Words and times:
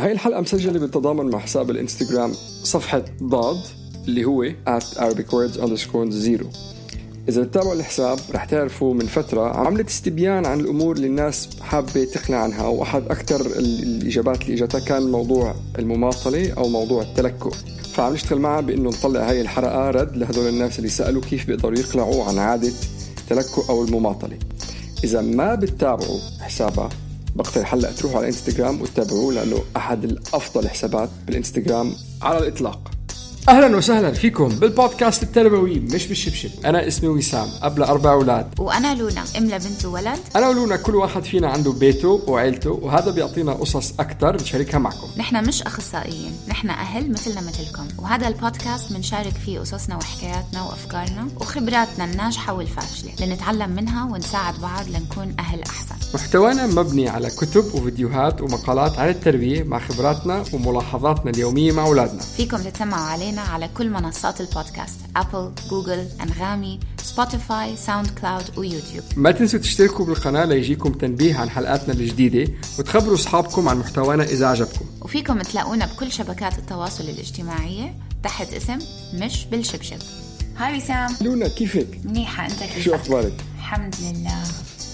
هاي 0.00 0.12
الحلقة 0.12 0.40
مسجلة 0.40 0.78
بالتضامن 0.78 1.30
مع 1.30 1.38
حساب 1.38 1.70
الانستغرام 1.70 2.32
صفحة 2.62 3.04
ضاد 3.22 3.56
اللي 4.08 4.24
هو 4.24 4.44
at 4.50 4.82
Arabic 4.82 5.30
words 5.30 5.60
underscore 5.60 6.10
zero. 6.24 6.46
إذا 7.28 7.42
بتتابعوا 7.42 7.74
الحساب 7.74 8.18
رح 8.34 8.44
تعرفوا 8.44 8.94
من 8.94 9.06
فترة 9.06 9.56
عملت 9.56 9.88
استبيان 9.88 10.46
عن 10.46 10.60
الأمور 10.60 10.96
اللي 10.96 11.06
الناس 11.06 11.48
حابة 11.60 12.04
تقنع 12.04 12.36
عنها 12.36 12.66
وأحد 12.66 13.02
أكثر 13.10 13.46
الإجابات 13.46 14.42
اللي 14.42 14.54
إجتها 14.54 14.80
كان 14.80 15.10
موضوع 15.10 15.54
المماطلة 15.78 16.52
أو 16.52 16.68
موضوع 16.68 17.02
التلكؤ. 17.02 17.52
فعم 17.94 18.12
نشتغل 18.12 18.38
معها 18.38 18.60
بأنه 18.60 18.88
نطلع 18.88 19.30
هاي 19.30 19.40
الحلقة 19.40 19.90
رد 19.90 20.16
لهدول 20.16 20.48
الناس 20.48 20.78
اللي 20.78 20.90
سألوا 20.90 21.22
كيف 21.22 21.46
بيقدروا 21.46 21.78
يقلعوا 21.78 22.24
عن 22.24 22.38
عادة 22.38 22.72
التلكؤ 23.18 23.68
أو 23.68 23.84
المماطلة. 23.84 24.38
إذا 25.04 25.20
ما 25.20 25.54
بتتابعوا 25.54 26.18
حسابها 26.40 26.88
بقترح 27.36 27.74
هلا 27.74 27.92
تروحوا 27.92 28.18
على 28.18 28.28
الانستغرام 28.28 28.80
وتتابعوه 28.82 29.32
لأنه 29.32 29.58
أحد 29.76 30.04
الأفضل 30.04 30.68
حسابات 30.68 31.08
بالإنستغرام 31.26 31.92
على 32.22 32.38
الإطلاق. 32.38 32.90
أهلا 33.50 33.76
وسهلا 33.76 34.12
فيكم 34.12 34.48
بالبودكاست 34.48 35.22
التربوي 35.22 35.80
مش 35.80 36.06
بالشبشب. 36.06 36.50
أنا 36.64 36.88
اسمي 36.88 37.08
وسام 37.08 37.48
ابو 37.62 37.82
أربع 37.84 38.12
أولاد. 38.12 38.60
وأنا 38.60 38.94
لونا 38.94 39.24
ام 39.38 39.44
لبنت 39.44 39.84
وولد 39.84 40.18
أنا 40.36 40.48
ولونا 40.48 40.76
كل 40.76 40.94
واحد 40.94 41.24
فينا 41.24 41.48
عنده 41.48 41.72
بيته 41.72 42.22
وعيلته 42.26 42.70
وهذا 42.70 43.10
بيعطينا 43.10 43.52
قصص 43.52 43.92
أكثر 44.00 44.34
نشاركها 44.42 44.78
معكم. 44.78 45.06
نحن 45.16 45.48
مش 45.48 45.62
أخصائيين 45.62 46.32
نحن 46.48 46.70
أهل 46.70 47.12
مثلنا 47.12 47.40
مثلكم. 47.40 47.88
وهذا 47.98 48.28
البودكاست 48.28 48.92
بنشارك 48.92 49.34
فيه 49.44 49.58
قصصنا 49.58 49.96
وحكاياتنا 49.96 50.62
وأفكارنا 50.62 51.28
وخبراتنا 51.40 52.04
الناجحة 52.04 52.52
والفاشلة 52.52 53.10
لنتعلم 53.20 53.70
منها 53.70 54.04
ونساعد 54.04 54.54
بعض 54.60 54.88
لنكون 54.88 55.34
أهل 55.38 55.62
أحسن. 55.62 55.94
محتوانا 56.14 56.66
مبني 56.66 57.08
على 57.08 57.30
كتب 57.30 57.74
وفيديوهات 57.74 58.40
ومقالات 58.40 58.98
عن 58.98 59.08
التربية 59.08 59.62
مع 59.62 59.78
خبراتنا 59.78 60.44
وملاحظاتنا 60.52 61.30
اليومية 61.30 61.72
مع 61.72 61.86
أولادنا. 61.86 62.20
فيكم 62.20 62.56
تتسمعوا 62.56 63.04
علينا 63.04 63.39
على 63.40 63.68
كل 63.76 63.90
منصات 63.90 64.40
البودكاست 64.40 65.00
أبل، 65.16 65.52
جوجل، 65.70 66.06
أنغامي، 66.22 66.80
Spotify، 67.02 67.76
SoundCloud 67.76 68.58
ويوتيوب 68.58 69.04
ما 69.16 69.30
تنسوا 69.30 69.60
تشتركوا 69.60 70.06
بالقناة 70.06 70.44
ليجيكم 70.44 70.92
تنبيه 70.92 71.36
عن 71.36 71.50
حلقاتنا 71.50 71.94
الجديدة 71.94 72.52
وتخبروا 72.78 73.14
أصحابكم 73.14 73.68
عن 73.68 73.78
محتوانا 73.78 74.24
إذا 74.24 74.46
عجبكم. 74.46 74.84
وفيكم 75.02 75.42
تلاقونا 75.42 75.86
بكل 75.86 76.12
شبكات 76.12 76.58
التواصل 76.58 77.04
الاجتماعية 77.04 77.94
تحت 78.22 78.52
اسم 78.52 78.78
مش 79.14 79.44
بالشبشب. 79.44 79.98
هاي 80.56 80.78
وسام. 80.78 81.16
لونا 81.20 81.48
كيفك؟ 81.48 82.00
منيحة 82.04 82.46
أنت 82.46 82.60
كيفك؟ 82.60 82.80
شو 82.80 82.94
أخبارك؟ 82.94 83.32
الحمد 83.58 83.94
لله. 84.02 84.42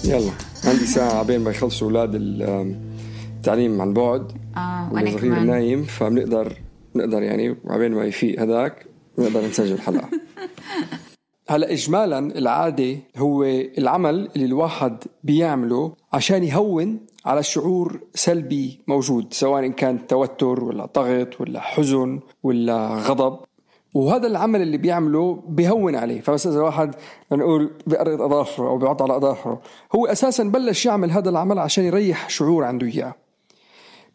يلا 0.05 0.33
عندي 0.65 0.87
ساعة 0.87 1.13
عبين 1.13 1.41
ما 1.41 1.51
يخلصوا 1.51 1.89
أولاد 1.89 2.11
التعليم 2.15 3.81
عن 3.81 3.93
بعد. 3.95 4.33
آه 4.57 4.89
وأنا 4.93 5.11
كمان. 5.11 5.47
نايم 5.47 5.85
فبنقدر 5.85 6.57
نقدر 6.97 7.23
يعني 7.23 7.57
وعبين 7.65 7.93
ما 7.93 8.05
يفيق 8.05 8.41
هذاك 8.41 8.87
نقدر 9.19 9.47
نسجل 9.47 9.79
حلقه 9.79 10.09
هلا 11.49 11.73
اجمالا 11.73 12.19
العادة 12.19 12.97
هو 13.17 13.45
العمل 13.79 14.29
اللي 14.37 14.47
الواحد 14.47 15.05
بيعمله 15.25 15.93
عشان 16.13 16.45
يهون 16.45 17.01
على 17.27 17.43
شعور 17.43 18.01
سلبي 18.15 18.81
موجود 18.87 19.35
سواء 19.35 19.69
كان 19.69 20.07
توتر 20.07 20.65
ولا 20.65 20.87
ضغط 20.95 21.41
ولا 21.41 21.61
حزن 21.61 22.21
ولا 22.43 22.87
غضب. 22.87 23.39
وهذا 23.95 24.27
العمل 24.27 24.63
اللي 24.63 24.77
بيعمله 24.77 25.43
بيهون 25.49 25.97
عليه. 25.97 26.21
فبس 26.21 26.47
إذا 26.47 26.61
واحد 26.61 26.95
نقول 27.33 27.71
بيقرط 27.87 28.21
أظافره 28.21 28.69
أو 28.69 28.79
بيعض 28.79 29.03
على 29.03 29.17
أظافره 29.17 29.61
هو 29.95 30.07
أساسا 30.07 30.45
بلش 30.45 30.87
يعمل 30.87 31.11
هذا 31.11 31.31
العمل 31.31 31.59
عشان 31.59 31.85
يريح 31.85 32.31
شعور 32.31 32.65
عنده 32.65 32.87
إياه. 32.87 33.15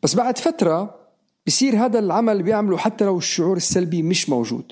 بس 0.04 0.16
بعد 0.16 0.38
فترة 0.38 1.01
بصير 1.48 1.86
هذا 1.86 2.00
العمل 2.00 2.44
بيعمله 2.44 2.78
حتى 2.78 3.06
لو 3.06 3.18
الشعور 3.18 3.58
السلبي 3.58 4.04
مش 4.04 4.30
موجود. 4.30 4.72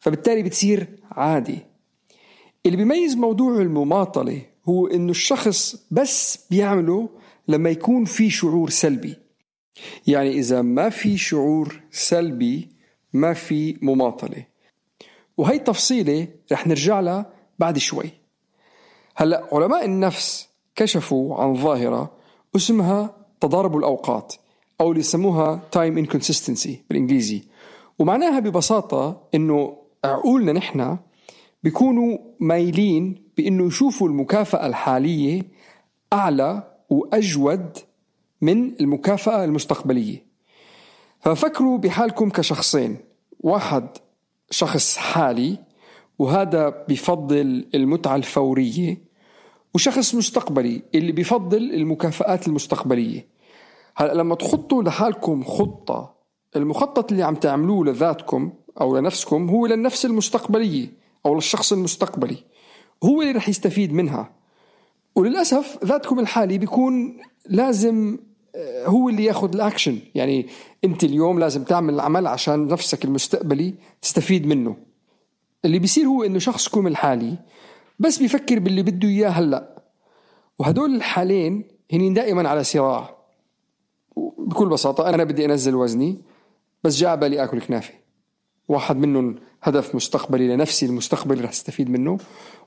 فبالتالي 0.00 0.42
بتصير 0.42 0.88
عادي. 1.10 1.58
اللي 2.66 2.76
بيميز 2.76 3.16
موضوع 3.16 3.56
المماطلة 3.56 4.42
هو 4.68 4.86
إنه 4.86 5.10
الشخص 5.10 5.86
بس 5.90 6.46
بيعمله 6.50 7.08
لما 7.48 7.70
يكون 7.70 8.04
في 8.04 8.30
شعور 8.30 8.70
سلبي. 8.70 9.16
يعني 10.06 10.30
إذا 10.30 10.62
ما 10.62 10.88
في 10.88 11.18
شعور 11.18 11.80
سلبي 11.90 12.68
ما 13.12 13.34
في 13.34 13.78
مماطلة. 13.82 14.46
وهي 15.36 15.58
تفصيلة 15.58 16.28
رح 16.52 16.66
نرجع 16.66 17.00
لها 17.00 17.32
بعد 17.58 17.78
شوي. 17.78 18.10
هلأ 19.16 19.48
علماء 19.52 19.84
النفس 19.84 20.48
كشفوا 20.74 21.36
عن 21.36 21.54
ظاهرة 21.54 22.16
اسمها 22.56 23.16
تضارب 23.40 23.76
الأوقات. 23.76 24.34
أو 24.82 24.90
اللي 24.90 25.00
يسموها 25.00 25.60
time 25.76 26.06
inconsistency 26.06 26.70
بالإنجليزي. 26.88 27.42
ومعناها 27.98 28.40
ببساطة 28.40 29.28
إنه 29.34 29.76
عقولنا 30.04 30.52
نحن 30.52 30.98
بيكونوا 31.62 32.18
مايلين 32.40 33.22
بإنه 33.36 33.66
يشوفوا 33.66 34.08
المكافأة 34.08 34.66
الحالية 34.66 35.42
أعلى 36.12 36.76
وأجود 36.90 37.78
من 38.40 38.80
المكافأة 38.80 39.44
المستقبلية. 39.44 40.26
ففكروا 41.20 41.78
بحالكم 41.78 42.30
كشخصين. 42.30 42.96
واحد 43.40 43.88
شخص 44.50 44.96
حالي 44.96 45.58
وهذا 46.18 46.84
بفضل 46.88 47.66
المتعة 47.74 48.16
الفورية 48.16 48.98
وشخص 49.74 50.14
مستقبلي 50.14 50.82
اللي 50.94 51.12
بفضل 51.12 51.74
المكافآت 51.74 52.48
المستقبلية. 52.48 53.31
هلا 53.96 54.14
لما 54.14 54.34
تحطوا 54.34 54.82
لحالكم 54.82 55.44
خطة 55.44 56.14
المخطط 56.56 57.10
اللي 57.12 57.22
عم 57.22 57.34
تعملوه 57.34 57.84
لذاتكم 57.84 58.52
أو 58.80 58.96
لنفسكم 58.96 59.50
هو 59.50 59.66
للنفس 59.66 60.04
المستقبلية 60.04 60.88
أو 61.26 61.34
للشخص 61.34 61.72
المستقبلي. 61.72 62.36
هو 63.04 63.22
اللي 63.22 63.32
رح 63.32 63.48
يستفيد 63.48 63.92
منها. 63.92 64.30
وللأسف 65.16 65.78
ذاتكم 65.84 66.18
الحالي 66.18 66.58
بيكون 66.58 67.18
لازم 67.46 68.18
آه، 68.54 68.86
هو 68.86 69.08
اللي 69.08 69.24
ياخذ 69.24 69.54
الأكشن. 69.54 69.98
يعني 70.14 70.46
أنت 70.84 71.04
اليوم 71.04 71.38
لازم 71.38 71.64
تعمل 71.64 71.94
العمل 71.94 72.26
عشان 72.26 72.66
نفسك 72.66 73.04
المستقبلي 73.04 73.74
تستفيد 74.02 74.46
منه. 74.46 74.76
اللي 75.64 75.78
بيصير 75.78 76.04
هو 76.06 76.22
إنه 76.22 76.38
شخصكم 76.38 76.86
الحالي 76.86 77.38
بس 77.98 78.18
بيفكر 78.18 78.58
باللي 78.58 78.82
بده 78.82 79.08
إياه 79.08 79.28
هلأ. 79.28 79.82
وهدول 80.58 80.94
الحالين 80.94 81.64
هن 81.92 82.14
دائما 82.14 82.48
على 82.48 82.64
صراع. 82.64 83.21
بكل 84.38 84.68
بساطة 84.68 85.08
أنا 85.08 85.24
بدي 85.24 85.44
أنزل 85.44 85.74
وزني 85.74 86.22
بس 86.84 86.96
جاء 86.96 87.16
بالي 87.16 87.44
آكل 87.44 87.60
كنافة. 87.60 87.94
واحد 88.68 88.96
منهم 88.96 89.36
هدف 89.62 89.94
مستقبلي 89.94 90.48
لنفسي 90.48 90.86
المستقبلي 90.86 91.40
رح 91.40 91.50
أستفيد 91.50 91.90
منه. 91.90 92.18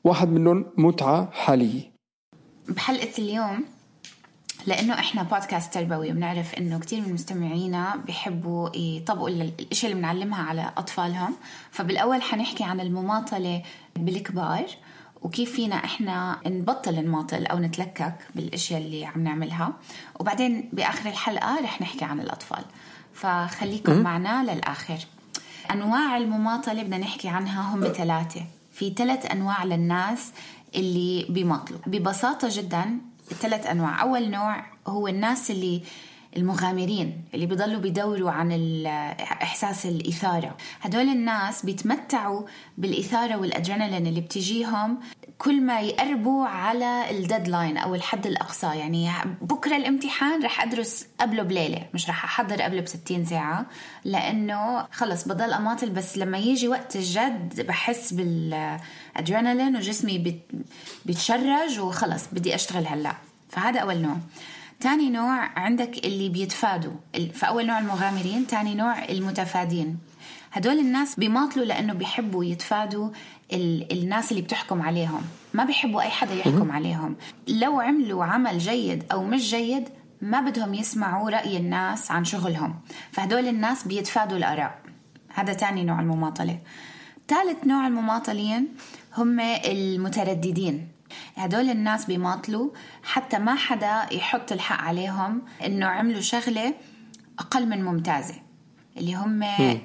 واحد 0.04 0.30
منهم 0.30 0.66
متعة 0.78 1.32
حالية. 1.32 1.92
بحلقة 2.70 3.12
اليوم 3.20 3.66
لأنه 4.68 4.94
إحنا 4.94 5.24
بودكاست 5.24 5.74
تربوي 5.74 6.12
وبنعرف 6.12 6.56
إنه 6.56 6.80
كثير 6.80 7.02
من 7.02 7.14
مستمعينا 7.14 7.96
بيحبوا 7.96 8.70
يطبقوا 8.76 9.30
الاشياء 9.30 9.92
اللي 9.92 10.02
بنعلمها 10.02 10.44
على 10.44 10.72
أطفالهم. 10.78 11.34
فبالأول 11.72 12.22
حنحكي 12.22 12.64
عن 12.64 12.80
المماطلة 12.80 13.62
بالكبار. 13.96 14.66
وكيف 15.22 15.52
فينا 15.56 15.76
إحنا 15.76 16.40
نبطل 16.46 16.96
نماطل 16.96 17.46
أو 17.46 17.60
نتلكك 17.60 18.16
بالأشياء 18.36 18.82
اللي 18.82 19.06
عم 19.06 19.24
نعملها. 19.24 19.74
وبعدين 20.20 20.70
بآخر 20.74 21.10
الحلقة 21.10 21.60
رح 21.64 21.82
نحكي 21.82 22.06
عن 22.06 22.20
الأطفال. 22.20 22.64
فخليكم 23.14 24.02
معنا 24.02 24.54
للآخر. 24.54 24.98
أنواع 25.72 26.18
المماطلة 26.18 26.84
بدنا 26.84 26.98
نحكي 26.98 27.28
عنها 27.28 27.76
هم 27.76 27.84
ثلاثة. 27.94 28.42
في 28.72 28.94
ثلاث 28.94 29.32
أنواع 29.32 29.64
للناس 29.64 30.32
اللي 30.76 31.26
بيماطلوا. 31.30 31.80
ببساطة 31.88 32.48
جدا 32.52 32.98
ثلاث 33.30 33.68
أنواع. 33.68 34.02
أول 34.02 34.30
نوع 34.30 34.66
هو 34.88 35.08
الناس 35.08 35.52
اللي 35.52 35.82
المغامرين 36.38 37.24
اللي 37.34 37.46
بيضلوا 37.46 37.80
بيدوروا 37.80 38.32
عن 38.32 38.52
إحساس 39.44 39.86
الإثارة. 39.86 40.58
هدول 40.82 41.10
الناس 41.10 41.66
بيتمتعوا 41.66 42.42
بالإثارة 42.78 43.38
والأدرينالين 43.38 44.08
اللي 44.08 44.22
بتجيهم 44.22 44.98
كل 45.38 45.62
ما 45.62 45.82
يقربوا 45.82 46.46
على 46.46 47.12
الديدلاين 47.12 47.78
أو 47.78 47.96
الحد 47.96 48.28
الأقصى. 48.28 48.68
يعني 48.68 49.10
بكرة 49.42 49.76
الامتحان 49.76 50.44
رح 50.44 50.62
أدرس 50.62 51.08
قبله 51.20 51.44
بليلة 51.44 51.88
مش 51.94 52.10
رح 52.10 52.24
أحضر 52.24 52.62
قبله 52.62 52.82
ب 52.82 52.88
60 52.88 53.26
ساعة 53.26 53.66
لأنه 54.06 54.88
خلص 54.92 55.28
بضل 55.28 55.54
أماطل. 55.54 55.90
بس 55.90 56.18
لما 56.18 56.38
يجي 56.38 56.68
وقت 56.68 56.96
الجد 56.96 57.66
بحس 57.68 58.14
بالأدرينالين 58.14 59.76
وجسمي 59.76 60.42
بيتشرج 61.06 61.80
وخلص 61.80 62.24
بدي 62.32 62.56
أشتغل 62.56 62.88
هلأ. 62.88 63.16
فهذا 63.50 63.80
أول 63.80 63.98
نوع. 63.98 64.18
تاني 64.80 65.10
نوع 65.10 65.60
عندك 65.60 66.06
اللي 66.06 66.30
بيتفادوا. 66.30 66.94
فأول 67.34 67.68
نوع 67.68 67.80
المغامرين 67.80 68.48
تاني 68.48 68.76
نوع 68.76 69.06
المتفادين. 69.06 69.98
هدول 70.52 70.80
الناس 70.80 71.16
بيماطلوا 71.16 71.66
لأنه 71.66 71.94
بيحبوا 71.94 72.46
يتفادوا 72.46 73.10
ال... 73.54 73.92
الناس 73.92 74.32
اللي 74.32 74.42
بتحكم 74.42 74.82
عليهم. 74.82 75.22
ما 75.54 75.64
بيحبوا 75.64 76.02
أي 76.02 76.10
حدا 76.10 76.34
يحكم 76.34 76.72
عليهم. 76.72 77.16
لو 77.48 77.80
عملوا 77.80 78.26
عمل 78.26 78.58
جيد 78.58 79.04
أو 79.12 79.24
مش 79.24 79.50
جيد 79.50 79.90
ما 80.22 80.42
بدهم 80.42 80.74
يسمعوا 80.74 81.30
رأي 81.30 81.58
الناس 81.58 82.12
عن 82.12 82.26
شغلهم. 82.26 82.80
فهدول 83.12 83.48
الناس 83.48 83.88
بيتفادوا 83.88 84.38
الآراء. 84.38 84.80
هذا 85.34 85.54
تاني 85.54 85.84
نوع 85.84 86.00
المماطلة. 86.00 86.60
ثالث 87.28 87.68
نوع 87.68 87.88
المماطلين 87.88 88.68
هم 89.18 89.40
المترددين. 89.40 90.88
هدول 91.36 91.70
الناس 91.70 92.06
بيماطلوا 92.06 92.70
حتى 93.04 93.40
ما 93.40 93.56
حدا 93.56 94.06
يحط 94.12 94.52
الحق 94.52 94.82
عليهم 94.82 95.42
إنه 95.66 95.86
عملوا 95.86 96.22
شغلة 96.22 96.74
أقل 97.40 97.70
من 97.70 97.84
ممتازة 97.84 98.36
اللي 98.98 99.16
هم 99.16 99.44
آه، 99.44 99.82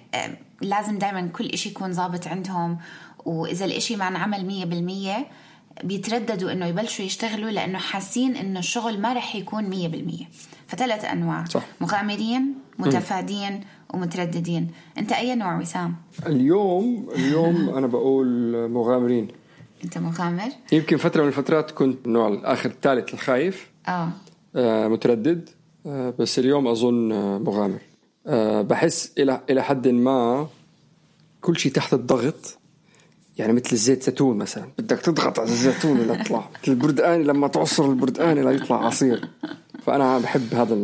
لازم 0.60 0.98
دائما 0.98 1.26
كل 1.26 1.46
إشي 1.46 1.68
يكون 1.68 1.92
ظابط 1.92 2.26
عندهم 2.26 2.78
وإذا 3.24 3.64
الإشي 3.64 3.96
ما 3.96 4.08
انعمل 4.08 4.46
مية 4.46 4.64
بالمية 4.64 5.26
بيترددوا 5.84 6.52
إنه 6.52 6.66
يبلشوا 6.66 7.04
يشتغلوا 7.04 7.50
لأنه 7.50 7.78
حاسين 7.78 8.36
إنه 8.36 8.58
الشغل 8.58 9.00
ما 9.00 9.12
رح 9.12 9.36
يكون 9.36 9.64
مية 9.64 9.88
بالمية. 9.88 10.24
فثلاث 10.66 11.04
أنواع 11.04 11.44
صح. 11.44 11.62
مغامرين 11.80 12.54
متفادين 12.78 13.60
ومترددين. 13.94 14.70
أنت 14.98 15.12
أي 15.12 15.34
نوع 15.34 15.58
وسام؟ 15.58 15.94
اليوم 16.26 17.08
اليوم 17.14 17.68
أنا 17.68 17.86
بقول 17.86 18.26
مغامرين. 18.68 19.28
أنت 19.84 19.98
مغامر 19.98 20.48
يمكن 20.72 20.96
فترة 20.96 21.22
من 21.22 21.28
الفترات 21.28 21.70
كنت 21.70 22.06
النوع 22.06 22.28
الآخر 22.28 22.70
الثالث 22.70 23.14
الخايف. 23.14 23.70
آه. 23.88 24.08
آه 24.56 24.88
متردد. 24.88 25.48
آه 25.86 26.14
بس 26.18 26.38
اليوم 26.38 26.66
أظن 26.68 27.12
آه 27.12 27.38
مغامر. 27.38 27.78
آه 28.26 28.62
بحس 28.62 29.12
إلى 29.18 29.40
إلى 29.50 29.62
حد 29.62 29.88
ما 29.88 30.46
كل 31.40 31.56
شيء 31.58 31.72
تحت 31.72 31.94
الضغط 31.94 32.58
يعني 33.38 33.52
مثل 33.52 33.68
الزيت 33.72 34.02
زيتون 34.02 34.36
مثلا. 34.38 34.68
بدك 34.78 35.00
تضغط 35.00 35.38
على 35.38 35.48
الزيتون 35.48 35.98
ليطلع 35.98 36.48
مثل 36.62 36.72
البردقاني 36.72 37.24
لما 37.24 37.48
تعصر 37.48 37.84
البردقاني 37.90 38.42
ليطلع 38.42 38.86
عصير. 38.86 39.28
فأنا 39.82 40.18
بحب 40.18 40.54
هذا 40.54 40.74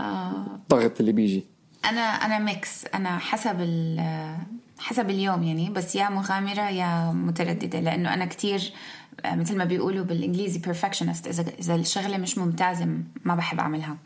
الضغط 0.00 1.00
اللي 1.00 1.12
بيجي. 1.12 1.44
أنا 1.84 2.00
أنا 2.00 2.38
ميكس 2.38 2.84
أنا 2.94 3.18
حسب 3.18 3.56
ال- 3.60 4.36
حسب 4.78 5.10
اليوم 5.10 5.42
يعني 5.42 5.70
بس 5.70 5.94
يا 5.94 6.08
مغامرة 6.08 6.70
يا 6.70 7.12
مترددة 7.12 7.80
لأنه 7.80 8.14
أنا 8.14 8.24
كتير 8.24 8.72
آه، 9.24 9.34
مثل 9.34 9.56
ما 9.56 9.64
بيقولوا 9.64 10.04
بالإنجليزي 10.04 10.60
perfectionist 10.60 11.26
إذا 11.26 11.44
إذا 11.58 11.74
الشغلة 11.74 12.16
مش 12.16 12.38
ممتازة 12.38 12.88
ما 13.24 13.34
بحب 13.34 13.60
أعملها. 13.60 13.96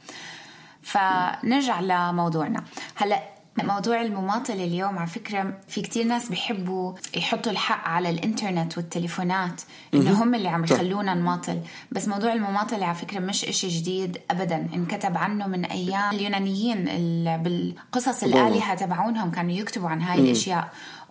فنرجع 0.82 1.80
لموضوعنا. 1.80 2.64
هلأ 2.94 3.22
موضوع 3.64 4.00
المماطلة 4.02 4.64
اليوم 4.64 4.98
على 4.98 5.06
فكرة 5.06 5.54
في 5.68 5.80
كتير 5.80 6.04
ناس 6.06 6.28
بيحبوا 6.28 6.92
يحطوا 7.16 7.52
الحق 7.52 7.88
على 7.88 8.10
الإنترنت 8.10 8.76
والتليفونات 8.78 9.62
إنه 9.94 10.22
هم 10.22 10.34
اللي 10.34 10.48
عم. 10.48 10.64
يخلونا 10.64 11.14
نماطل. 11.14 11.60
بس 11.92 12.08
موضوع 12.08 12.32
المماطلة 12.32 12.86
على 12.86 12.94
فكرة 12.94 13.18
مش 13.20 13.44
إشي 13.44 13.68
جديد 13.68 14.18
ابدا. 14.30 14.68
انكتب 14.74 15.16
عنه 15.16 15.46
من 15.46 15.64
أيام 15.64 16.14
اليونانيين 16.14 16.88
ال- 16.88 17.38
بالقصص. 17.38 18.22
الآلهة 18.24 18.74
تبعونهم 18.74 19.30
كانوا 19.30 19.52
يكتبوا 19.52 19.88
عن 19.88 20.02
هاي 20.02 20.18
الأشياء. 20.20 20.68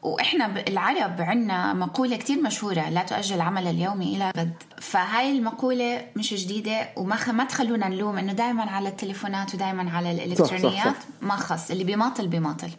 وإحنا 0.08 0.64
العرب 0.68 1.22
عندنا 1.22 1.74
مقولة 1.74 2.18
كتير 2.18 2.42
مشهورة 2.42 2.90
لا 2.90 3.04
تؤجل 3.04 3.36
العمل 3.36 3.68
اليومي 3.68 4.16
إلى 4.16 4.32
غد. 4.38 4.54
فهاي 4.82 5.32
المقولة 5.32 6.06
مش 6.16 6.34
جديدة 6.34 6.90
وما 6.98 7.16
خ... 7.16 7.30
ما 7.30 7.44
تخلونا 7.44 7.88
نلوم 7.88 8.18
إنه 8.18 8.34
دائما 8.34 8.64
على 8.64 8.90
التليفونات 8.90 9.56
ودائما 9.56 9.92
على 9.92 10.12
الالكترونيات 10.12 10.86
صح. 10.86 11.06
ما 11.22 11.36
خص 11.36 11.72
اللي 11.72 11.84
بيماطل 11.84 12.28
بيماطل 12.28 12.70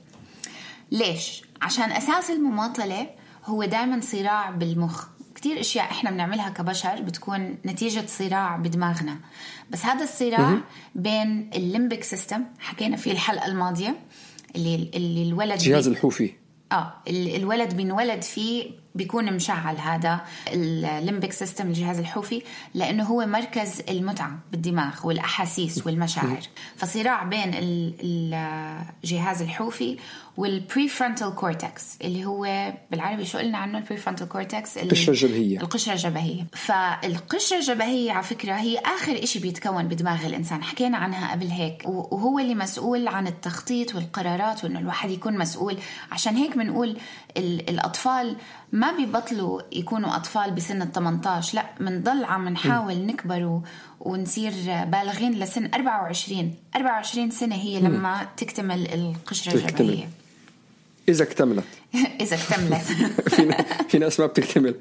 ليش؟ 0.92 1.42
عشان 1.62 1.92
أساس 1.92 2.30
المماطلة 2.30 3.06
هو 3.44 3.64
دائما 3.64 4.00
صراع 4.00 4.50
بالمخ. 4.50 5.06
كتير 5.34 5.60
أشياء 5.60 5.84
إحنا 5.84 6.10
بنعملها 6.10 6.48
كبشر 6.48 7.02
بتكون 7.02 7.58
نتيجة 7.66 8.04
صراع 8.06 8.56
بدماغنا. 8.56 9.16
بس 9.70 9.84
هذا 9.84 10.04
الصراع 10.04 10.58
بين 10.94 11.50
الليمبك 11.54 12.04
سيستم 12.04 12.44
حكينا 12.58 12.96
فيه 12.96 13.12
الحلقة 13.12 13.46
الماضية 13.46 13.96
اللي 14.56 14.90
اللي 14.94 15.22
الولد 15.22 15.52
الجهاز 15.52 15.88
الحوفي. 15.88 16.32
آه 16.72 16.92
ال- 17.08 17.36
الولد 17.36 17.74
بينولد 17.74 18.22
فيه 18.22 18.70
بيكون 18.94 19.32
مشعل 19.32 19.76
هذا 19.76 20.20
ال 20.52 20.64
limbic 20.64 21.32
system 21.32 21.66
الجهاز 21.66 21.98
الحوفي 21.98 22.42
لأنه 22.74 23.04
هو 23.04 23.26
مركز 23.26 23.82
المتعة 23.88 24.38
بالدماغ 24.52 25.06
والأحاسيس 25.06 25.86
والمشاعر. 25.86 26.40
فصراع 26.76 27.22
بين 27.22 27.54
ال- 27.54 27.94
الجهاز 29.04 29.42
الحوفي 29.42 29.96
وال 30.38 30.88
prefrontal 30.88 31.34
cortex 31.34 31.84
اللي 32.02 32.24
هو 32.24 32.72
بالعربي 32.90 33.24
شو 33.24 33.38
قلنا 33.38 33.58
عنه؟ 33.58 33.78
ال 33.78 33.96
prefrontal 33.96 34.28
cortex 34.28 34.78
القشرة 34.78 35.10
الجبهية. 35.10 35.60
القشرة 35.60 35.92
الجبهية. 35.92 36.46
فالقشرة 36.52 37.56
الجبهية 37.56 38.12
على 38.12 38.22
فكرة 38.22 38.52
هي 38.54 38.78
آخر 38.78 39.22
إشي 39.22 39.38
بيتكون 39.38 39.88
بدماغ 39.88 40.26
الإنسان. 40.26 40.62
حكينا 40.62 40.96
عنها 40.98 41.32
قبل 41.32 41.46
هيك. 41.46 41.82
وهو 41.86 42.38
اللي 42.38 42.54
مسؤول 42.54 43.08
عن 43.08 43.26
التخطيط 43.26 43.94
والقرارات 43.94 44.64
وإنه 44.64 44.78
الواحد 44.78 45.10
يكون 45.10 45.38
مسؤول. 45.38 45.78
عشان 46.12 46.36
هيك 46.36 46.56
بنقول 46.58 46.96
ال- 47.36 47.70
الأطفال 47.70 48.36
ما 48.72 48.96
بيبطلوا 48.96 49.60
يكونوا 49.72 50.16
أطفال 50.16 50.50
بسن 50.50 50.82
ال 50.82 50.92
18 50.92 51.54
لا 51.56 51.64
بنضل 51.80 52.24
عم 52.24 52.48
نحاول 52.48 53.06
نكبر 53.06 53.60
ونصير 54.00 54.52
بالغين 54.84 55.32
لسن 55.32 55.70
24 55.74 56.54
24 56.76 57.30
سنة 57.30 57.54
هي 57.56 57.80
لما 57.80 58.26
تكتمل 58.36 58.86
القشرة 58.94 59.52
تكتمل. 59.60 60.08
إذا 61.08 61.24
اكتملت. 61.24 61.64
إذا 62.20 62.36
اكتملت. 62.36 62.82
في 63.34 63.64
في 63.88 63.98
ناس 63.98 64.20
ما 64.20 64.26
بتكتمل. 64.26 64.74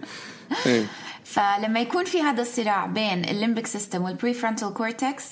إيه. 0.66 0.86
فلما 1.24 1.80
يكون 1.80 2.06
في 2.06 2.22
هذا 2.22 2.42
الصراع 2.42 2.86
بين 2.86 3.26
ال 3.26 3.32
limbic 3.32 3.68
system 3.68 3.95
وال 3.95 4.04
prefrontal 4.04 4.74
cortex 4.74 5.24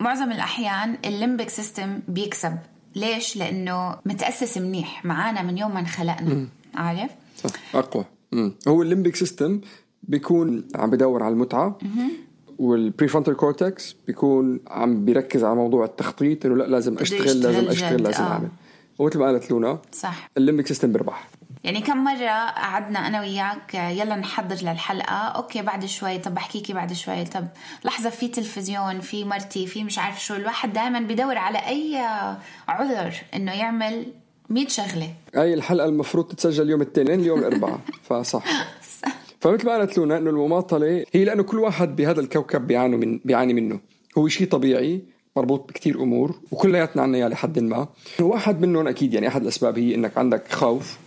معظم 0.00 0.32
الأحيان 0.32 0.98
ال 1.04 1.10
limbic 1.10 1.48
system 1.48 2.00
بيكسب. 2.08 2.58
ليش؟ 2.94 3.36
لأنه 3.36 3.96
متأسس 4.06 4.58
منيح. 4.58 5.04
معانا 5.04 5.42
من 5.42 5.58
يوم 5.58 5.74
ما 5.74 5.80
انخلقنا. 5.80 6.46
عارف؟ 6.74 7.10
صح. 7.36 7.50
أقوى. 7.74 8.04
مم. 8.32 8.54
هو 8.68 8.82
ال 8.82 8.87
limbic 8.87 9.16
system 9.16 9.60
بيكون 10.02 10.64
عم 10.74 10.90
بدور 10.90 11.22
على 11.22 11.32
المتعة. 11.32 11.78
وال 12.58 12.71
prefrontal 12.71 13.36
cortex 13.36 13.96
بيكون 14.06 14.60
عم 14.66 15.04
بيركز 15.04 15.44
على 15.44 15.54
موضوع 15.54 15.84
التخطيط 15.84 16.46
إنه 16.46 16.56
لا 16.56 16.64
لازم 16.64 16.98
أشتغل 16.98 17.40
لازم 17.40 17.68
أشتغل 17.68 18.02
لازم 18.02 18.24
آه. 18.24 18.48
ومثل 18.98 19.18
ما 19.18 19.26
قالت 19.26 19.50
لونا 19.50 19.78
صح. 19.92 20.30
ال 20.36 20.40
limbic 20.40 20.66
system 20.66 20.92
بيربح 20.92 21.28
يعني 21.64 21.80
كم 21.80 22.04
مرة 22.04 22.50
قعدنا 22.50 23.06
أنا 23.06 23.20
وياك 23.20 23.74
يلا 23.74 24.16
نحضر 24.16 24.56
للحلقة 24.56 25.14
okay 25.14 25.62
بعد 25.62 25.84
شوي 25.84 26.18
طب 26.18 26.34
بحكيكي 26.34 26.72
بعد 26.72 26.92
شوي 26.92 27.24
طب 27.24 27.46
لحظة 27.84 28.10
في 28.10 28.28
تلفزيون 28.28 29.00
في 29.00 29.24
مرتي 29.24 29.66
في 29.66 29.84
مش 29.84 29.98
عارف 29.98 30.24
شو 30.24 30.34
الواحد 30.34 30.72
دائما 30.72 31.00
بدور 31.00 31.38
على 31.38 31.58
أي 31.58 31.96
عذر 32.68 33.14
إنه 33.34 33.52
يعمل 33.52 34.06
100 34.50 34.68
شغلة. 34.68 35.14
هاي 35.34 35.54
الحلقة 35.54 35.88
المفروض 35.88 36.28
تتسجل 36.28 36.70
يوم 36.70 36.82
الاثنين 36.82 37.20
اليوم 37.20 37.38
الأربعاء. 37.38 37.80
فصح. 38.08 38.44
فمثل 39.40 39.66
ما 39.66 39.72
قالت 39.72 39.98
لونا 39.98 40.16
إنه 40.16 40.30
المماطلة 40.30 41.04
هي 41.12 41.24
لأنه 41.24 41.42
كل 41.42 41.58
واحد 41.58 41.96
بهذا 41.96 42.20
الكوكب 42.20 42.66
بيعاني 42.66 42.96
من 42.96 43.20
بيعاني 43.24 43.54
منه. 43.54 43.80
هو 44.18 44.28
شيء 44.28 44.48
طبيعي 44.48 45.02
مربوط 45.38 45.68
بكتير 45.68 46.02
أمور 46.02 46.34
وكلياتنا 46.50 47.02
عنا 47.02 47.18
اياه 47.18 47.28
لحد 47.28 47.58
ما. 47.58 47.88
واحد 48.20 48.60
منهم 48.60 48.88
أكيد 48.88 49.14
يعني 49.14 49.28
أحد 49.28 49.42
الأسباب 49.42 49.78
هي 49.78 49.94
إنك 49.94 50.18
عندك 50.18 50.52
خوف 50.52 50.98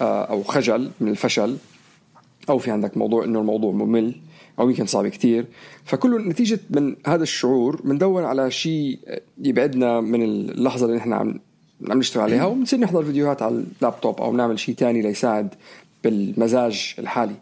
آه، 0.00 0.24
أو 0.24 0.42
خجل 0.42 0.90
من 1.00 1.08
الفشل 1.08 1.56
أو 2.50 2.58
في 2.58 2.70
عندك 2.70 2.96
موضوع 2.96 3.24
إنه 3.24 3.40
الموضوع 3.40 3.72
ممل 3.72 4.14
أو 4.58 4.70
يمكن 4.70 4.86
صعب 4.86 5.08
كتير. 5.08 5.46
فكله 5.84 6.18
نتيجة 6.18 6.60
من 6.70 6.96
هذا 7.06 7.22
الشعور 7.22 7.82
بندور 7.84 8.24
على 8.24 8.50
شيء 8.50 8.98
يبعدنا 9.38 10.00
من 10.00 10.22
اللحظة 10.22 10.86
اللي 10.86 10.96
نحن 10.96 11.12
عم 11.12 11.40
عم 11.88 11.98
نشتغل 11.98 12.22
عليها 12.22 12.46
وبنصير 12.46 12.80
نحضر 12.80 13.04
فيديوهات 13.04 13.42
على 13.42 13.64
اللابتوب 13.80 14.20
أو 14.20 14.32
نعمل 14.32 14.58
شيء 14.58 14.74
تاني 14.74 15.02
ليساعد 15.02 15.54
بالمزاج 16.04 16.94
الحالي. 16.98 17.34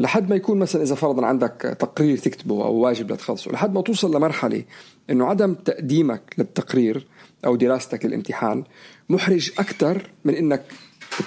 لحد 0.00 0.30
ما 0.30 0.36
يكون 0.36 0.58
مثلا 0.58 0.82
إذا 0.82 0.94
فرضا 0.94 1.26
عندك 1.26 1.76
تقرير 1.78 2.18
تكتبه 2.18 2.64
أو 2.64 2.74
واجب 2.74 3.12
لتخلصه 3.12 3.52
لحد 3.52 3.74
ما 3.74 3.82
توصل 3.82 4.16
لمرحلة 4.16 4.64
إنه 5.10 5.26
عدم 5.26 5.54
تقديمك 5.54 6.34
للتقرير 6.38 7.06
أو 7.44 7.56
دراستك 7.56 8.06
للامتحان 8.06 8.64
محرج 9.08 9.50
أكثر 9.58 10.10
من 10.24 10.34
إنك 10.34 10.62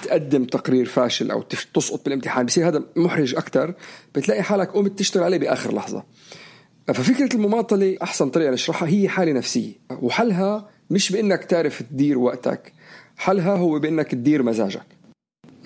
تقدم 0.02 0.44
تقرير 0.44 0.86
فاشل 0.86 1.30
أو 1.30 1.42
تسقط 1.74 2.04
بالامتحان. 2.04 2.46
بصير 2.46 2.68
هذا 2.68 2.82
محرج 2.96 3.34
أكثر 3.34 3.74
بتلاقي 4.14 4.42
حالك 4.42 4.68
قمت 4.68 4.98
تشتغل 4.98 5.24
عليه 5.24 5.38
بآخر 5.38 5.74
لحظة. 5.74 6.04
ففكرة 6.88 7.36
المماطلة 7.36 7.96
أحسن 8.02 8.30
طريقة 8.30 8.50
نشرحها 8.50 8.88
هي 8.88 9.08
حالة 9.08 9.32
نفسية 9.32 9.72
وحلها 10.02 10.68
مش 10.90 11.12
بأنك 11.12 11.44
تعرف 11.44 11.82
تدير 11.82 12.18
وقتك 12.18 12.72
حلها 13.16 13.56
هو 13.56 13.78
بأنك 13.78 14.10
تدير 14.10 14.42
مزاجك. 14.42 14.86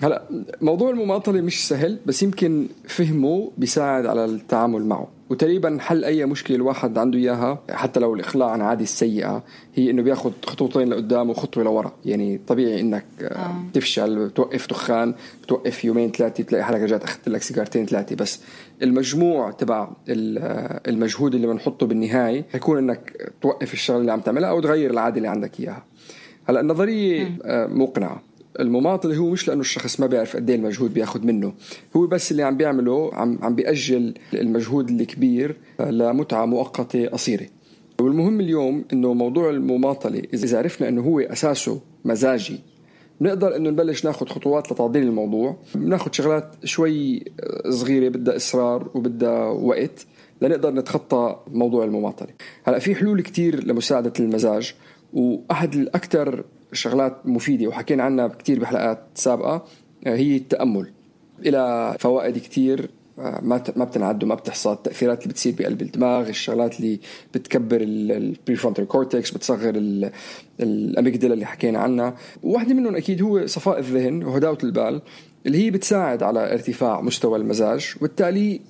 هلا 0.01 0.23
موضوع 0.61 0.89
المماطلة 0.89 1.41
مش 1.41 1.67
سهل 1.67 1.97
بس 2.05 2.23
يمكن 2.23 2.67
فهمه 2.87 3.51
بيساعد 3.57 4.05
على 4.05 4.25
التعامل 4.25 4.85
معه. 4.85 5.07
وتقريبا 5.29 5.77
حل 5.79 6.03
أي 6.03 6.25
مشكلة 6.25 6.57
الواحد 6.57 6.97
عنده 6.97 7.17
إياها 7.17 7.59
حتى 7.71 7.99
لو 7.99 8.13
الاخلاع 8.13 8.49
عن 8.49 8.61
عادة 8.61 8.83
السيئه 8.83 9.43
هي 9.75 9.89
إنه 9.89 10.01
بياخذ 10.01 10.31
خطوتين 10.45 10.89
لقدام 10.89 11.29
وخطوة 11.29 11.63
لورا. 11.63 11.93
يعني 12.05 12.39
طبيعي 12.47 12.79
إنك 12.79 13.05
آه. 13.21 13.55
تفشل 13.73 14.31
توقف 14.35 14.67
دخان 14.69 15.13
توقف 15.47 15.85
يومين 15.85 16.11
ثلاثة 16.11 16.43
تلاقي 16.43 16.63
حالك 16.63 16.81
رجعت 16.81 17.03
أخذت 17.03 17.29
لك 17.29 17.41
سيجارتين 17.41 17.85
ثلاثة. 17.85 18.15
بس 18.15 18.39
المجموع 18.81 19.51
تبع 19.51 19.89
المجهود 20.87 21.35
اللي 21.35 21.47
بنحطه 21.47 21.85
بالنهاية 21.85 22.45
حيكون 22.51 22.77
إنك 22.77 23.31
توقف 23.41 23.73
الشغلة 23.73 23.99
اللي 23.99 24.11
عم 24.11 24.19
تعملها 24.19 24.49
أو 24.49 24.61
تغير 24.61 24.91
العادة 24.91 25.17
اللي 25.17 25.27
عندك 25.27 25.59
إياها. 25.59 25.83
هلا 26.49 26.59
النظرية 26.59 27.37
آه، 27.43 27.67
مقنعة. 27.67 28.26
المماطله 28.59 29.17
هو 29.17 29.29
مش 29.29 29.47
لأنه 29.47 29.61
الشخص 29.61 29.99
ما 29.99 30.07
بيعرف 30.07 30.35
قد 30.35 30.49
إيه 30.49 30.57
المجهود 30.57 30.93
بياخذ 30.93 31.25
منه. 31.25 31.53
هو 31.95 32.07
بس 32.07 32.31
اللي 32.31 32.43
عم 32.43 32.57
بيعمله 32.57 33.09
عم 33.13 33.39
عم 33.41 33.55
بيأجل 33.55 34.13
المجهود 34.33 34.89
الكبير 34.89 35.55
لمتعة 35.79 36.45
مؤقتة 36.45 37.07
قصيرة. 37.07 37.45
والمهم 38.01 38.39
اليوم 38.39 38.85
إنه 38.93 39.13
موضوع 39.13 39.49
المماطلة 39.49 40.21
إذا 40.33 40.57
عرفنا 40.57 40.87
إنه 40.87 41.01
هو 41.01 41.19
أساسه 41.19 41.81
مزاجي 42.05 42.59
نقدر 43.21 43.55
إنه 43.55 43.69
نبلش 43.69 44.05
ناخذ 44.05 44.25
خطوات 44.25 44.71
لتعديل 44.71 45.03
الموضوع. 45.03 45.57
بناخذ 45.75 46.11
شغلات 46.11 46.55
شوي 46.63 47.23
صغيرة 47.69 48.09
بدها 48.09 48.35
إصرار 48.35 48.89
وبدها 48.95 49.47
وقت 49.47 50.05
لنقدر 50.41 50.71
نتخطى 50.71 51.39
موضوع 51.51 51.85
المماطلة. 51.85 52.29
هلأ 52.63 52.79
في 52.79 52.95
حلول 52.95 53.21
كتير 53.21 53.63
لمساعدة 53.63 54.13
المزاج 54.19 54.73
وأحد 55.13 55.75
الاكثر 55.75 56.43
شغلات 56.73 57.25
مفيدة 57.25 57.67
وحكينا 57.67 58.03
عنها 58.03 58.27
كثير 58.27 58.59
بحلقات 58.59 59.03
سابقة 59.15 59.65
آه، 60.07 60.15
هي 60.15 60.37
التأمل. 60.37 60.91
إلى 61.45 61.95
فوائد 61.99 62.37
كثير 62.37 62.89
آه، 63.19 63.39
ما 63.41 63.63
ما 63.75 63.85
بتنعد 63.85 64.23
وما 64.23 64.35
بتحصى. 64.35 64.71
التأثيرات 64.71 65.21
اللي 65.23 65.33
بتصير 65.33 65.55
بقلب 65.59 65.81
الدماغ 65.81 66.29
الشغلات 66.29 66.79
اللي 66.79 66.99
بتكبر 67.33 67.77
ال 67.81 67.91
prefrontal 67.91 68.87
cortex 68.87 69.31
بتصغر 69.31 69.73
ال 70.59 70.67
amygdala 70.67 71.33
اللي 71.33 71.45
حكينا 71.45 71.79
عنها. 71.79 72.15
وواحده 72.43 72.73
منهم 72.73 72.95
أكيد 72.95 73.21
هو 73.21 73.45
صفاء 73.45 73.79
الذهن 73.79 74.23
وهداوة 74.23 74.57
البال 74.63 75.01
اللي 75.45 75.65
هي 75.65 75.71
بتساعد 75.71 76.23
على 76.23 76.53
ارتفاع 76.53 77.01
مستوى 77.01 77.37
المزاج. 77.37 77.93
وبالتالي 77.97 78.61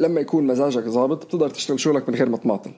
لما 0.00 0.20
يكون 0.20 0.46
مزاجك 0.46 0.84
ظابط 0.84 1.26
بتقدر 1.26 1.50
تشتغل 1.50 1.80
شغلك 1.80 2.08
من 2.08 2.14
غير 2.14 2.28
ما 2.28 2.36
تماطل. 2.36 2.70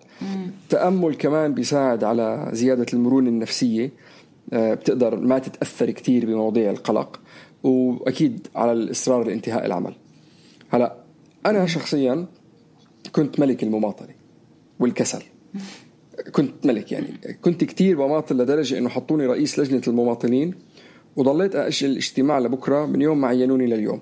التامل 0.62 1.14
كمان 1.14 1.54
بيساعد 1.54 2.04
على 2.04 2.48
زيادة 2.52 2.86
المرونة 2.92 3.28
النفسية. 3.28 3.90
بتقدر 4.52 5.16
ما 5.16 5.38
تتأثر 5.38 5.90
كثير 5.90 6.26
بمواضيع 6.26 6.70
القلق 6.70 7.20
وأكيد 7.62 8.46
على 8.54 8.72
الإصرار 8.72 9.24
لانتهاء 9.24 9.66
العمل. 9.66 9.94
هلا 10.68 10.96
أنا 11.46 11.66
شخصيا 11.66 12.26
كنت 13.12 13.40
ملك 13.40 13.62
المماطلة 13.62 14.14
والكسل. 14.80 15.22
كنت 16.32 16.66
ملك 16.66 16.92
يعني. 16.92 17.08
كنت 17.42 17.64
كثير 17.64 17.96
بماطل 17.96 18.38
لدرجة 18.38 18.78
إنه 18.78 18.88
حطوني 18.88 19.26
رئيس 19.26 19.58
لجنة 19.58 19.82
المماطلين 19.88 20.54
وضليت 21.16 21.56
أجل 21.56 21.90
الاجتماع 21.90 22.38
لبكرة 22.38 22.86
من 22.86 23.02
يوم 23.02 23.20
ما 23.20 23.28
عينوني 23.28 23.66
لليوم. 23.66 24.00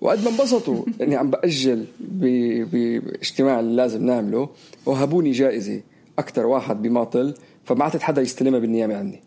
وقد 0.00 0.24
ما 0.24 0.30
انبسطوا 0.30 0.84
إني 1.02 1.16
عم 1.16 1.30
بأجل 1.30 1.84
باجتماع 2.00 3.60
اللي 3.60 3.76
لازم 3.76 4.06
نعمله 4.06 4.48
وهبوني 4.86 5.30
جائزة 5.30 5.80
أكثر 6.18 6.46
واحد 6.46 6.82
بماطل 6.82 7.34
فما 7.64 7.84
عدت 7.84 8.02
حدا 8.02 8.22
يستلمها 8.22 8.58
بالنيابة 8.58 8.96
عني. 8.96 9.22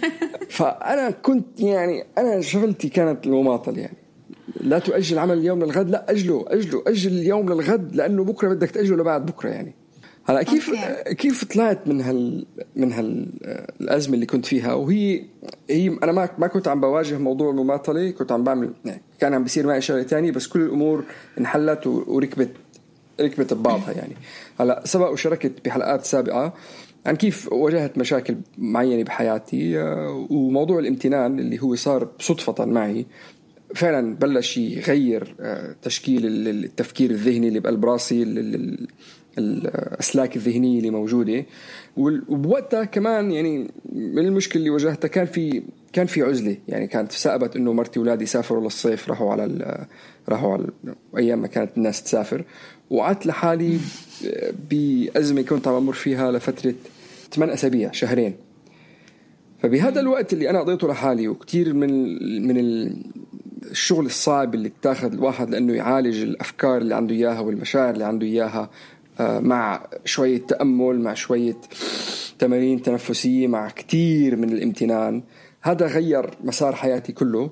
فأنا 0.56 1.10
كنت 1.10 1.60
يعني 1.60 2.04
أنا 2.18 2.40
شغلتي 2.40 2.88
كانت 2.88 3.26
المماطلة 3.26 3.80
يعني. 3.80 3.96
لا 4.60 4.78
تؤجل 4.78 5.18
عمل 5.18 5.38
اليوم 5.38 5.64
للغد 5.64 5.90
لا 5.90 6.10
أجله 6.10 6.44
أجله 6.48 6.82
أجل 6.86 7.12
اليوم 7.12 7.52
للغد 7.52 7.96
لأنه 7.96 8.24
بكرة 8.24 8.48
بدك 8.48 8.70
تأجله 8.70 8.96
لبعد 8.96 9.26
بكرة 9.26 9.48
يعني. 9.48 9.74
هلا 10.24 10.42
كيف 10.42 10.70
أوكي. 10.70 11.14
كيف 11.14 11.44
طلعت 11.44 11.88
من 11.88 12.00
هال 12.00 12.46
من 12.76 12.92
هالازمه 12.92 14.14
اللي 14.14 14.26
كنت 14.26 14.46
فيها؟ 14.46 14.74
وهي 14.74 15.22
هي 15.70 15.88
أنا 16.02 16.12
ما 16.12 16.28
ما 16.38 16.46
كنت 16.46 16.68
عم 16.68 16.80
بواجه 16.80 17.18
موضوع 17.18 17.50
المماطلة 17.50 18.10
كنت 18.10 18.32
عم 18.32 18.44
بعمل 18.44 18.72
يعني 18.84 19.02
كان 19.20 19.34
عم 19.34 19.42
بيصير 19.42 19.66
معي 19.66 19.80
شغلة 19.80 20.02
ثانية 20.02 20.30
بس 20.30 20.46
كل 20.46 20.60
الأمور 20.60 21.04
انحلت 21.38 21.86
وركبت 21.86 22.50
ركبت 23.20 23.54
ببعضها 23.54 23.92
يعني. 23.92 24.16
هلا 24.60 24.82
سبق 24.84 25.10
وشاركت 25.10 25.52
بحلقات 25.64 26.04
سابقة. 26.04 26.52
عن 27.06 27.16
كيف 27.16 27.52
واجهت 27.52 27.98
مشاكل 27.98 28.36
معينة 28.58 29.02
بحياتي 29.02 29.80
آه، 29.80 30.26
وموضوع 30.30 30.78
الامتنان 30.78 31.38
اللي 31.38 31.62
هو 31.62 31.74
صار 31.74 32.08
صدفه 32.18 32.64
معي 32.64 33.06
فعلا 33.74 34.14
بلش 34.14 34.58
يغير 34.58 35.34
آه، 35.40 35.76
تشكيل 35.82 36.26
التفكير 36.48 37.10
الذهني 37.10 37.48
اللي 37.48 37.60
بقلب 37.60 37.84
راسي 37.84 38.22
الأسلاك 39.38 40.36
الذهنية 40.36 40.78
اللي 40.78 40.90
موجودة. 40.90 41.44
وبوقتها 41.96 42.84
كمان 42.84 43.30
يعني 43.30 43.70
من 43.92 44.26
المشكلة 44.26 44.60
اللي 44.60 44.70
واجهتها 44.70 45.08
كان 45.08 45.26
في 45.26 45.62
كان 45.92 46.06
في 46.06 46.22
عزلة. 46.22 46.56
يعني 46.68 46.86
كانت 46.86 47.12
سأبت 47.12 47.56
إنه 47.56 47.72
مرتي 47.72 47.98
واولادي 47.98 48.26
سافروا 48.26 48.64
للصيف 48.64 49.08
راحوا 49.08 49.32
على 49.32 49.86
راحوا 50.28 50.52
على 50.52 50.66
أيام 51.16 51.38
ما 51.38 51.46
كانت 51.46 51.70
الناس 51.76 52.02
تسافر. 52.02 52.44
وقعدت 52.90 53.26
لحالي 53.26 53.78
بأزمة 54.70 55.42
كنت 55.42 55.68
عم 55.68 55.74
أمر 55.74 55.92
فيها 55.92 56.32
لفترة 56.32 56.74
ثمان 57.32 57.50
أسابيع 57.50 57.92
شهرين. 57.92 58.36
فبهذا 59.58 60.00
الوقت 60.00 60.32
اللي 60.32 60.50
أنا 60.50 60.60
قضيته 60.60 60.88
لحالي 60.88 61.28
وكثير 61.28 61.74
من 61.74 62.16
من 62.46 62.56
الشغل 63.70 64.06
الصعب 64.06 64.54
اللي 64.54 64.68
اتاخذ 64.68 65.12
الواحد 65.12 65.50
لأنه 65.50 65.72
يعالج 65.72 66.22
الأفكار 66.22 66.78
اللي 66.78 66.94
عنده 66.94 67.14
إياها 67.14 67.40
والمشاعر 67.40 67.94
اللي 67.94 68.04
عنده 68.04 68.26
إياها 68.26 68.70
آه، 69.20 69.38
مع 69.38 69.86
شوية 70.04 70.38
تأمل 70.38 71.00
مع 71.00 71.14
شوية 71.14 71.56
تمارين 72.38 72.82
تنفسية 72.82 73.46
مع 73.48 73.68
كثير 73.68 74.36
من 74.36 74.52
الامتنان. 74.52 75.22
هذا 75.62 75.86
غير 75.86 76.30
مسار 76.44 76.74
حياتي 76.74 77.12
كله 77.12 77.50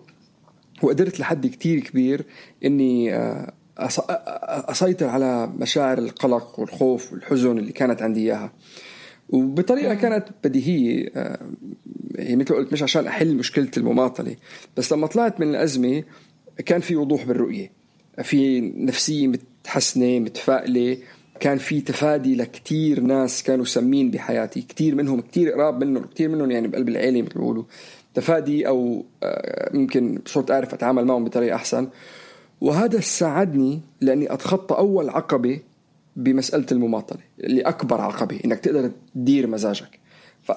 وقدرت 0.83 1.21
لحد 1.21 1.47
كتير 1.47 1.81
كبير 1.81 2.25
إني 2.65 3.15
آه، 3.15 3.53
أسيطر 3.79 5.07
على 5.07 5.47
مشاعر 5.59 5.99
القلق 5.99 6.61
والخوف 6.61 7.13
والحزن 7.13 7.59
اللي 7.59 7.73
كانت 7.73 8.03
عندي 8.03 8.21
إياها. 8.21 8.53
وبطريقة 9.29 9.95
كانت 9.95 10.25
بديهية 10.45 11.11
آه، 11.17 11.39
هي 12.19 12.37
مثل 12.37 12.55
قلت 12.55 12.73
مش 12.73 12.83
عشان 12.83 13.07
أحل 13.07 13.37
مشكلة 13.37 13.71
المماطلة. 13.77 14.37
بس 14.77 14.93
لما 14.93 15.07
طلعت 15.07 15.41
من 15.41 15.51
الأزمة 15.51 16.03
كان 16.67 16.81
في 16.81 16.97
وضوح 16.97 17.25
بالرؤية. 17.25 17.71
في 18.23 18.61
نفسية 18.61 19.27
متحسنة 19.29 20.19
متفائلة. 20.19 20.99
كان 21.41 21.59
في 21.59 21.81
تفادي 21.81 22.35
لكتير 22.35 23.01
ناس 23.01 23.43
كانوا 23.43 23.65
سمين 23.65 24.11
بحياتي. 24.11 24.63
كتير 24.63 24.95
منهم 24.95 25.21
كتير 25.21 25.53
قراب 25.53 25.85
منهم 25.85 26.05
كتير 26.05 26.29
منهم 26.29 26.51
يعني 26.51 26.69
بقلب 26.69 26.89
العيلة 26.89 27.23
مثل 27.23 27.35
بيقولوا. 27.35 27.65
تفادي 28.15 28.69
أو 28.69 29.05
آه، 29.23 29.71
ممكن 29.77 30.19
صرت 30.27 30.51
اعرف 30.51 30.75
أتعامل 30.75 31.05
معهم 31.05 31.25
بطريقة 31.25 31.55
أحسن. 31.55 31.89
وهذا 32.61 33.01
ساعدني 33.01 33.81
لأني 34.01 34.33
أتخطى 34.33 34.75
أول 34.77 35.11
عقبة 35.11 35.61
بمسألة 36.17 36.67
المماطلة 36.73 37.21
اللي 37.41 37.61
أكبر 37.61 38.01
عقبة 38.01 38.41
إنك 38.45 38.59
تقدر 38.59 38.91
تدير 39.15 39.47
مزاجك. 39.47 39.99
ف 40.43 40.53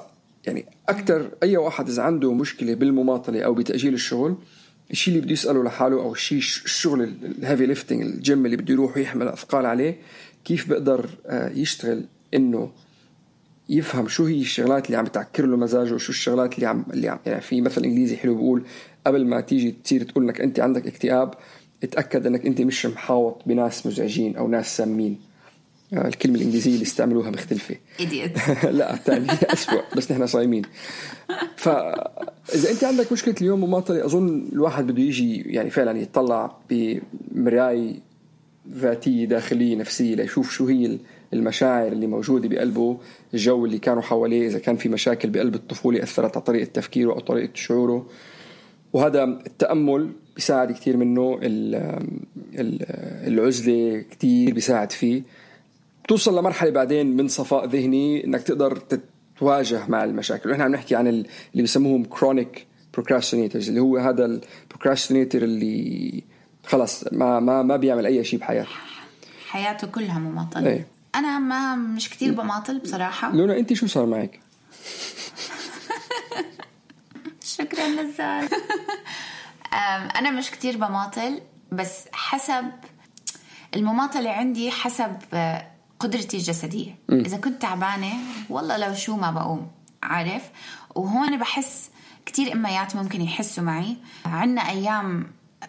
يعني 0.46 0.66
أكثر 0.90 1.30
أي 1.44 1.58
واحد 1.58 1.90
إذا 1.90 2.04
عنده 2.04 2.34
مشكلة 2.34 2.74
بالمماطلة 2.74 3.42
أو 3.42 3.54
بتأجيل 3.54 3.94
الشغل 3.94 4.36
الشيء 4.92 5.14
اللي 5.14 5.26
بده 5.26 5.34
يسأله 5.34 5.64
لحاله 5.64 5.96
أو 5.96 6.12
الشيء 6.12 6.38
الشغل 6.38 7.14
ال 7.40 7.44
heavy 7.44 7.66
lifting 7.66 8.02
ال 8.02 8.13
gym 8.13 8.46
اللي 8.46 8.58
بده 8.58 8.74
يروح 8.74 8.98
ويحمل 8.98 9.28
أثقال 9.28 9.66
عليه 9.66 9.98
كيف 10.46 10.70
بقدر 10.70 11.10
آه، 11.26 11.50
يشتغل 11.50 12.04
إنه 12.34 12.72
يفهم 13.70 14.08
شو 14.08 14.26
هي 14.26 14.42
الشغلات 14.42 14.86
اللي 14.86 14.98
عم 14.98 15.06
بتعكر 15.06 15.46
له 15.46 15.58
مزاجه 15.58 15.94
وشو 15.94 16.12
الشغلات 16.12 16.56
اللي 16.56 16.66
عم 16.66 16.86
اللي 16.94 17.10
عم 17.10 17.20
يعني 17.26 17.42
في 17.42 17.62
مثل 17.62 17.84
إنجليزي 17.84 18.18
حلو 18.18 18.36
بيقول 18.36 18.64
قبل 19.08 19.26
ما 19.26 19.42
تيجي 19.42 19.76
تصير 19.84 20.04
تقول 20.04 20.24
إنك 20.24 20.42
أنت 20.42 20.60
عندك 20.60 20.88
اكتئاب 20.88 21.34
اتأكد 21.84 22.26
إنك 22.26 22.46
أنت 22.46 22.62
مش 22.62 22.86
محاوط 22.86 23.42
بناس 23.46 23.86
مزعجين 23.88 24.36
أو 24.36 24.48
ناس 24.48 24.78
سامين. 24.78 25.20
الكلمة 25.94 26.36
الإنجليزية 26.36 26.74
اللي 26.74 26.84
استعملوها 26.84 27.30
مختلفة 27.30 27.76
لا 28.78 28.94
الثانية 28.94 29.32
أسوأ 29.32 29.82
بس 29.96 30.12
نحن 30.12 30.28
صايمين. 30.28 30.62
فإذا 31.56 32.72
أنت 32.72 32.84
عندك 32.84 33.12
مشكلة 33.12 33.36
اليوم 33.42 33.62
مماطلة 33.62 34.06
أظن 34.06 34.48
الواحد 34.54 34.88
بده 34.88 35.02
يجي 35.02 35.42
يعني 35.42 35.70
فعلا 35.70 36.00
يطلع 36.00 36.58
بمراية 36.70 37.94
ذاتية 38.74 39.26
داخلية 39.26 39.76
نفسية 39.76 40.16
ليشوف 40.16 40.52
شو 40.52 40.66
هي 40.66 40.98
المشاعر 41.34 41.92
اللي 41.92 42.08
موجودة 42.08 42.50
بقلبه 42.50 42.98
الجو 43.34 43.66
اللي 43.66 43.80
كانوا 43.80 44.02
حواليه 44.02 44.48
إذا 44.48 44.60
كان 44.60 44.76
في 44.76 44.90
مشاكل 44.90 45.30
بقلب 45.30 45.56
الطفولة 45.56 46.04
أثرت 46.04 46.38
على 46.38 46.46
طريقة 46.46 46.66
تفكيره 46.66 47.14
أو 47.14 47.20
طريقة 47.20 47.52
شعوره. 47.54 48.06
وهذا 48.94 49.24
التأمل 49.24 50.10
بيساعد 50.36 50.72
كثير 50.72 50.98
منه 50.98 51.40
العزلة 53.28 54.04
كثير 54.12 54.54
بيساعد 54.54 54.92
فيه. 54.92 55.22
توصل 56.08 56.40
لمرحلة 56.40 56.70
بعدين 56.70 57.18
من 57.18 57.28
صفاء 57.28 57.66
ذهني 57.66 58.26
إنك 58.26 58.42
تقدر 58.44 58.76
تتواجه 58.76 59.88
مع 59.88 60.04
المشاكل. 60.04 60.50
ونحن 60.50 60.62
عم 60.62 60.72
نحكي 60.72 60.96
عن 60.96 61.08
اللي 61.08 61.26
بيسموهم 61.56 62.06
chronic 62.06 62.68
procrastinators 62.94 63.70
اللي 63.70 63.82
هو 63.82 63.98
هذا 63.98 64.26
ال 64.26 64.34
procrastinator 64.34 65.44
اللي 65.44 66.24
خلص 66.66 67.04
ما 67.12 67.40
ما 67.40 67.64
ما 67.64 67.76
بيعمل 67.78 68.06
أي 68.06 68.24
شيء 68.24 68.40
بحياته. 68.40 68.70
حياته 69.50 69.88
كلها 69.88 70.20
مماطله 70.20 70.70
إيه. 70.70 70.88
أنا 71.16 71.40
ما 71.40 71.76
مش 71.76 72.10
كتير 72.10 72.34
بماطل 72.34 72.80
بصراحة. 72.80 73.36
لونا 73.36 73.58
أنت 73.58 73.74
شو 73.74 73.88
صار 73.88 74.06
معك؟ 74.06 74.40
شكرا 77.58 77.88
نزال. 77.88 78.50
أم، 79.74 80.08
أنا 80.16 80.32
مش 80.32 80.52
كتير 80.52 80.78
بماطل 80.78 81.42
بس 81.72 82.06
حسب 82.12 82.66
المماطلة 83.76 84.30
عندي 84.30 84.72
حسب 84.72 85.18
قدرتي 86.00 86.38
الجسدية. 86.38 86.96
إذا 87.10 87.38
كنت 87.38 87.62
تعبانة 87.62 88.14
والله 88.50 88.78
لو 88.78 88.94
شو 88.94 89.16
ما 89.16 89.32
بقوم 89.32 89.68
عارف؟ 90.04 90.44
وهون 90.96 91.38
بحس 91.38 91.90
كتير 92.26 92.54
أميات 92.54 92.96
ممكن 92.96 93.22
يحسوا 93.22 93.64
معي. 93.64 93.98
عنا 94.26 94.70
أيام 94.70 95.28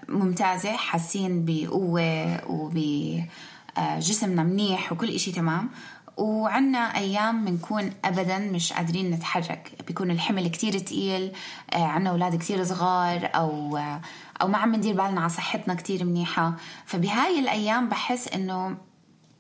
ممتازة 0.09 0.77
حاسين 0.77 1.45
بقوة 1.45 2.51
وبجسمنا 2.51 4.43
منيح 4.43 4.93
وكل 4.93 5.09
إشي 5.09 5.33
تمام. 5.33 5.71
وعنا 6.17 6.79
أيام 6.79 7.45
بنكون 7.45 7.93
أبدا 8.05 8.39
مش 8.39 8.73
قادرين 8.73 9.11
نتحرك. 9.11 9.73
بيكون 9.87 10.11
الحمل 10.11 10.49
كتير 10.49 10.79
تقيل 10.79 11.33
آه، 11.75 11.85
عنا 11.85 12.11
أولاد 12.11 12.37
كتير 12.39 12.65
صغار 12.65 13.31
أو 13.35 13.77
آه، 13.77 14.01
أو 14.43 14.49
ما 14.49 14.59
عم 14.59 14.75
ندير 14.75 14.95
بالنا 14.95 15.21
على 15.21 15.29
صحتنا 15.29 15.75
كتير 15.75 16.05
منيحة. 16.05 16.55
فبهاي 16.87 17.39
الأيام 17.39 17.89
بحس 17.89 18.29
إنه 18.29 18.77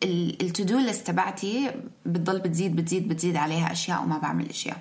التودو 0.02 0.78
ليست 0.78 1.06
تبعتي 1.06 1.70
بتضل 2.06 2.38
بتزيد 2.38 2.76
بتزيد 2.76 3.08
بتزيد 3.08 3.36
عليها 3.36 3.72
أشياء 3.72 4.02
وما 4.02 4.18
بعمل 4.18 4.48
أشياء. 4.48 4.80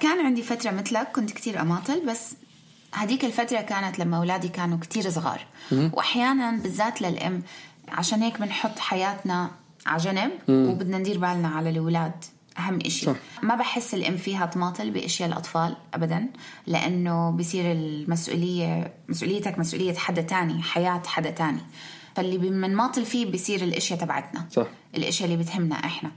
كان 0.00 0.26
عندي 0.26 0.42
فترة 0.42 0.70
مثلك 0.70 1.08
كنت 1.12 1.30
كتير 1.30 1.60
أماطل 1.60 2.06
بس 2.06 2.34
هذيك 2.92 3.24
الفترة 3.24 3.60
كانت 3.60 3.98
لما 3.98 4.16
أولادي 4.16 4.48
كانوا 4.48 4.78
كتير 4.78 5.10
صغار. 5.10 5.40
وأحيانا 5.72 6.50
بالذات 6.50 7.02
للأم 7.02 7.42
عشان 7.88 8.22
هيك 8.22 8.40
بنحط 8.40 8.78
حياتنا 8.78 9.50
على 9.86 10.02
جنب 10.02 10.30
وبدنا 10.48 10.98
ندير 10.98 11.18
بالنا 11.18 11.48
على 11.48 11.70
الأولاد 11.70 12.12
أهم 12.58 12.78
إشي. 12.86 13.06
صح. 13.06 13.16
ما 13.42 13.54
بحس 13.54 13.94
الأم 13.94 14.16
فيها 14.16 14.46
تماطل 14.46 14.90
بأشياء 14.90 15.28
الأطفال 15.28 15.76
أبدا 15.94 16.26
لأنه 16.66 17.30
بصير 17.30 17.72
المسؤولية 17.72 18.92
مسؤوليتك 19.08 19.58
مسؤولية 19.58 19.94
حدا 19.94 20.22
تاني 20.22 20.62
حياة 20.62 21.02
حدا 21.06 21.30
تاني. 21.30 21.60
فاللي 22.16 22.38
بنماطل 22.38 23.04
فيه 23.04 23.26
بصير 23.26 23.64
الأشياء 23.64 23.98
تبعتنا. 24.00 24.46
صح. 24.52 24.66
الأشياء 24.96 25.32
اللي 25.32 25.42
بتهمنا 25.44 25.74
إحنا. 25.74 26.10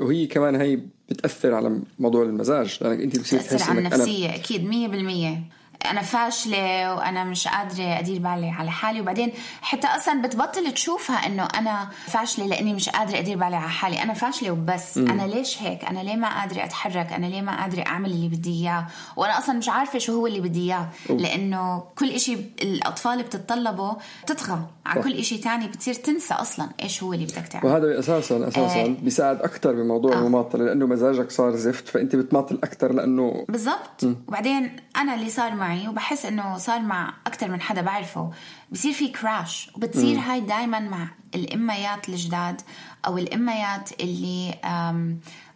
وهي 0.00 0.26
كمان 0.26 0.60
هي 0.60 0.80
بتأثر 1.10 1.54
على 1.54 1.80
موضوع 1.98 2.22
المزاج 2.22 2.78
لأنك 2.80 3.00
أنت 3.00 3.18
بتصير 3.18 3.40
تحسي 3.40 3.70
على 3.70 3.78
النفسية 3.78 4.34
أكيد 4.34 4.64
100% 4.70 5.57
أنا 5.86 6.02
فاشلة 6.02 6.94
وأنا 6.94 7.24
مش 7.24 7.48
قادرة 7.48 7.98
أدير 7.98 8.18
بالي 8.18 8.50
على 8.50 8.70
حالي. 8.70 9.00
وبعدين 9.00 9.32
حتى 9.62 9.86
أصلا 9.86 10.22
بتبطل 10.22 10.72
تشوفها 10.72 11.26
إنه 11.26 11.44
أنا 11.44 11.88
فاشلة 12.06 12.46
لإني 12.46 12.74
مش 12.74 12.88
قادرة 12.88 13.18
أدير 13.18 13.36
بالي 13.36 13.56
على 13.56 13.68
حالي. 13.70 14.02
أنا 14.02 14.14
فاشلة 14.14 14.50
وبس. 14.50 14.98
مم. 14.98 15.10
أنا 15.10 15.22
ليش 15.22 15.62
هيك؟ 15.62 15.84
أنا 15.84 16.00
ليه 16.00 16.16
ما 16.16 16.40
قادرة 16.40 16.64
أتحرك؟ 16.64 17.12
أنا 17.12 17.26
ليه 17.26 17.42
ما 17.42 17.62
قادرة 17.62 17.82
أعمل 17.86 18.10
اللي 18.10 18.28
بدي 18.28 18.62
إياه؟ 18.62 18.86
وأنا 19.16 19.38
أصلا 19.38 19.58
مش 19.58 19.68
عارفة 19.68 19.98
شو 19.98 20.14
هو 20.14 20.26
اللي 20.26 20.40
بدي 20.40 20.60
إياه. 20.72 20.88
لإنه 21.10 21.82
كل 21.98 22.10
إشي 22.10 22.34
الأطفال 22.62 23.22
بتتطلبه 23.22 23.96
بتطغى. 24.22 24.60
على 24.86 25.02
كل 25.02 25.12
إشي 25.12 25.38
تاني 25.38 25.68
بتصير 25.68 25.94
تنسى 25.94 26.34
أصلا 26.34 26.68
إيش 26.82 27.02
هو 27.02 27.12
اللي 27.12 27.24
بدك 27.24 27.46
تعمله. 27.48 27.72
وهذا 27.72 27.98
أساسا 27.98 28.48
أساسا 28.48 28.82
آه. 28.82 28.86
بيساعد 28.86 29.40
أكثر 29.40 29.72
بموضوع 29.72 30.12
آه. 30.12 30.18
المماطلة 30.18 30.64
لأنه 30.64 30.86
مزاجك 30.86 31.30
صار 31.30 31.56
زفت 31.56 31.88
فأنت 31.88 32.16
بتماطل 32.16 32.58
أكثر 32.64 32.92
لأنه 32.92 33.44
بالضبط. 33.48 34.04
وبعدين 34.28 34.76
أنا 34.96 35.14
اللي 35.14 35.30
صار 35.30 35.54
مع 35.54 35.67
معي 35.68 35.88
وبحس 35.88 36.26
إنه 36.26 36.58
صار 36.58 36.80
مع 36.80 37.14
أكثر 37.26 37.48
من 37.48 37.60
حدا 37.60 37.82
بعرفه. 37.82 38.30
بصير 38.72 38.92
في 38.92 39.08
كراش 39.08 39.70
وبتصير 39.74 40.18
هاي 40.18 40.40
دائما 40.40 40.80
مع 40.80 41.08
الإميات 41.34 42.08
الجداد 42.08 42.60
أو 43.06 43.18
الإميات 43.18 44.00
اللي 44.00 44.54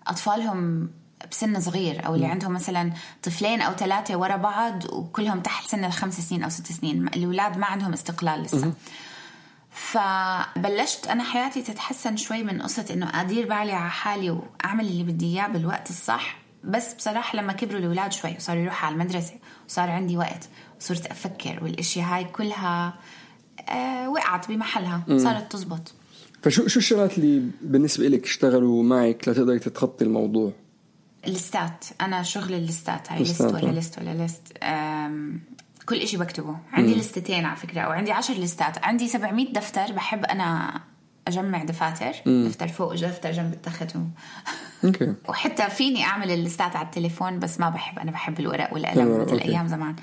أطفالهم 0.06 0.90
بسن 1.30 1.60
صغير 1.60 2.06
أو 2.06 2.14
اللي 2.14 2.26
عندهم 2.26 2.52
مثلا 2.52 2.92
طفلين 3.22 3.60
أو 3.60 3.72
ثلاثة 3.72 4.16
ورا 4.16 4.36
بعض 4.36 4.84
وكلهم 4.92 5.40
تحت 5.40 5.66
سن 5.66 5.84
الخمس 5.84 6.20
سنين 6.20 6.42
أو 6.42 6.48
ست 6.48 6.72
سنين. 6.72 7.06
الأولاد 7.06 7.58
ما 7.58 7.66
عندهم 7.66 7.92
استقلال 7.92 8.42
لسه. 8.42 8.72
فبلشت 9.70 11.06
أنا 11.06 11.24
حياتي 11.24 11.62
تتحسن 11.62 12.16
شوي 12.16 12.42
من 12.42 12.62
قصة 12.62 12.86
إنه 12.90 13.20
أدير 13.20 13.42
بالي 13.42 13.72
على 13.72 13.90
حالي 13.90 14.30
وأعمل 14.30 14.86
اللي 14.86 15.02
بدي 15.02 15.26
إياه 15.26 15.48
بالوقت 15.48 15.90
الصح. 15.90 16.36
بس 16.64 16.94
بصراحة 16.94 17.38
لما 17.38 17.52
كبروا 17.52 17.80
الأولاد 17.80 18.12
شوي 18.12 18.34
وصاروا 18.36 18.62
يروحوا 18.62 18.86
على 18.86 18.94
المدرسة 18.94 19.34
وصار 19.72 19.90
عندي 19.90 20.16
وقت 20.16 20.48
وصرت 20.80 21.06
أفكر 21.06 21.64
والأشياء 21.64 22.06
هاي 22.06 22.24
كلها 22.24 22.94
آه 23.68 24.08
وقعت 24.10 24.48
بمحلها 24.48 25.02
صارت 25.16 25.52
تزبط. 25.52 25.94
فشو 26.42 26.66
شو 26.68 26.78
الشغلات 26.78 27.18
اللي 27.18 27.50
بالنسبة 27.62 28.08
لك 28.08 28.24
اشتغلوا 28.24 28.82
معك 28.82 29.28
لتقدري 29.28 29.58
تتخطي 29.58 30.04
الموضوع؟ 30.04 30.52
ال 31.26 31.36
lists 31.36 31.84
أنا 32.00 32.22
شغل 32.22 32.54
ال 32.54 32.64
lists 32.64 33.12
هاي 33.12 33.18
list 33.18 33.42
lists، 33.42 33.62
ولا 33.62 33.70
آه. 33.70 33.74
list 33.74 33.98
ولا 33.98 34.14
list 34.14 34.52
أم، 34.62 35.40
كل 35.86 35.96
إشي 35.96 36.16
بكتبه. 36.16 36.56
عندي 36.72 36.94
list 36.94 37.23
تين 37.23 37.44
على 37.44 37.56
فكرة 37.56 37.80
أو 37.80 37.90
عندي 37.90 38.12
عشر 38.12 38.34
lists 38.34 38.84
عندي 38.84 39.08
700 39.08 39.52
دفتر 39.52 39.92
بحب 39.92 40.24
أنا 40.24 40.80
أجمع 41.28 41.64
دفاتر 41.64 42.12
دفتر 42.26 42.68
فوق 42.68 42.94
دفتر 42.94 43.32
جنب 43.32 43.52
التخت 43.52 43.96
و... 43.96 44.00
أوكي. 44.84 45.14
وحتى 45.28 45.70
فيني 45.70 46.04
أعمل 46.04 46.30
ال 46.30 46.38
lists 46.38 46.76
على 46.76 46.86
التليفون 46.86 47.38
بس 47.38 47.60
ما 47.60 47.70
بحب 47.70 47.98
أنا 47.98 48.10
بحب 48.10 48.40
الورق 48.40 48.72
والقلم 48.74 49.06
الورق، 49.06 49.32
مثل. 49.32 49.38
أيام 49.40 49.68
زمان. 49.68 49.96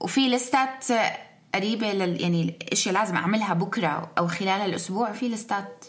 وفي 0.00 0.28
lists 0.28 0.84
قريبة 1.54 1.92
لل... 1.92 2.20
يعني 2.20 2.42
الأشياء 2.42 2.94
لازم 2.94 3.16
أعملها 3.16 3.54
بكرة 3.54 4.10
أو 4.18 4.26
خلال 4.26 4.48
الأسبوع 4.70 5.12
في 5.12 5.28
lists 5.28 5.84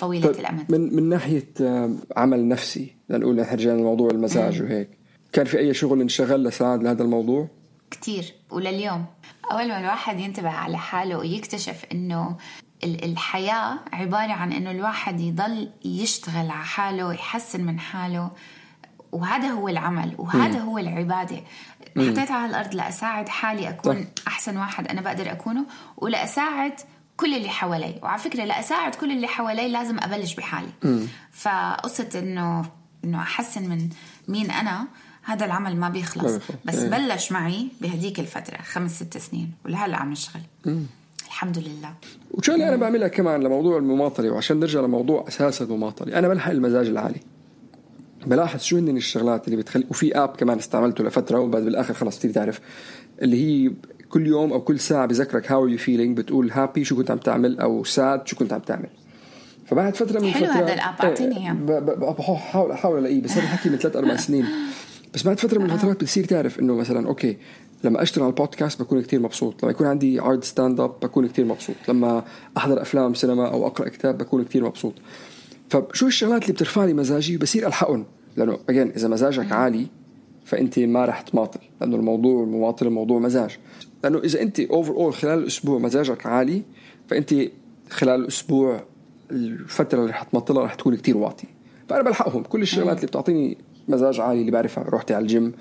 طويلة 0.00 0.26
طيب 0.26 0.40
الأمد. 0.40 0.72
من 0.72 0.94
من 0.96 1.08
ناحية 1.08 1.48
آه، 1.60 1.90
عمل 2.16 2.48
نفسي 2.48 2.94
لنقول 3.08 3.36
نحن 3.36 3.54
رجعنا 3.54 3.78
لموضوع 3.80 4.10
المزاج 4.10 4.62
وهيك 4.62 4.88
كان 5.32 5.46
في 5.46 5.58
أي 5.58 5.74
شغل 5.74 6.00
انشغل 6.00 6.44
لساعد 6.44 6.82
لهذا 6.82 7.02
الموضوع؟ 7.02 7.48
كتير 7.90 8.34
ولليوم. 8.50 9.04
أول 9.52 9.68
ما 9.68 9.80
الواحد 9.80 10.20
ينتبه 10.20 10.48
على 10.50 10.78
حاله 10.78 11.18
ويكتشف 11.18 11.84
ال- 11.92 12.34
الحياة 12.84 13.78
عبارة 13.92 14.32
عن 14.32 14.52
إنه 14.52 14.70
الواحد 14.70 15.20
يضل 15.20 15.70
يشتغل 15.84 16.50
على 16.50 16.64
حاله 16.64 17.06
ويحسن 17.06 17.60
من 17.60 17.80
حاله 17.80 18.30
وهذا 19.12 19.48
هو 19.48 19.68
العمل 19.68 20.14
وهذا 20.18 20.58
هو 20.58 20.78
العبادة. 20.78 21.42
حطيت 21.96 22.30
على 22.30 22.46
الأرض 22.50 22.74
لأساعد 22.74 23.28
حالي 23.28 23.68
أكون 23.68 24.02
صح. 24.02 24.28
أحسن 24.28 24.56
واحد 24.56 24.88
أنا 24.88 25.00
بقدر 25.00 25.32
أكونه 25.32 25.64
ولأساعد 25.96 26.72
كل 27.16 27.34
اللي 27.34 27.48
حوالي. 27.48 28.00
وعلى 28.02 28.18
فكرة 28.18 28.44
لأساعد 28.44 28.94
كل 28.94 29.12
اللي 29.12 29.26
حوالي 29.26 29.68
لازم 29.68 29.98
أبلش 29.98 30.34
بحالي. 30.34 30.70
فقصة 31.32 32.08
إنه 32.14 32.70
إنه 33.04 33.22
أحسن 33.22 33.68
من 33.68 33.88
مين 34.28 34.50
أنا 34.50 34.86
هذا 35.22 35.44
العمل 35.46 35.76
ما 35.76 35.88
بيخلص. 35.88 36.42
بس 36.64 36.74
إيه. 36.74 36.90
بلش 36.90 37.32
معي 37.32 37.68
بهديك 37.80 38.20
الفترة 38.20 38.62
خمس 38.62 38.96
ست 38.96 39.18
سنين 39.18 39.52
ولهلا 39.64 39.96
عم 39.96 40.10
نشتغل 40.12 40.42
الحمد 41.30 41.58
لله. 41.58 41.94
وشغله 42.30 42.68
أنا 42.68 42.76
بعملها 42.76 43.08
كمان 43.08 43.42
لموضوع 43.42 43.78
المماطله 43.78 44.30
وعشان 44.30 44.60
نرجع 44.60 44.80
لموضوع 44.80 45.24
أساس 45.28 45.62
المماطله 45.62 46.18
أنا 46.18 46.28
بلحق 46.28 46.50
المزاج 46.50 46.86
العالي. 46.88 47.20
بلاحظ 48.26 48.60
شو 48.60 48.78
هن 48.78 48.96
الشغلات 48.96 49.44
اللي 49.48 49.56
بتخلي 49.56 49.84
وفي 49.90 50.16
آب 50.18 50.28
كمان 50.28 50.58
استعملته 50.58 51.04
لفترة 51.04 51.38
وبعد 51.40 51.62
بالآخر 51.62 51.94
خلص 51.94 52.16
بتصير 52.16 52.32
تعرف. 52.32 52.60
اللي 53.22 53.36
هي 53.66 53.72
كل 54.08 54.26
يوم 54.26 54.52
أو 54.52 54.60
كل 54.60 54.80
ساعة 54.80 55.06
بذكرك 55.06 55.52
how 55.52 55.66
you 55.68 55.78
feeling 55.78 56.16
بتقول 56.16 56.50
happy 56.50 56.84
شو 56.84 56.96
كنت 56.96 57.10
عم 57.10 57.18
تعمل 57.18 57.58
أو 57.60 57.84
sad 57.84 58.26
شو 58.28 58.36
كنت 58.36 58.52
عم 58.52 58.60
تعمل. 58.60 58.88
فبعد 59.66 59.96
فترة 59.96 60.20
من 60.20 60.30
حلو 60.30 60.46
فتره 60.46 60.54
هذا 60.54 60.74
ال 60.74 60.78
app، 60.78 60.94
أعطيني 61.02 61.36
إياه. 61.36 61.52
ب- 61.52 61.66
ب- 61.66 62.16
بحاول 62.18 62.70
احاول 62.72 62.98
ألاقيه 62.98 63.22
بس 63.22 63.30
هذا 63.32 63.42
الحكي 63.42 63.68
من 63.68 63.76
ثلاث 63.76 63.96
أربع 63.96 64.16
سنين. 64.26 64.46
بس 65.14 65.22
بعد 65.22 65.40
فترة 65.40 65.58
من 65.58 65.70
الفترات 65.70 65.96
بتصير 65.96 66.24
تعرف 66.24 66.60
إنه 66.60 66.74
مثلا 66.74 67.06
أوكي 67.08 67.36
لما 67.84 68.02
أشتغل 68.02 68.24
على 68.24 68.30
البودكاست 68.30 68.82
بكون 68.82 69.02
كتير 69.02 69.20
مبسوط 69.20 69.62
لما 69.62 69.70
يكون 69.70 69.86
عندي 69.86 70.20
عرض 70.20 70.44
stand 70.44 70.80
up 70.80 70.94
بكون 71.02 71.28
كتير 71.28 71.44
مبسوط 71.44 71.76
لما 71.88 72.24
أحضر 72.56 72.82
أفلام 72.82 73.14
سينما 73.14 73.48
أو 73.48 73.66
أقرأ 73.66 73.88
كتاب 73.88 74.18
بكون 74.18 74.44
كتير 74.44 74.64
مبسوط. 74.64 74.94
فشو 75.70 76.06
الشغلات 76.06 76.42
اللي 76.42 76.52
بترفع 76.52 76.84
لي 76.84 76.94
مزاجي 76.94 77.36
بصير 77.36 77.66
ألحقهم؟ 77.66 78.04
لأنه 78.36 78.56
again 78.56 78.96
إذا 78.96 79.08
مزاجك 79.08 79.52
عالي 79.52 79.86
فأنت 80.44 80.78
ما 80.78 81.04
رح 81.04 81.20
تماطل 81.20 81.60
لأنه 81.80 81.96
الموضوع 81.96 82.44
المماطله 82.44 82.90
موضوع 82.90 83.18
مزاج. 83.18 83.58
لأنه 84.04 84.18
إذا 84.18 84.42
أنت 84.42 84.60
overall 84.60 85.14
خلال 85.14 85.38
الأسبوع 85.38 85.78
مزاجك 85.78 86.26
عالي 86.26 86.62
فأنت 87.08 87.34
خلال 87.90 88.20
الأسبوع 88.20 88.82
الفترة 89.30 89.98
اللي 89.98 90.10
رح 90.10 90.22
تماطلها 90.22 90.64
رح 90.64 90.74
تكون 90.74 90.96
كتير 90.96 91.16
واطي 91.16 91.46
فأنا 91.88 92.02
بلحقهم. 92.02 92.42
كل 92.42 92.62
الشغلات 92.62 92.96
اللي 92.96 93.06
بتعطيني 93.06 93.58
مزاج 93.88 94.20
عالي 94.20 94.40
اللي 94.40 94.50
بعرفها 94.50 94.84
روحتي 94.84 95.14
على 95.14 95.22
الجيم 95.22 95.52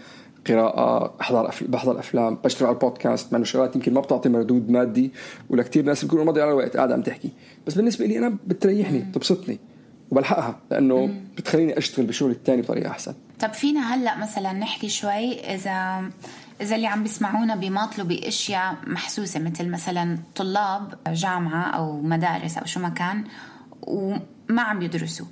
قراءة 0.48 1.16
أحضر 1.22 1.50
أفل... 1.50 1.68
بحضر 1.68 2.00
أفلام 2.00 2.36
بشتغل 2.44 2.68
على 2.68 2.76
البودكاست 2.76 3.34
مع 3.34 3.44
شغلات 3.44 3.76
يمكن 3.76 3.94
ما 3.94 4.02
بتعطي 4.02 4.30
مردود 4.30 4.70
مادي 4.70 5.12
ولكتير 5.50 5.86
ناس 5.86 6.04
بيكونوا 6.06 6.26
مضي 6.26 6.42
على 6.42 6.52
الوقت 6.52 6.78
قاعد 6.78 6.92
عم 6.92 7.02
تحكي. 7.02 7.30
بس 7.68 7.74
بالنسبة 7.74 8.06
لي 8.06 8.18
أنا 8.18 8.38
بتريحني 8.48 9.00
بتبسطني 9.00 9.60
وبلحقها 10.12 10.60
لأنه 10.72 11.14
بتخليني 11.38 11.78
أشتغل 11.78 12.06
بشغلي 12.06 12.32
الثاني 12.32 12.62
بطريقة 12.62 12.90
أحسن. 12.90 13.14
طب 13.40 13.54
فينا 13.54 13.96
هلأ 13.96 14.18
مثلا 14.18 14.54
نحكي 14.54 14.90
شوي 14.90 15.40
إذا 15.56 16.10
إذا 16.62 16.76
اللي 16.76 16.88
عم 16.88 17.04
بيسمعونا 17.04 17.56
بيماطلوا 17.56 18.08
بأشياء 18.08 18.76
محسوسة 18.88 19.40
مثل 19.40 19.70
مثلا 19.70 20.18
طلاب 20.36 20.94
جامعة 21.08 21.64
أو 21.64 22.02
مدارس 22.02 22.58
أو 22.58 22.66
شو 22.66 22.80
ما 22.80 22.90
كان 22.90 23.24
وما 24.50 24.62
عم 24.62 24.82
يدرسوا. 24.82 25.26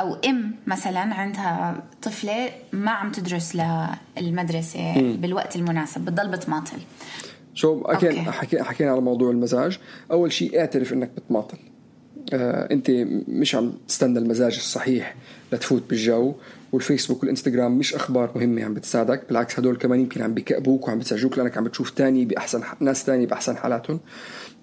أو 0.00 0.14
إم 0.14 0.54
مثلا 0.66 1.00
عندها 1.00 1.82
طفلة 2.02 2.50
ما 2.72 2.90
عم 2.90 3.12
تدرس 3.12 3.58
للمدرسة 4.18 4.98
م. 4.98 5.16
بالوقت 5.16 5.56
المناسب 5.56 6.00
بتضل 6.00 6.28
بتماطل. 6.28 6.76
شو 7.54 7.82
أكيد 7.82 8.18
حكينا 8.62 8.90
على 8.90 9.00
موضوع 9.00 9.30
المزاج. 9.30 9.78
أول 10.10 10.32
شيء 10.32 10.58
اعترف 10.60 10.92
إنك 10.92 11.10
بتماطل. 11.16 11.58
آه 12.32 12.68
أنت 12.72 12.90
مش 13.28 13.54
عم 13.54 13.72
تستنى 13.88 14.18
المزاج 14.18 14.54
الصحيح 14.54 15.14
لتفوت 15.52 15.82
بالجو 15.90 16.34
والفيسبوك 16.72 17.20
والإنستغرام 17.22 17.78
مش 17.78 17.94
أخبار 17.94 18.30
مهمة 18.36 18.64
عم 18.64 18.74
بتساعدك 18.74 19.22
بالعكس 19.28 19.58
هدول 19.58 19.76
كمان 19.76 20.00
يمكن 20.00 20.22
عم 20.22 20.34
بكأبوك 20.34 20.88
وعم 20.88 20.98
بتساعدوك 20.98 21.38
لأنك 21.38 21.56
عم 21.58 21.64
بتشوف 21.64 21.90
تاني 21.90 22.24
بأحسن 22.24 22.62
ناس 22.80 23.04
تاني 23.04 23.26
بأحسن 23.26 23.56
حالاتهم. 23.56 24.00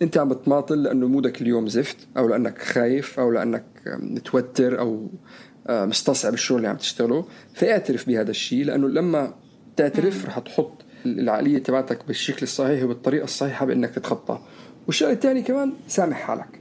أنت 0.01 0.17
عم 0.17 0.29
بتماطل 0.29 0.83
لأنه 0.83 1.07
مودك 1.07 1.41
اليوم 1.41 1.67
زفت 1.67 1.97
أو 2.17 2.27
لأنك 2.27 2.57
خايف 2.61 3.19
أو 3.19 3.31
لأنك 3.31 3.63
متوتر 3.87 4.79
أو 4.79 5.09
مستصعب 5.69 6.33
الشغل 6.33 6.57
اللي 6.57 6.67
عم 6.67 6.77
تشتغله. 6.77 7.25
فاعترف 7.53 8.07
بهذا 8.07 8.31
الشيء 8.31 8.65
لأنه 8.65 8.87
لما 8.87 9.33
تعترف 9.75 10.25
رح 10.25 10.39
تحط 10.39 10.71
العقلية 11.05 11.57
تبعتك 11.57 12.07
بالشكل 12.07 12.43
الصحيح 12.43 12.83
وبالطريقة 12.83 13.23
الصحيحة 13.23 13.65
بإنك 13.65 13.89
تتخطى. 13.89 14.39
والشيء 14.87 15.11
الثاني 15.11 15.41
كمان 15.41 15.73
سامح 15.87 16.17
حالك. 16.17 16.59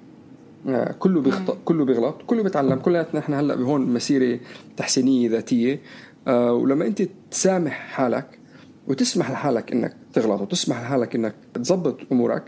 آه، 0.69 0.93
كله 0.99 1.21
بيخطأ 1.21 1.59
كله 1.65 1.85
بيغلط 1.85 2.17
كله 2.27 2.43
بيتعلم 2.43 2.75
كلياتنا 2.75 3.21
إحنا 3.21 3.41
هلأ 3.41 3.55
بهون 3.55 3.81
مسيرة 3.81 4.41
تحسينية 4.77 5.31
ذاتية. 5.31 5.81
آه، 6.29 6.53
ولما 6.53 6.87
أنت 6.87 7.03
تسامح 7.31 7.73
حالك 7.73 8.39
وتسمح 8.89 9.31
لحالك 9.31 9.73
إنك 9.73 9.97
تغلط 10.13 10.41
وتسمح 10.41 10.83
لحالك 10.83 11.15
إنك 11.15 11.35
تظبط 11.55 11.99
أمورك 12.13 12.45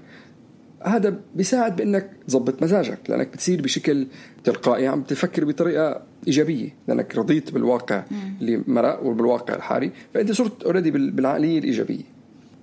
هذا 0.87 1.21
بيساعد 1.35 1.77
بإنك 1.77 2.11
تظبط 2.29 2.63
مزاجك 2.63 2.99
لأنك 3.09 3.29
بتصير 3.33 3.63
بشكل 3.63 4.07
تلقائي 4.45 4.87
عم 4.87 5.03
تفكر 5.03 5.45
بطريقة 5.45 6.03
إيجابية 6.27 6.75
لأنك 6.89 7.17
رضيت 7.17 7.51
بالواقع 7.51 8.05
اللي 8.41 8.63
مرق 8.67 9.03
وبالواقع 9.03 9.55
الحالي 9.55 9.93
فأنت 10.15 10.33
صرت 10.33 10.63
already 10.63 10.91
بالعقلية 10.91 11.59
الإيجابية. 11.59 12.05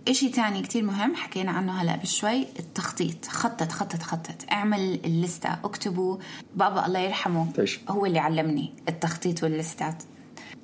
إشي 0.07 0.29
تاني 0.29 0.61
كتير 0.61 0.83
مهم 0.83 1.15
حكينا 1.15 1.51
عنه 1.51 1.71
هلأ 1.71 1.95
بشوي 1.95 2.45
التخطيط. 2.59 3.25
خطط 3.25 3.71
خطط 3.71 4.01
خطط. 4.01 4.35
اعمل 4.51 4.99
ال 5.05 5.13
list 5.13 5.42
ة 5.42 5.49
اكتبوا 5.63 6.17
بابا 6.55 6.85
الله 6.85 6.99
يرحمه 6.99 7.51
تيش. 7.51 7.79
هو 7.89 8.05
اللي 8.05 8.19
علمني 8.19 8.73
التخطيط 8.89 9.43
وال 9.43 9.61
lists 9.61 10.03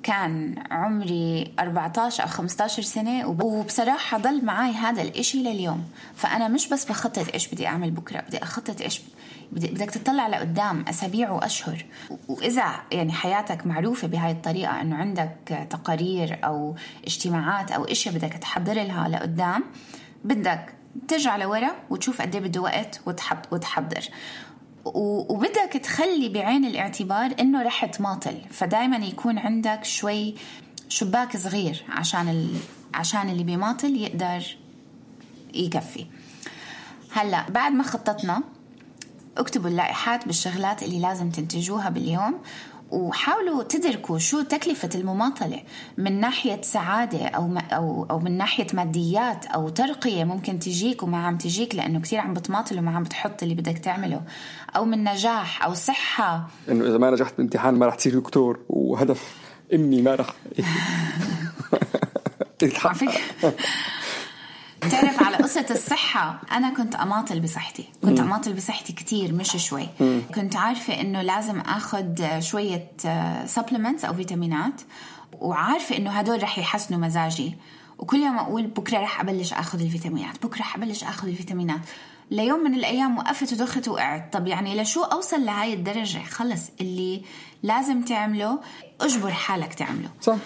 كان 0.02 0.54
عمري 0.70 1.54
14 1.58 2.22
أو 2.22 2.28
15 2.28 2.82
سنة 2.82 3.26
وبصراحة 3.26 4.18
ضل 4.18 4.44
معي 4.44 4.72
هذا 4.72 5.02
الإشي 5.02 5.42
لليوم. 5.42 5.84
فأنا 6.14 6.48
مش 6.48 6.68
بس 6.68 6.84
بخطط 6.84 7.34
إيش 7.34 7.48
بدي 7.48 7.66
أعمل 7.66 7.90
بكرة 7.90 8.20
بدي 8.20 8.42
أخطط 8.42 8.80
إيش 8.80 9.00
بدك 9.52 9.90
تطلع 9.90 10.28
لقدام 10.28 10.84
أسابيع 10.88 11.30
وأشهر. 11.30 11.84
وإذا 12.28 12.64
يعني 12.92 13.12
حياتك 13.12 13.66
معروفة 13.66 14.08
بهاي 14.08 14.30
الطريقة 14.30 14.80
أنه 14.80 14.96
عندك 14.96 15.66
تقارير 15.70 16.38
أو 16.44 16.76
اجتماعات 17.06 17.70
أو 17.70 17.84
إشياء 17.84 18.14
بدك 18.14 18.32
تحضر 18.32 18.74
لها 18.74 19.08
لقدام 19.08 19.64
بدك 20.24 20.74
ترجع 21.08 21.36
لورا 21.36 21.70
وتشوف 21.90 22.22
قد 22.22 22.34
إيه 22.34 22.42
بده 22.42 22.60
وقت 22.60 23.00
وتحضر. 23.50 24.04
وبدك 24.94 25.72
تخلي 25.82 26.28
بعين 26.28 26.64
الاعتبار 26.64 27.34
إنه 27.40 27.62
رح 27.62 27.84
تماطل. 27.84 28.40
فدائما 28.50 28.96
يكون 28.96 29.38
عندك 29.38 29.84
شوي 29.84 30.34
شباك 30.88 31.36
صغير 31.36 31.84
عشان 31.88 32.28
ال... 32.28 32.50
عشان 32.94 33.30
اللي 33.30 33.44
بيماطل 33.44 33.96
يقدر 33.96 34.56
يكفي 35.54 36.06
هلأ 37.12 37.50
بعد 37.50 37.72
ما 37.72 37.82
خططنا 37.82 38.42
اكتبوا 39.36 39.70
اللائحات 39.70 40.26
بالشغلات 40.26 40.82
اللي 40.82 41.00
لازم 41.00 41.30
تنتجوها 41.30 41.88
باليوم 41.88 42.38
وحاولوا 42.90 43.62
تدركوا 43.62 44.18
شو 44.18 44.42
تكلفة 44.42 44.88
المماطلة. 44.94 45.62
من 45.98 46.20
ناحية 46.20 46.62
سعادة 46.62 47.26
أو 47.26 47.58
أو 47.72 48.06
أو 48.10 48.18
من 48.18 48.38
ناحية 48.38 48.66
ماديات 48.72 49.46
أو 49.46 49.68
ترقية 49.68 50.24
ممكن 50.24 50.58
تجيك 50.58 51.02
وما 51.02 51.26
عم 51.26 51.38
تجيك 51.38 51.74
لأنه 51.74 52.00
كثير 52.00 52.20
عم 52.20 52.34
بتماطل 52.34 52.78
وما 52.78 52.96
عم 52.96 53.02
بتحط 53.02 53.42
اللي 53.42 53.54
بدك 53.54 53.78
تعمله. 53.78 54.22
أو 54.76 54.84
من 54.84 55.04
نجاح 55.04 55.64
أو 55.64 55.74
صحة. 55.74 56.48
إنه 56.68 56.86
إذا 56.88 56.98
ما 56.98 57.10
نجحت 57.10 57.32
بالامتحان 57.36 57.74
ما 57.74 57.86
رح 57.86 57.94
تصير 57.94 58.18
دكتور 58.18 58.60
وهدف 58.68 59.36
إمي 59.74 60.02
ما 60.02 60.14
رح 60.14 60.34
بتعرف 64.84 65.22
على 65.22 65.36
قصة 65.44 65.66
الصحة 65.70 66.40
أنا 66.52 66.70
كنت 66.70 66.94
أماطل 66.94 67.40
بصحتي 67.40 67.88
كنت 68.02 68.20
أماطل 68.20 68.52
بصحتي 68.52 68.92
كتير 68.92 69.32
مش 69.32 69.56
شوي. 69.68 69.88
كنت 70.34 70.56
عارفة 70.56 71.00
إنه 71.00 71.22
لازم 71.22 71.60
أخذ 71.60 72.40
شوية 72.40 72.90
supplements 73.46 74.04
أو 74.04 74.14
فيتامينات 74.14 74.80
وعارفة 75.40 75.96
إنه 75.96 76.10
هدول 76.10 76.42
رح 76.42 76.58
يحسنوا 76.58 77.00
مزاجي. 77.00 77.54
وكل 77.98 78.16
يوم 78.16 78.38
أقول 78.38 78.66
بكرة 78.66 78.98
رح 78.98 79.20
أبلش 79.20 79.52
أخذ 79.52 79.80
الفيتامينات 79.80 80.46
بكرة 80.46 80.60
رح 80.60 80.76
أبلش 80.76 81.04
أخذ 81.04 81.28
الفيتامينات. 81.28 81.80
ليوم 82.30 82.60
من 82.64 82.74
الأيام 82.74 83.18
وقفت 83.18 83.52
ودخت 83.52 83.88
وقعت. 83.88 84.32
طب 84.32 84.46
يعني 84.46 84.82
لشو 84.82 85.02
أوصل 85.02 85.44
لهاي 85.44 85.74
الدرجة؟ 85.74 86.18
خلص 86.18 86.60
اللي 86.80 87.22
لازم 87.62 88.02
تعمله 88.02 88.58
أجبر 89.00 89.30
حالك 89.30 89.74
تعمله. 89.74 90.08
صح. 90.22 90.36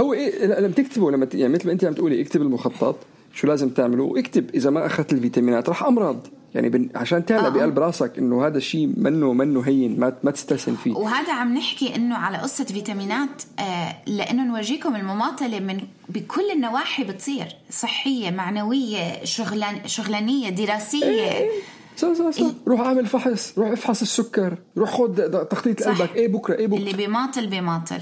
هو 0.00 0.12
إيه 0.12 0.46
لما 0.46 0.72
تكتبه 0.74 1.10
لما 1.10 1.28
يعني 1.34 1.52
مثل 1.52 1.66
ما 1.66 1.72
أنت 1.72 1.84
عم 1.84 1.92
تقولي 1.94 2.22
اكتب 2.22 2.42
المخطط. 2.42 2.96
شو 3.36 3.46
لازم 3.46 3.68
تعمله 3.68 4.04
واكتب 4.04 4.50
إذا 4.54 4.70
ما 4.70 4.86
أخذت 4.86 5.12
الفيتامينات 5.12 5.68
راح 5.68 5.82
امرض 5.82 6.26
يعني 6.54 6.68
بن... 6.68 6.88
عشان 6.94 7.24
تعلق 7.24 7.46
آه. 7.46 7.48
بقلب 7.48 7.78
راسك 7.78 8.18
إنه 8.18 8.46
هذا 8.46 8.58
الشيء 8.58 8.92
منه 8.96 9.32
منه 9.32 9.60
هين 9.60 10.00
ما 10.00 10.16
ما 10.22 10.30
تستسهل 10.30 10.76
فيه. 10.76 10.92
وهذا 10.92 11.32
عم 11.32 11.54
نحكي 11.54 11.96
إنه 11.96 12.16
على 12.16 12.38
قصة 12.38 12.64
فيتامينات 12.64 13.42
آه 13.58 13.96
لأنه 14.06 14.44
نورجيكم 14.44 14.96
المماطلة 14.96 15.60
من 15.60 15.80
بكل 16.08 16.50
النواحي 16.54 17.04
بتصير. 17.04 17.56
صحية 17.70 18.30
معنوية 18.30 19.24
شغلان 19.24 19.88
شغلانية 19.88 20.50
دراسية. 20.50 21.04
إيه. 21.04 21.50
صح 21.96 22.12
صح 22.12 22.30
صح 22.30 22.46
روح 22.68 22.80
اعمل 22.80 23.06
فحص 23.06 23.58
روح 23.58 23.68
افحص 23.70 24.02
السكر 24.02 24.58
روح 24.78 24.90
خذ 24.90 25.44
تخطيط 25.44 25.82
قلبك. 25.82 26.16
إيه 26.16 26.28
بكرة 26.28 26.54
إيه 26.54 26.66
بكرة. 26.66 26.78
اللي 26.78 26.92
بيماطل 26.92 27.46
بيماطل. 27.46 28.00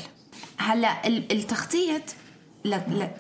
هلأ 0.57 1.07
التخطيط 1.07 2.03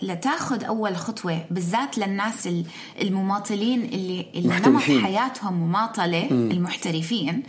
لتاخذ 0.03 0.65
أول 0.65 0.97
خطوة 0.97 1.45
بالذات 1.51 1.99
للناس 1.99 2.49
المماطلين 3.03 3.83
اللي, 3.85 4.27
اللي 4.35 4.61
نمط 4.67 4.83
حياتهم 4.83 5.53
مماطلة. 5.55 6.31
المحترفين 6.31 7.43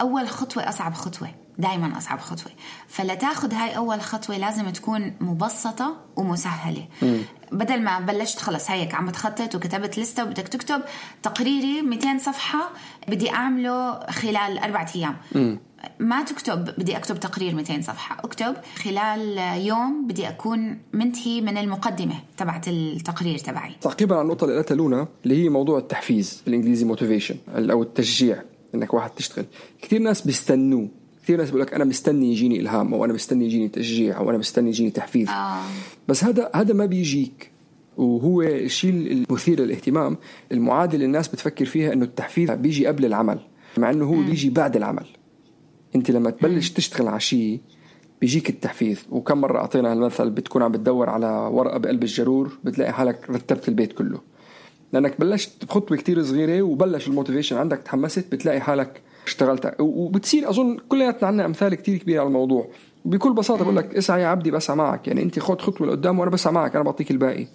أول 0.00 0.28
خطوة 0.28 0.68
أصعب 0.68 0.94
خطوة 0.94 1.28
دائما 1.58 1.98
أصعب 1.98 2.20
خطوة. 2.20 2.52
فلتاخذ 2.88 3.52
هاي 3.54 3.76
أول 3.76 4.00
خطوة 4.00 4.36
لازم 4.36 4.70
تكون 4.70 5.12
مبسطة 5.20 5.96
ومسهلة. 6.16 6.86
م. 7.02 7.18
بدل 7.52 7.82
ما 7.82 8.00
بلشت 8.00 8.38
خلص 8.38 8.70
هيك 8.70 8.94
عم 8.94 9.06
بتخطط 9.06 9.54
وكتبت 9.54 9.98
لستة 9.98 10.24
وبدك 10.24 10.48
تكتب 10.48 10.82
تقريري 11.22 11.82
200 11.82 12.18
صفحة 12.18 12.70
بدي 13.08 13.30
أعمله 13.30 14.06
خلال 14.10 14.58
أربعة 14.58 14.90
أيام. 14.96 15.16
م. 15.34 15.56
ما 15.98 16.22
تكتب 16.22 16.64
بدي 16.78 16.96
أكتب 16.96 17.20
تقرير 17.20 17.54
200 17.54 17.80
صفحة. 17.80 18.16
اكتب 18.24 18.56
خلال 18.76 19.38
يوم 19.66 20.06
بدي 20.06 20.28
أكون 20.28 20.78
منتهي 20.92 21.40
من 21.40 21.58
المقدمة 21.58 22.14
تبعت 22.36 22.68
التقرير 22.68 23.38
تبعي. 23.38 23.72
تعقيبا 23.80 24.14
على 24.14 24.22
النقطة 24.22 24.44
اللي 24.44 24.56
قالتها 24.56 24.74
لونا 24.74 25.08
اللي 25.24 25.44
هي 25.44 25.48
موضوع 25.48 25.78
التحفيز 25.78 26.42
بالإنجليزي 26.44 26.84
موتيفيشن 26.84 27.36
أو 27.48 27.82
التشجيع 27.82 28.42
إنك 28.74 28.94
واحد 28.94 29.10
تشتغل. 29.10 29.46
كثير 29.82 29.98
ناس 30.00 30.22
بيستنوه. 30.22 30.88
كثير 31.24 31.38
ناس 31.38 31.50
بيقول 31.50 31.62
لك 31.62 31.74
أنا 31.74 31.84
مستني 31.84 32.32
يجيني 32.32 32.60
إلهام 32.60 32.94
أو 32.94 33.04
أنا 33.04 33.12
مستني 33.12 33.44
يجيني 33.44 33.68
تشجيع 33.68 34.18
أو 34.18 34.30
أنا 34.30 34.38
مستني 34.38 34.68
يجيني 34.68 34.90
تحفيز. 34.90 35.28
آه. 35.28 35.62
بس 36.08 36.24
هذا 36.24 36.50
هذا 36.54 36.74
ما 36.74 36.86
بيجيك. 36.86 37.50
وهو 37.96 38.42
الشيء 38.42 38.90
المثير 38.90 39.60
للاهتمام 39.60 40.16
المعادله 40.52 41.04
الناس 41.04 41.28
بتفكر 41.28 41.64
فيها 41.64 41.92
إنه 41.92 42.04
التحفيز 42.04 42.50
بيجي 42.50 42.86
قبل 42.86 43.04
العمل 43.04 43.38
مع 43.78 43.90
إنه 43.90 44.04
هو 44.04 44.14
م. 44.14 44.26
بيجي 44.26 44.50
بعد 44.50 44.76
العمل. 44.76 45.06
أنت 45.96 46.10
لما 46.10 46.30
تبلش 46.30 46.70
تشتغل 46.70 47.08
على 47.08 47.20
شيء 47.20 47.60
بيجيك 48.20 48.50
التحفيز. 48.50 48.98
وكم 49.10 49.40
مرة 49.40 49.58
أعطينا 49.58 49.92
المثل 49.92 50.30
بتكون 50.30 50.62
عم 50.62 50.72
بتدور 50.72 51.10
على 51.10 51.26
ورقة 51.52 51.78
بقلب 51.78 52.02
الجرور 52.02 52.58
بتلاقي 52.64 52.92
حالك 52.92 53.30
رتبت 53.30 53.68
البيت 53.68 53.92
كله. 53.92 54.20
لأنك 54.92 55.20
بلشت 55.20 55.64
بخطوة 55.64 55.96
كتير 55.96 56.22
صغيرة 56.22 56.62
وبلش 56.62 57.08
ال 57.08 57.12
motivation 57.12 57.56
عندك 57.56 57.78
تحمست 57.78 58.32
بتلاقي 58.32 58.60
حالك 58.60 59.02
اشتغلت. 59.26 59.74
وبتصير 59.80 60.50
أظن 60.50 60.76
كلياتنا 60.88 61.28
عندنا 61.28 61.46
أمثال 61.46 61.74
كتير 61.74 61.98
كبيرة 61.98 62.20
على 62.20 62.26
الموضوع. 62.26 62.68
بكل 63.04 63.32
بساطة 63.32 63.62
بقول 63.64 63.76
لك 63.76 63.94
اسعى 63.94 64.22
يا 64.22 64.26
عبدي 64.26 64.50
بسعى 64.50 64.76
معك. 64.76 65.08
يعني 65.08 65.22
أنت 65.22 65.38
خذ 65.38 65.58
خطوة 65.58 65.86
لقدام 65.86 66.18
وأنا 66.18 66.30
بسعى 66.30 66.52
معك 66.52 66.74
أنا 66.74 66.84
بعطيك 66.84 67.10
الباقي. 67.10 67.46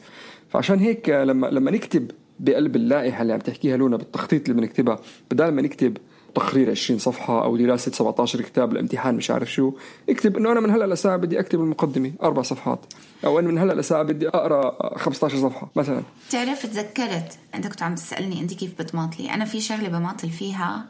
فعشان 0.49 0.79
هيك 0.79 1.10
لما 1.10 1.47
لما 1.47 1.71
نكتب 1.71 2.12
بقلب 2.39 2.75
اللائحة 2.75 3.21
اللي 3.21 3.34
عم 3.34 3.39
تحكيها 3.39 3.77
لونا 3.77 3.97
بالتخطيط 3.97 4.49
اللي 4.49 4.62
بنكتبها 4.62 4.99
بدل 5.32 5.47
ما 5.51 5.62
نكتب 5.62 5.97
تقرير 6.36 6.71
20 6.71 6.99
صفحة 6.99 7.43
أو 7.43 7.58
دراسة 7.58 7.91
17 7.91 8.41
كتاب 8.41 8.73
لامتحان 8.73 9.15
مش 9.15 9.32
عارف 9.32 9.51
شو 9.51 9.73
اكتب 10.10 10.38
إنه 10.38 10.51
أنا 10.51 10.60
من 10.60 10.69
هلأ 10.71 10.93
لساعة 10.93 11.17
بدي 11.17 11.39
أكتب 11.39 11.60
المقدمة 11.60 12.12
أربع 12.23 12.41
صفحات. 12.41 12.79
أو 13.25 13.39
أنا 13.39 13.47
من 13.47 13.58
هلأ 13.58 13.73
لساعة 13.73 14.03
بدي 14.03 14.27
أقرأ 14.27 14.97
15 14.97 15.38
صفحة 15.38 15.69
مثلا. 15.75 16.01
تعرف 16.29 16.65
تذكرت 16.65 17.38
أنت 17.55 17.67
كنت 17.67 17.84
عم 17.84 17.95
تسألني 17.95 18.41
أنت 18.41 18.53
كيف 18.53 18.79
بتماطلي؟ 18.79 19.34
أنا 19.34 19.45
في 19.45 19.62
شغلة 19.62 19.89
بماطل 19.89 20.29
فيها 20.29 20.86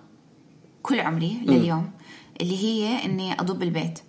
كل 0.84 1.00
عمري 1.00 1.38
لليوم. 1.46 1.92
اللي 2.42 2.64
هي 2.64 3.06
إني 3.06 3.34
أضب 3.34 3.64
البيت. 3.64 4.00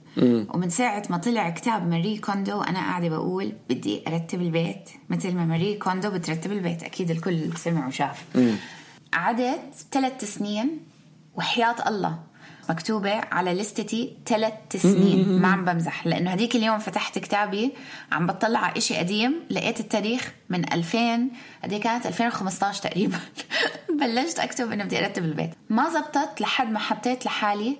ومن 0.55 0.71
ساعة 0.71 1.03
ما 1.11 1.17
طلع 1.17 1.51
كتاب 1.51 1.89
ماري 1.89 2.19
كوندو 2.19 2.63
أنا 2.63 2.79
قاعدة 2.79 3.09
بقول 3.09 3.53
بدي 3.71 4.03
أرتب 4.09 4.43
البيت 4.43 4.91
مثل 5.09 5.35
ما 5.35 5.45
ماري 5.45 5.75
كوندو 5.75 6.11
بترتب 6.11 6.53
البيت. 6.53 6.83
أكيد 6.83 7.11
الكل 7.11 7.57
سمع 7.57 7.87
وشاف. 7.87 8.25
قعدت 9.13 9.75
ثلاث 9.93 10.35
سنين 10.35 10.81
وحياة 11.35 11.77
الله. 11.89 12.19
مكتوبة 12.71 13.15
على 13.15 13.55
لستتي 13.55 14.17
ثلاث 14.27 14.53
سنين 14.77 15.41
ما 15.43 15.49
عم 15.49 15.65
بمزح. 15.65 16.07
لأنه 16.07 16.31
هديك 16.31 16.57
اليوم 16.57 16.79
فتحت 16.79 17.19
كتابي 17.19 17.73
عم 18.13 18.27
بطلع 18.27 18.59
على 18.59 18.77
إشي 18.77 18.97
قديم 18.97 19.35
لقيت 19.51 19.81
التاريخ 19.81 20.33
من 20.49 20.73
2000 20.73 21.29
هدي 21.65 21.79
كانت 21.79 22.07
2015 22.07 22.83
تقريبا. 22.83 23.19
بلشت 24.01 24.39
أكتب 24.39 24.73
إنه 24.73 24.85
بدي 24.85 24.99
أرتب 24.99 25.25
البيت. 25.25 25.51
ما 25.71 25.91
زبطت 25.91 26.41
لحد 26.41 26.71
ما 26.71 26.79
حطيت 26.79 27.27
لحالي 27.27 27.77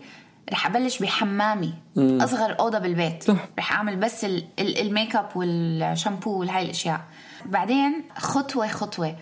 رح 0.53 0.67
أبلش 0.67 0.99
بحمامي. 0.99 1.75
مم. 1.97 2.23
أصغر 2.23 2.61
أوضة 2.61 2.79
بالبيت. 2.79 3.23
صح. 3.23 3.49
رح 3.59 3.73
أعمل 3.73 3.97
بس 3.97 4.27
الميك 4.59 5.17
اب 5.17 5.37
والشامبو 5.37 6.41
وهاي 6.41 6.65
الأشياء. 6.65 7.01
بعدين 7.47 8.05
خطوة 8.17 8.69
خطوة. 8.69 9.17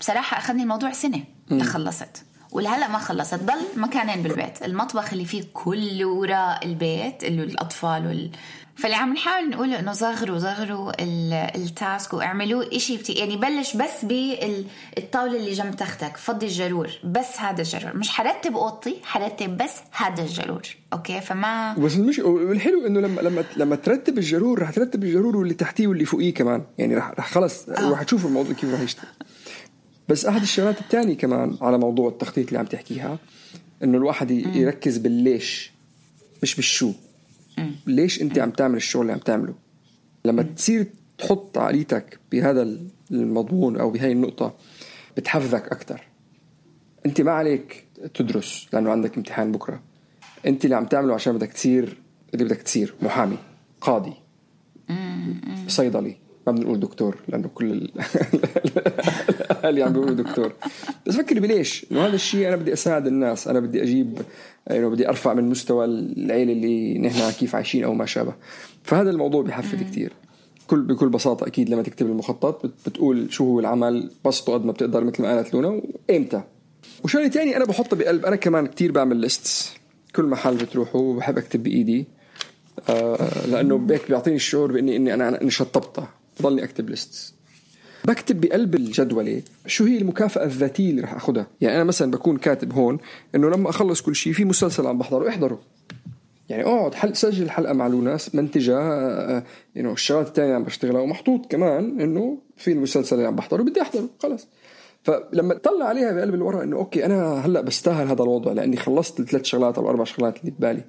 بصراحة 0.00 0.38
أخذني 0.38 0.62
الموضوع 0.62 0.92
سنة. 0.92 1.24
لخلصت 1.50 2.24
ولهلا 2.52 2.88
ما 2.88 2.98
خلصت 2.98 3.34
ضل 3.42 3.60
مكانين 3.76 4.22
بالبيت. 4.22 4.62
المطبخ 4.62 5.12
اللي 5.12 5.24
فيه 5.24 5.44
كل 5.54 6.04
وراء 6.04 6.66
البيت 6.66 7.24
اللي 7.24 7.42
الأطفال 7.42 8.06
وال... 8.06 8.30
فاللي 8.76 8.96
عم 8.96 9.12
نحاول 9.12 9.50
نقول 9.50 9.74
إنه 9.74 9.92
صغروا 9.92 10.38
صغروا 10.38 10.92
ال 11.56 11.67
task 11.67 12.12
واعملوا 12.14 12.78
شيء 12.78 12.98
بتي 12.98 13.12
يعني 13.12 13.36
بلش 13.36 13.76
بس 13.76 14.04
بالطاوله 14.04 15.36
اللي 15.36 15.52
جنب 15.52 15.76
تختك 15.76 16.16
فضي 16.16 16.46
الجرور 16.46 16.90
بس 17.04 17.38
هذا 17.38 17.62
الجرور. 17.62 17.96
مش 17.96 18.08
حرتب 18.08 18.56
أوضتي 18.56 18.96
حرتب 19.04 19.56
بس 19.56 19.72
هذا 19.92 20.22
الجرور. 20.22 20.62
أوكي؟ 20.92 21.20
فما 21.20 21.74
بس 21.74 21.96
مش 21.96 22.18
والحلو 22.18 22.86
إنه 22.86 23.00
لما 23.00 23.20
لما 23.20 23.44
لما 23.56 23.76
ترتب 23.76 24.18
الجرور 24.18 24.62
رح 24.62 24.70
ترتب 24.70 25.04
الجرور 25.04 25.36
واللي 25.36 25.54
تحتيه 25.54 25.86
واللي 25.86 26.04
فوقيه 26.04 26.34
كمان. 26.34 26.62
يعني 26.78 26.96
رح 26.96 27.10
رح 27.10 27.32
خلص 27.32 27.68
آه. 27.68 27.90
رح 27.90 28.02
تشوف 28.02 28.26
الموضوع 28.26 28.52
كيف 28.52 28.74
رح 28.74 28.80
يشتغل. 28.80 29.06
بس 30.10 30.26
أحد 30.26 30.42
الشغلات 30.42 30.80
الثانية 30.80 31.16
كمان 31.16 31.56
على 31.60 31.78
موضوع 31.78 32.08
التخطيط 32.08 32.46
اللي 32.46 32.58
عم 32.58 32.66
تحكيها 32.66 33.18
إنه 33.84 33.98
الواحد 33.98 34.30
يركز 34.30 34.98
بالليش 34.98 35.72
مش 36.42 36.56
بالشو. 36.56 36.92
ليش 37.86 38.22
أنت 38.22 38.38
عم 38.38 38.50
تعمل 38.50 38.76
الشغل 38.76 39.02
اللي 39.02 39.12
عم 39.12 39.18
تعمله؟ 39.18 39.54
لما 40.24 40.42
تصير 40.42 40.86
تحط 41.18 41.58
عقليتك 41.58 42.18
بهذا 42.32 42.78
المضمون 43.10 43.76
أو 43.80 43.90
بهاي 43.90 44.12
النقطة 44.12 44.54
بتحفزك 45.16 45.64
أكثر 45.68 46.02
أنت 47.06 47.20
ما 47.20 47.32
عليك 47.32 47.84
تدرس 48.14 48.66
لأنه 48.72 48.90
عندك 48.90 49.16
امتحان 49.16 49.52
بكرة. 49.52 49.82
أنت 50.46 50.64
اللي 50.64 50.76
عم 50.76 50.86
تعمله 50.86 51.14
عشان 51.14 51.32
بدك 51.32 51.52
تصير 51.52 51.96
اللي 52.34 52.44
بدك 52.44 52.62
تصير 52.62 52.94
محامي 53.02 53.36
قاضي 53.80 54.12
صيدلي. 55.66 56.16
ما 56.46 56.52
بنقول 56.52 56.80
دكتور 56.80 57.16
لأنه 57.28 57.48
كل 57.54 57.72
الاهالي 59.64 59.82
عم 59.82 59.92
بيقولوا 59.92 60.14
دكتور. 60.14 60.52
بس 61.06 61.16
فكر 61.16 61.40
بليش 61.40 61.86
إنه 61.92 62.06
هذا 62.06 62.14
الشيء 62.14 62.48
أنا 62.48 62.56
بدي 62.56 62.72
أساعد 62.72 63.06
الناس 63.06 63.48
أنا 63.48 63.60
بدي 63.60 63.82
أجيب 63.82 64.18
يعني 64.66 64.88
بدي 64.88 65.08
أرفع 65.08 65.34
من 65.34 65.50
مستوى 65.50 65.84
العيلة 65.84 66.52
اللي 66.52 66.98
نحن 66.98 67.30
كيف 67.30 67.54
عايشين 67.54 67.84
أو 67.84 67.94
ما 67.94 68.06
شابه. 68.06 68.34
فهذا 68.82 69.10
الموضوع 69.10 69.42
بحفز 69.42 69.82
كثير 69.82 70.12
كل 70.66 70.82
بكل 70.82 71.08
بساطة 71.08 71.46
أكيد 71.46 71.70
لما 71.70 71.82
تكتب 71.82 72.06
المخطط 72.06 72.66
بتقول 72.86 73.32
شو 73.32 73.44
هو 73.44 73.60
العمل 73.60 74.10
بسطه 74.24 74.52
قد 74.52 74.64
ما 74.64 74.72
بتقدر 74.72 75.04
مثل 75.04 75.22
ما 75.22 75.36
قالت 75.36 75.54
لونا 75.54 75.82
وإمتى. 76.08 76.42
وشغلة 77.04 77.28
ثانية 77.28 77.56
أنا 77.56 77.64
بحطها 77.64 77.96
بقلب 77.96 78.26
أنا 78.26 78.36
كمان 78.36 78.66
كثير 78.66 78.92
بعمل 78.92 79.16
lists 79.16 79.74
كل 80.16 80.24
محل 80.24 80.56
بتروحوا 80.56 81.16
بحب 81.16 81.38
أكتب 81.38 81.62
بإيدي. 81.62 82.06
آه 82.88 83.46
لأنه 83.46 83.78
بيك 83.78 84.08
بيعطيني 84.08 84.36
الشعور 84.36 84.72
باني 84.72 84.96
إني 84.96 85.14
أنا 85.14 85.50
شطبتها. 85.50 86.19
بضلني 86.40 86.64
أكتب 86.64 86.90
lists 86.90 87.34
بكتب 88.04 88.40
بقلب 88.40 88.74
الجدولة 88.74 89.42
شو 89.66 89.84
هي 89.84 89.98
المكافأة 89.98 90.44
الذاتية 90.44 90.90
اللي 90.90 91.02
رح 91.02 91.14
أخذها 91.14 91.46
يعني 91.60 91.76
أنا 91.76 91.84
مثلا 91.84 92.10
بكون 92.10 92.36
كاتب 92.36 92.72
هون 92.72 92.98
إنه 93.34 93.50
لما 93.50 93.70
أخلص 93.70 94.00
كل 94.00 94.16
شيء 94.16 94.32
في 94.32 94.44
مسلسل 94.44 94.86
عم 94.86 94.98
بحضره 94.98 95.28
احضره. 95.28 95.60
يعني 96.48 96.64
أقعد 96.64 96.94
حل 96.94 97.16
سجل 97.16 97.50
حلقة 97.50 97.72
مع 97.72 97.86
لوناس 97.86 98.34
منتجها 98.34 99.44
يعني 99.74 99.92
الشغلات 99.92 100.28
الثانية 100.28 100.54
عم 100.54 100.64
بشتغلها 100.64 101.00
ومحطوط 101.00 101.46
كمان 101.52 102.00
إنه 102.00 102.38
في 102.56 102.72
المسلسل 102.72 103.16
اللي 103.16 103.28
عم 103.28 103.36
بحضره 103.36 103.62
بدي 103.62 103.82
أحضره 103.82 104.08
خلص. 104.18 104.48
فلما 105.02 105.54
تطلع 105.54 105.84
عليها 105.84 106.12
بقلب 106.12 106.34
الورقة 106.34 106.62
إنه 106.62 106.76
أوكي 106.76 107.06
أنا 107.06 107.46
هلأ 107.46 107.60
بستاهل 107.60 108.08
هذا 108.08 108.22
الوضع 108.22 108.52
لأني 108.52 108.76
خلصت 108.76 109.20
الثلاث 109.20 109.44
شغلات 109.44 109.78
أو 109.78 109.84
الأربع 109.84 110.04
شغلات 110.04 110.40
اللي 110.40 110.50
ببالي. 110.50 110.84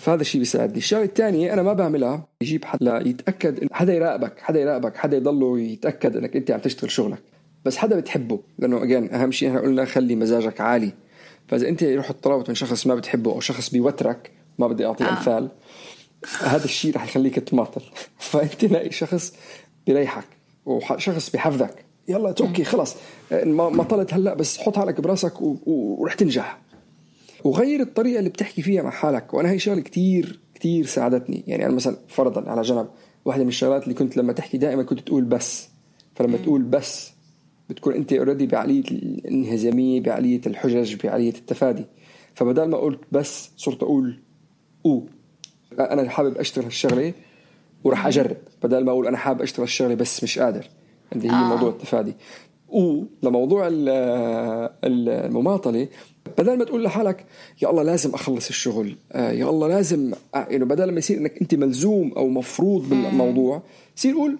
فهذا 0.00 0.20
الشيء 0.20 0.38
بيساعدني. 0.38 0.78
الشغلة 0.78 1.04
الثانية 1.04 1.52
أنا 1.52 1.62
ما 1.62 1.72
بعملها. 1.72 2.26
يجيب 2.42 2.64
حدا 2.64 3.08
يتأكد 3.08 3.68
حدا 3.72 3.94
يراقبك 3.94 4.40
حدا 4.40 4.60
يراقبك 4.60 4.96
حدا 4.96 5.16
يضله 5.16 5.60
يتأكد 5.60 6.16
إنك 6.16 6.36
أنت 6.36 6.50
عم 6.50 6.60
تشتغل 6.60 6.90
شغلك. 6.90 7.22
بس 7.64 7.76
حدا 7.76 7.96
بتحبه 8.00 8.40
لأنه 8.58 8.82
اجين 8.82 9.14
أهم 9.14 9.30
شيء 9.30 9.48
إحنا 9.48 9.60
قلنا 9.60 9.84
خلي 9.84 10.16
مزاجك 10.16 10.60
عالي. 10.60 10.92
فإذا 11.48 11.68
أنت 11.68 11.84
رحت 11.84 12.16
طلبت 12.22 12.48
من 12.48 12.54
شخص 12.54 12.86
ما 12.86 12.94
بتحبه 12.94 13.32
أو 13.32 13.40
شخص 13.40 13.70
بيوترك 13.70 14.30
ما 14.58 14.68
بدي 14.68 14.86
أعطي 14.86 15.04
آه. 15.04 15.10
أمثال 15.10 15.48
هذا 16.40 16.64
الشيء 16.64 16.96
رح 16.96 17.04
يخليك 17.04 17.34
تماطل. 17.34 17.82
فأنت 18.18 18.64
لاقي 18.64 18.90
شخص 18.90 19.34
بيريحك 19.86 20.26
وشخص 20.66 21.30
بحفزك 21.30 21.84
يلا 22.08 22.34
أوكي 22.40 22.64
خلص. 22.64 22.96
ما 23.46 23.82
طلت 23.82 24.14
هلأ 24.14 24.34
بس 24.34 24.58
حط 24.58 24.76
حالك 24.78 25.00
براسك 25.00 25.32
ورح 25.40 26.14
تنجح. 26.14 26.58
وغير 27.44 27.80
الطريقة 27.80 28.18
اللي 28.18 28.30
بتحكي 28.30 28.62
فيها 28.62 28.82
مع 28.82 28.90
حالك 28.90 29.34
وأنا 29.34 29.50
هي 29.50 29.58
شغلة 29.58 29.80
كتير 29.80 30.40
كتير 30.54 30.86
ساعدتني. 30.86 31.44
يعني 31.46 31.66
أنا 31.66 31.74
مثلا 31.74 31.96
فرضا 32.08 32.50
على 32.50 32.62
جنب 32.62 32.88
واحدة 33.24 33.42
من 33.42 33.48
الشغلات 33.48 33.84
اللي 33.84 33.94
كنت 33.94 34.16
لما 34.16 34.32
تحكي 34.32 34.58
دائما 34.58 34.82
كنت 34.82 35.00
تقول 35.00 35.24
بس. 35.24 35.68
فلما 36.14 36.38
م. 36.38 36.42
تقول 36.42 36.62
بس 36.62 37.12
بتكون 37.70 37.94
أنت 37.94 38.12
already 38.12 38.46
بعقلية 38.46 38.84
الانهزامية 38.90 40.00
بعقلية 40.00 40.40
الحجج 40.46 41.06
بعقلية 41.06 41.34
التفادي. 41.34 41.84
فبدل 42.34 42.68
ما 42.68 42.78
قلت 42.78 43.00
بس 43.12 43.50
صرت 43.56 43.82
أقول 43.82 44.18
أو. 44.86 45.06
أنا 45.78 46.10
حابب 46.10 46.38
أشتغل 46.38 46.64
هالشغلة 46.64 47.12
وراح 47.84 48.06
أجرب. 48.06 48.36
بدل 48.62 48.84
ما 48.84 48.90
أقول 48.90 49.06
أنا 49.06 49.16
حابب 49.16 49.42
أشتغل 49.42 49.64
الشغله 49.64 49.94
بس 49.94 50.22
مش 50.22 50.38
قادر. 50.38 50.66
اللي 51.12 51.28
هي 51.28 51.32
آه. 51.32 51.48
موضوع 51.48 51.68
التفادي. 51.68 52.14
ولموضوع 52.68 53.68
المماطلة 54.84 55.88
بدل 56.38 56.58
ما 56.58 56.64
تقول 56.64 56.84
لحالك 56.84 57.24
يا 57.62 57.70
الله 57.70 57.82
لازم 57.82 58.14
أخلص 58.14 58.48
الشغل 58.48 58.96
آه، 59.12 59.30
يا 59.30 59.50
الله 59.50 59.68
لازم 59.68 60.12
يعني 60.34 60.64
بدل 60.64 60.92
ما 60.92 60.98
يصير 60.98 61.18
إنك 61.18 61.40
أنت 61.42 61.54
ملزوم 61.54 62.12
أو 62.12 62.28
مفروض 62.28 62.88
بالموضوع 62.88 63.62
صير 63.96 64.14
قول 64.14 64.38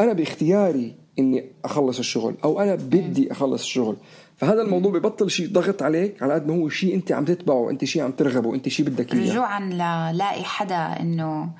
أنا 0.00 0.12
باختياري 0.12 0.94
إني 1.18 1.44
أخلص 1.64 1.98
الشغل 1.98 2.34
أو 2.44 2.60
أنا 2.60 2.74
بدي 2.74 3.32
أخلص 3.32 3.62
الشغل. 3.62 3.96
فهذا 4.36 4.62
الموضوع 4.62 4.92
ببطل 4.92 5.30
شيء 5.30 5.52
ضغط 5.52 5.82
عليك 5.82 6.22
على 6.22 6.34
قد 6.34 6.46
ما 6.46 6.54
هو 6.54 6.68
شيء 6.68 6.94
أنت 6.94 7.12
عم 7.12 7.24
تتبعه 7.24 7.70
أنت 7.70 7.84
شيء 7.84 8.02
عم 8.02 8.10
ترغبه 8.10 8.54
أنت 8.54 8.68
شيء 8.68 8.86
بدك 8.86 9.14
إياه. 9.14 9.30
رجوعا 9.30 9.60
للاقي 9.60 10.44
حدا 10.44 11.00
إنه 11.00 11.50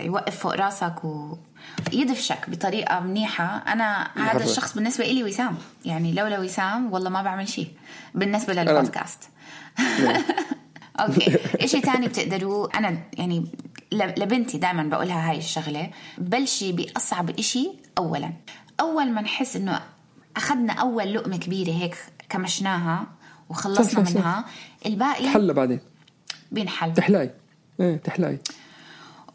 يوقف 0.00 0.36
فوق 0.38 0.54
راسك 0.54 0.94
ويدفشك 1.92 2.50
بطريقة 2.50 3.00
منيحة. 3.00 3.64
أنا 3.72 4.08
هذا 4.16 4.44
الشخص 4.44 4.74
بالنسبة 4.74 5.04
إلي 5.04 5.24
وسام. 5.24 5.56
يعني 5.84 6.12
لولا 6.12 6.38
وسام 6.38 6.92
والله 6.92 7.10
ما 7.10 7.22
بعمل 7.22 7.48
شيء. 7.48 7.68
بالنسبة 8.14 8.52
للبودكاست. 8.52 9.22
أوكي. 11.00 11.38
شيء 11.66 11.80
ثاني 11.80 12.08
بتقدروا 12.08 12.78
أنا 12.78 12.98
يعني 13.12 13.46
لبنتي 13.92 14.58
دائما 14.58 14.82
بقولها 14.82 15.30
هاي 15.30 15.38
الشغلة. 15.38 15.90
بلشي 16.18 16.72
بأصعب 16.72 17.30
إشي 17.30 17.70
اولا. 17.98 18.32
أول 18.80 19.10
ما 19.12 19.20
نحس 19.20 19.56
إنه 19.56 19.80
أخذنا 20.36 20.72
أول 20.72 21.14
لقمة 21.14 21.36
كبيرة 21.36 21.72
هيك 21.72 21.96
كمشناها 22.28 23.06
وخلصنا 23.48 24.10
منها 24.10 24.44
الباقي 24.86 25.24
تحلى 25.24 25.52
بعدين. 25.52 25.80
بينحل. 26.52 26.94
تحلاي. 26.94 27.30
إيه 27.80 27.96
تحلاي. 27.96 28.38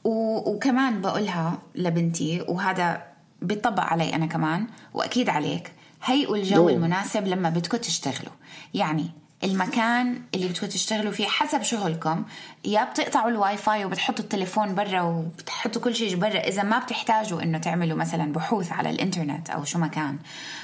وكمان 0.04 1.02
بقولها 1.02 1.60
لبنتي 1.76 2.42
وهذا 2.48 3.04
بيطبق 3.42 3.84
علي 3.84 4.16
أنا 4.16 4.26
كمان 4.26 4.68
وأكيد 4.94 5.30
عليك 5.30 5.72
هيئوا 6.04 6.38
الجو 6.38 6.56
دو. 6.56 6.70
المناسب 6.70 7.28
لما 7.28 7.50
بدكم 7.50 7.78
تشتغلوا 7.78 8.34
يعني 8.74 9.12
المكان 9.44 10.22
اللي 10.36 10.48
بدكم 10.48 10.68
تشتغلوا 10.68 11.12
فيه 11.12 11.28
حسب 11.28 11.62
شغلكم. 11.62 12.24
يا 12.66 12.84
بتقطعوا 12.84 13.30
الواي 13.30 13.58
فاي 13.58 13.86
وبتحطوا 13.86 14.24
التليفون 14.24 14.76
برا 14.76 15.02
وبتحطوا 15.02 15.82
كل 15.82 15.96
شيء 15.96 16.16
برا. 16.16 16.40
إذا 16.40 16.64
ما 16.64 16.80
بتحتاجوا 16.80 17.42
إنه 17.42 17.58
تعملوا 17.58 17.98
مثلا 17.98 18.34
بحوث 18.34 18.72
على 18.72 18.90
الإنترنت 18.90 19.50
أو 19.50 19.64
شو 19.64 19.80
ما 19.80 19.88
كان 19.88 20.18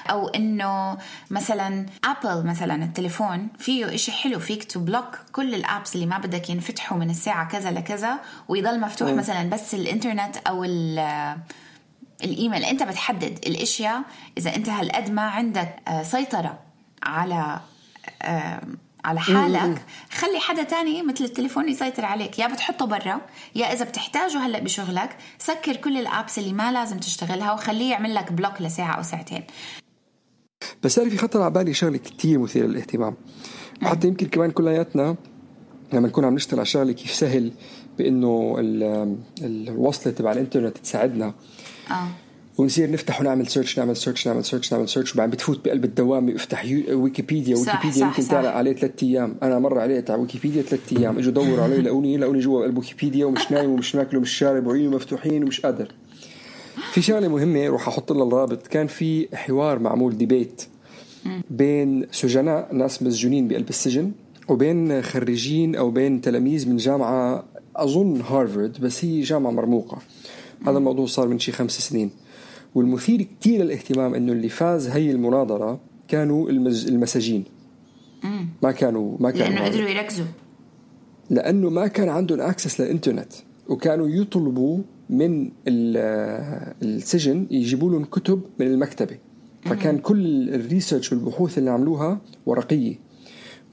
أو 0.10 0.28
إنه 0.28 0.98
مثلا 1.30 1.86
Apple 2.04 2.48
مثلا 2.48 2.84
التليفون 2.84 3.48
فيه 3.60 3.96
إشي 3.96 4.12
حلو 4.12 4.40
فيك 4.40 4.72
to 4.72 4.80
block 4.80 5.20
كل 5.32 5.56
ال 5.56 5.64
apps 5.64 5.96
اللي 5.96 6.06
ما 6.06 6.18
بدك 6.18 6.50
ينفتحوا 6.50 6.98
من 6.98 7.10
الساعة 7.10 7.48
كذا 7.48 7.72
لكذا 7.72 8.20
ويضل 8.48 8.80
مفتوح 8.80 9.10
م. 9.10 9.16
مثلا 9.16 9.50
بس 9.50 9.74
الإنترنت 9.74 10.38
أو 10.38 10.64
الإيميل. 12.24 12.64
أنت 12.64 12.84
بتحدد 12.84 13.40
الأشياء. 13.48 14.02
إذا 14.38 14.56
أنت 14.56 14.70
هالقد 14.70 15.12
ما 15.12 15.22
عندك 15.22 15.76
آه، 15.88 16.04
سيطرة 16.04 16.60
على 17.04 17.60
على 19.06 19.20
حالك. 19.20 19.82
خلي 20.12 20.40
حدا 20.40 20.64
تاني 20.64 21.04
مثل 21.04 21.24
التليفون 21.24 21.70
يسيطر 21.70 22.06
عليك. 22.06 22.40
يا 22.40 22.48
بتحطه 22.48 22.86
برا 22.86 23.22
يا 23.56 23.74
إذا 23.74 23.86
بتحتاجه 23.86 24.38
هلأ 24.38 24.60
بشغلك 24.60 25.18
سكر 25.40 25.76
كل 25.76 25.98
ال 25.98 26.06
apps 26.06 26.40
اللي 26.40 26.54
ما 26.54 26.72
لازم 26.72 26.98
تشتغلها 26.98 27.54
وخليه 27.54 27.92
يعمل 27.92 28.16
لك 28.16 28.32
block 28.32 28.62
لساعة 28.62 28.94
أو 28.94 29.04
ساعتين. 29.04 29.44
بس 30.84 31.00
أنا 31.00 31.10
في 31.10 31.18
خطر 31.18 31.42
على 31.42 31.52
بالي 31.54 31.74
شغلة 31.74 31.98
كثير 31.98 32.40
مثيرة 32.40 32.66
للاهتمام. 32.66 33.16
وحتى 33.84 34.08
يمكن 34.08 34.28
كمان 34.28 34.52
كلياتنا 34.52 35.16
لما 35.94 36.08
نكون 36.08 36.26
عم 36.26 36.36
نشتغل 36.36 36.60
على 36.60 36.66
شغلة 36.66 36.92
كيف 36.92 37.14
سهل 37.14 37.52
بإنه 37.98 38.56
الوصلة 39.42 40.14
تبع 40.14 40.32
الإنترنت 40.32 40.78
تساعدنا. 40.78 41.34
آه. 41.92 42.08
ونصير 42.58 42.92
نفتح 42.92 43.22
ونعمل 43.22 43.48
search 43.48 43.80
نعمل 43.80 43.98
search 43.98 44.28
نعمل 44.28 44.46
search 44.46 44.74
نعمل 44.74 44.90
search 44.90 45.14
وبعدين 45.14 45.32
بتفوت 45.32 45.66
بقلب 45.66 45.86
الدوامه 45.86 46.32
يفتح 46.32 46.66
ويكيبيديا 46.92 47.58
ويكيبيديا 47.58 48.06
يمكن. 48.06 48.28
تعلق 48.28 48.50
عليه 48.50 48.74
ثلاث 48.74 49.04
أيام. 49.04 49.36
أنا 49.44 49.60
مرة 49.60 49.82
علقت 49.82 50.10
على 50.10 50.22
ويكيبيديا 50.22 50.62
ثلاث 50.62 50.94
أيام. 50.98 51.18
إجوا 51.18 51.32
دوروا 51.32 51.64
علي 51.64 51.78
لقوني 51.78 52.18
لقوني 52.18 52.40
جوا 52.40 52.64
قلب 52.64 52.78
ويكيبيديا 52.78 53.26
ومش 53.26 53.42
نايم 53.52 53.70
ومش 53.70 53.96
ماكل 53.96 54.18
ومش 54.18 54.32
شارب 54.32 54.68
وعيوني 54.68 54.96
مفتوحين 54.96 55.44
ومش 55.44 55.62
قادر. 55.62 55.92
في 56.92 57.02
شغلة 57.02 57.28
مهمة 57.28 57.68
روح 57.68 57.88
أحط 57.88 58.12
لها 58.12 58.28
الرابط. 58.28 58.68
كان 58.68 58.88
في 58.88 59.28
حوار 59.34 59.80
معمول 59.80 60.18
debate 60.18 60.64
بين 61.50 62.08
سجناء 62.12 62.74
ناس 62.74 63.04
مسجونين 63.04 63.48
بقلب 63.48 63.70
السجن 63.70 64.12
وبين 64.50 65.02
خريجين 65.02 65.76
أو 65.76 65.92
بين 65.92 66.22
تلاميذ 66.22 66.70
من 66.70 66.78
جامعة 66.78 67.44
أظن 67.76 68.22
هارفارد 68.22 68.82
بس 68.82 69.06
هي 69.06 69.22
جامعة 69.22 69.52
مرموقة. 69.52 69.98
هذا 70.68 70.78
الموضوع 70.78 71.06
صار 71.06 71.28
من 71.28 71.40
شي 71.40 71.52
خمس 71.52 71.80
سنين. 71.80 72.12
والمثير 72.76 73.22
كتير 73.22 73.64
للاهتمام 73.64 74.14
إنه 74.14 74.32
اللي 74.32 74.50
فاز 74.50 74.88
هي 74.88 75.12
المناظرة 75.12 75.80
كانوا 76.08 76.50
المز... 76.50 76.88
المساجين. 76.88 77.44
ما 78.64 78.72
كانوا 78.72 79.18
ما 79.20 79.32
كانوا 79.32 79.48
لأنه. 79.60 79.66
قدروا 79.66 79.90
يركزوا. 79.90 80.26
لأنه 81.30 81.70
ما 81.70 81.88
كان 81.88 82.10
عندهم 82.10 82.42
access 82.42 82.82
للإنترنت 82.82 83.34
وكانوا 83.70 84.08
يطلبوا 84.10 84.80
من 85.10 85.52
ال- 85.68 86.74
السجن 86.84 87.48
يجيبوا 87.52 87.92
لهم 87.92 88.04
كتب 88.06 88.42
من 88.60 88.68
المكتبة. 88.68 89.18
فكان 89.66 89.98
كل 89.98 90.50
الريسيرش 90.50 91.12
والبحوث 91.12 91.58
اللي 91.58 91.70
عملوها 91.70 92.22
ورقية. 92.46 92.96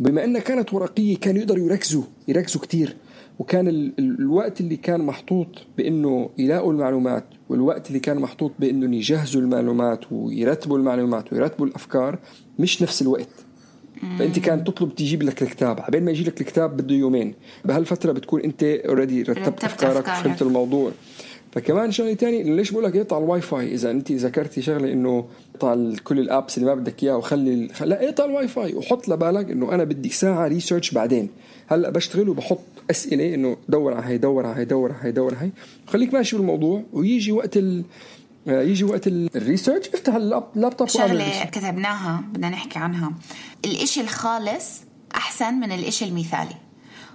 بما 0.00 0.24
إنها 0.24 0.40
كانت 0.40 0.74
ورقية 0.74 1.16
كانوا 1.16 1.40
يقدروا 1.40 1.66
يركزوا 1.66 2.02
يركزوا 2.28 2.60
كتير. 2.60 2.96
وكان 3.38 3.68
ال- 3.68 3.92
ال- 3.98 4.18
الوقت 4.20 4.60
اللي 4.60 4.76
كان 4.76 5.00
محطوط 5.00 5.48
بإنه 5.78 6.30
يلاقوا 6.38 6.72
المعلومات 6.72 7.24
والوقت 7.48 7.88
اللي 7.88 7.98
كان 8.00 8.18
محطوط 8.18 8.52
بإنه 8.58 8.96
يجهزوا 8.96 9.40
المعلومات 9.42 10.12
ويرتبوا 10.12 10.78
المعلومات 10.78 11.32
ويرتبوا 11.32 11.66
الأفكار 11.66 12.18
مش 12.58 12.82
نفس 12.82 13.02
الوقت. 13.02 13.28
فأنت 14.18 14.38
كان 14.38 14.64
تطلب 14.64 14.94
تجيب 14.94 15.22
لك 15.22 15.42
الكتاب 15.42 15.80
عبين 15.80 16.04
ما 16.04 16.10
يجي 16.10 16.24
لك 16.24 16.40
الكتاب 16.40 16.76
بده 16.76 16.94
يومين. 16.94 17.34
بهالفترة 17.64 18.12
بتكون 18.12 18.40
أنت 18.40 18.62
already 18.62 19.22
رتبت 19.22 19.38
رتبت 19.38 19.64
أفكارك. 19.64 20.04
وفهمت 20.20 20.42
الموضوع. 20.42 20.92
فكمان 21.54 21.90
شغلة 21.92 22.14
تاني 22.14 22.42
ليش 22.42 22.70
بقول 22.70 22.84
لك 22.84 22.96
إقطع 22.96 23.18
الواي 23.18 23.40
فاي 23.40 23.74
إذا 23.74 23.90
أنت 23.90 24.12
ذكرتي 24.12 24.62
شغلة 24.62 24.92
إنه 24.92 25.24
اقطع 25.54 25.76
كل 26.04 26.18
ال 26.18 26.26
apps 26.26 26.58
اللي 26.58 26.68
ما 26.68 26.74
بدك 26.74 27.02
اياها 27.02 27.14
وخلي 27.14 27.54
ال- 27.54 27.88
لا 27.88 28.04
إقطع 28.08 28.24
الواي 28.24 28.48
فاي 28.48 28.74
وحط 28.74 29.08
لبالك 29.08 29.50
إنه 29.50 29.72
أنا 29.74 29.84
بدي 29.84 30.08
ساعة 30.08 30.46
research 30.48 30.90
بعدين. 30.90 31.28
هلأ 31.66 31.90
بشتغل 31.90 32.28
وبحط 32.28 32.58
أسئلة 32.90 33.34
إنه 33.34 33.56
دور 33.68 33.94
على 33.94 34.06
هي 34.06 34.18
دور 34.18 34.46
على 34.46 34.60
هي 34.60 34.64
دور 34.64 34.92
على 34.92 35.00
هي 35.04 35.12
دور 35.12 35.34
على 35.34 35.46
هي 35.46 35.50
وخليك 35.88 36.14
ماشي 36.14 36.36
بالموضوع 36.36 36.82
ويجي 36.92 37.32
وقت 37.32 37.56
ال 37.56 37.84
آه، 38.48 38.62
يجي 38.62 38.84
وقت 38.84 39.06
ال- 39.06 39.30
ال 39.36 39.42
research 39.42 39.88
افتح 39.88 40.14
اللاب- 40.14 40.48
اللابتوب 40.56 40.88
ال 41.04 41.08
research. 41.08 41.46
كتبناها 41.50 42.22
بدنا 42.32 42.48
نحكي 42.48 42.78
عنها. 42.78 43.12
الإشي 43.64 44.00
الخالص 44.00 44.80
أحسن 45.14 45.54
من 45.54 45.72
الإشي 45.72 46.04
المثالي. 46.04 46.54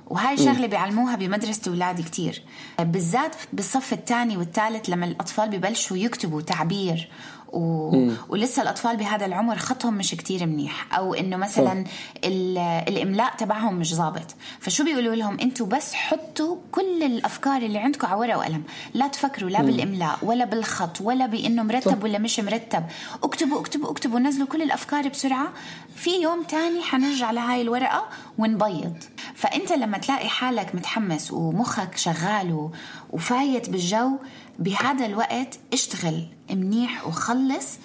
وهاي 0.10 0.38
شغلة 0.38 0.68
بيعلموها 0.68 1.16
بمدرسة 1.16 1.62
أولادي 1.68 2.04
كتير. 2.04 2.42
بالذات 2.80 3.36
بالصف 3.54 3.94
الثاني 3.94 4.38
والثالث 4.38 4.90
لما 4.90 5.06
الأطفال 5.06 5.50
ببلشوا 5.50 5.98
يكتبوا 5.98 6.42
تعبير 6.42 7.10
و... 7.54 8.12
ولسه 8.30 8.62
الأطفال 8.62 8.98
بهذا 8.98 9.26
العمر 9.26 9.58
خطهم 9.58 9.94
مش 9.94 10.12
كتير 10.12 10.46
منيح 10.46 10.98
أو 10.98 11.14
إنه 11.14 11.38
مثلا 11.38 11.86
ال... 12.24 12.58
الإملاء 12.58 13.36
تبعهم 13.36 13.76
مش 13.76 13.96
ظابط. 13.96 14.36
فشو 14.60 14.84
بيقولوا 14.84 15.16
لهم؟ 15.16 15.40
أنتوا 15.40 15.66
بس 15.66 15.94
حطوا 15.94 16.56
كل 16.72 17.04
الأفكار 17.04 17.62
اللي 17.62 17.80
عندكم 17.80 18.08
على 18.08 18.20
ورقة 18.20 18.38
وقلم. 18.38 18.64
لا 18.94 19.08
تفكروا 19.08 19.50
لا 19.50 19.62
بالإملاء 19.62 20.18
ولا 20.22 20.46
بالخط 20.46 21.02
ولا 21.02 21.26
بإنه 21.26 21.64
مرتب. 21.64 22.04
ولا 22.04 22.20
مش 22.20 22.40
مرتب. 22.40 22.84
اكتبوا 23.24 23.60
اكتبوا 23.60 23.92
اكتبوا 23.92 24.20
نزلوا 24.20 24.48
كل 24.48 24.62
الأفكار 24.62 25.08
بسرعة. 25.08 25.54
في 25.96 26.22
يوم 26.22 26.44
تاني 26.44 26.82
حنرجع 26.82 27.32
لهاي 27.32 27.62
الورقة 27.62 28.06
ونبيض. 28.38 28.98
فأنت 29.36 29.72
لما 29.72 29.98
تلاقي 29.98 30.30
حالك 30.30 30.76
متحمس 30.76 31.32
ومخك 31.32 31.98
شغال 31.98 32.70
وفايت 33.10 33.70
بالجو 33.70 34.12
بهذا 34.60 35.06
الوقت 35.06 35.60
اشتغل. 35.74 36.28
منيح 36.56 37.08
وخلص 37.08 37.78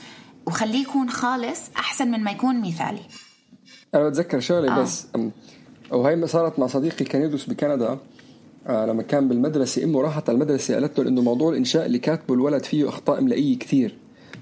وخليه 0.47 0.83
يكون 0.83 1.11
خالص 1.11 1.61
أحسن 1.77 2.11
من 2.11 2.21
ما 2.21 2.31
يكون 2.31 2.61
مثالي. 2.61 3.03
أنا 3.95 4.09
بتذكر 4.09 4.41
شغلة 4.41 4.77
آه. 4.77 4.83
بس 4.83 5.07
وهي 5.91 6.27
صارت 6.27 6.59
مع 6.59 6.67
صديقي 6.67 7.05
كان 7.05 7.23
يدرس 7.23 7.45
بكندا 7.47 7.99
آه 8.67 8.87
لما 8.87 9.03
كان 9.03 9.29
بالمدرسة 9.29 9.85
أمه 9.85 10.01
راحت 10.01 10.29
على 10.29 10.37
المدرسة 10.37 10.75
قالت 10.75 10.99
له 10.99 11.09
إنه 11.09 11.23
موضوع 11.23 11.51
الإنشاء 11.51 11.87
اللي 11.87 11.99
كاتبه 11.99 12.35
الولد 12.35 12.65
فيه 12.65 12.89
أخطاء 12.89 13.19
املائيه 13.19 13.59
كثير. 13.59 13.97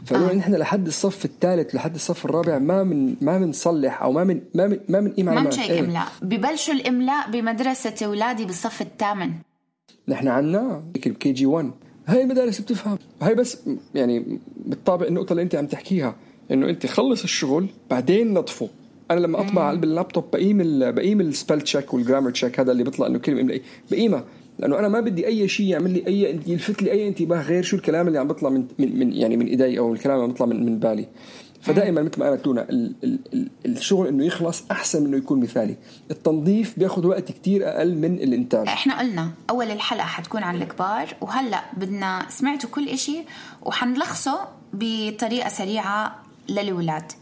فقالوا 0.07 0.31
آه. 0.31 0.35
نحن 0.35 0.55
لحد 0.55 0.87
الصف 0.87 1.25
الثالث 1.25 1.75
لحد 1.75 1.95
الصف 1.95 2.25
الرابع 2.25 2.59
ما 2.59 2.85
من 2.85 3.17
ما 3.21 3.39
بنصلح 3.39 4.03
أو 4.03 4.13
ما 4.13 4.25
من 4.25 4.41
ما 4.55 4.67
من 4.67 4.79
ما 4.89 5.01
من 5.01 5.25
ما 5.25 5.41
مشيك 5.41 5.71
إملاء. 5.71 6.07
ببلشوا 6.23 6.75
الإملاء 6.75 7.31
بمدرسة 7.31 8.07
أولادي 8.07 8.45
بالصف 8.45 8.83
الثامن. 8.83 9.33
نحن 10.09 10.29
عنا 10.29 10.85
KG 11.21 11.47
1 11.47 11.71
هاي 12.07 12.23
المدارس 12.23 12.61
بتفهم. 12.61 12.99
هاي 13.23 13.35
بس 13.35 13.59
يعني 13.95 14.39
بالطابع 14.57 15.07
النقطة 15.07 15.33
اللي 15.33 15.43
انت 15.43 15.55
عم 15.55 15.67
تحكيها 15.67 16.17
انه 16.51 16.69
انت 16.69 16.87
خلص 16.87 17.23
الشغل 17.23 17.67
بعدين 17.91 18.33
نطفه. 18.33 18.69
أنا 19.11 19.21
لما 19.21 19.41
أطبع 19.41 19.63
على 19.63 19.79
اللابتوب 19.79 20.25
بقيم 20.33 20.61
ال 20.61 20.93
بقيم 20.93 21.21
ال 21.21 21.28
spell 21.28 21.61
check 21.61 21.95
وال 21.95 22.03
grammar 22.03 22.31
check 22.31 22.61
هذا 22.61 22.73
اللي 22.73 22.85
بيطلع 22.85 23.07
إنه 23.07 23.19
كلمة 23.19 23.41
املائيه 23.41 23.63
بقيمها. 23.91 24.25
لأنه 24.59 24.79
أنا 24.79 24.89
ما 24.89 25.01
بدي 25.01 25.27
أي 25.27 25.49
شيء 25.49 25.67
يعمل 25.67 25.91
لي 25.91 26.07
أي 26.07 26.41
يلفت 26.47 26.83
لي 26.83 26.91
أي 26.93 27.09
انتباه 27.09 27.43
غير 27.43 27.63
شو 27.63 27.77
الكلام 27.77 28.09
اللي 28.09 28.19
عم 28.19 28.29
بيطلع 28.29 28.51
من 28.51 28.65
من, 28.79 28.99
من 28.99 29.13
يعني 29.13 29.37
من 29.37 29.47
إيدي 29.47 29.79
أو 29.79 29.93
الكلام 29.93 30.15
اللي 30.15 30.25
عم 30.25 30.33
بيطلع 30.33 30.47
من, 30.47 30.67
من 30.67 30.79
بالي. 30.79 31.07
فدائما 31.63 32.03
مثل 32.03 32.21
ما 32.21 32.29
قالت 32.29 32.47
لونا 32.47 32.63
ال 32.63 32.95
ال 33.05 33.19
ال 33.35 33.49
الشغل 33.77 34.07
إنه 34.07 34.25
يخلص 34.25 34.63
أحسن 34.71 35.01
من 35.01 35.07
إنه 35.07 35.17
يكون 35.17 35.41
مثالي. 35.41 35.77
التنظيف 36.11 36.79
بياخذ 36.79 37.07
وقت 37.07 37.33
كتير 37.33 37.69
أقل 37.69 37.95
من 37.95 38.15
الإنتاج. 38.15 38.69
إحنا 38.69 38.99
قلنا 38.99 39.31
أول 39.51 39.71
الحلقة 39.71 40.07
حتكون 40.07 40.43
عن 40.43 40.63
الكبار 40.63 41.17
وهلأ 41.21 41.65
بدنا 41.77 42.27
سمعتوا 42.29 42.71
كل 42.71 42.89
إشي 42.89 43.17
وحنلخصه 43.63 44.49
بطريقة 44.73 45.49
سريعة 45.49 46.23
للولاد. 46.49 47.13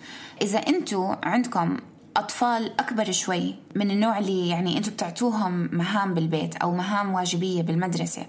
إذا 0.42 0.58
أنتوا 0.58 1.14
عندكم 1.22 1.76
أطفال 2.16 2.80
أكبر 2.80 3.12
شوي 3.12 3.54
من 3.74 3.90
النوع 3.90 4.18
اللي 4.18 4.48
يعني 4.48 4.76
أنتوا 4.76 4.92
بتعطوهم 4.92 5.68
مهام 5.72 6.14
بالبيت 6.14 6.56
أو 6.56 6.72
مهام 6.72 7.14
واجبية 7.14 7.62
بالمدرسة. 7.62 8.26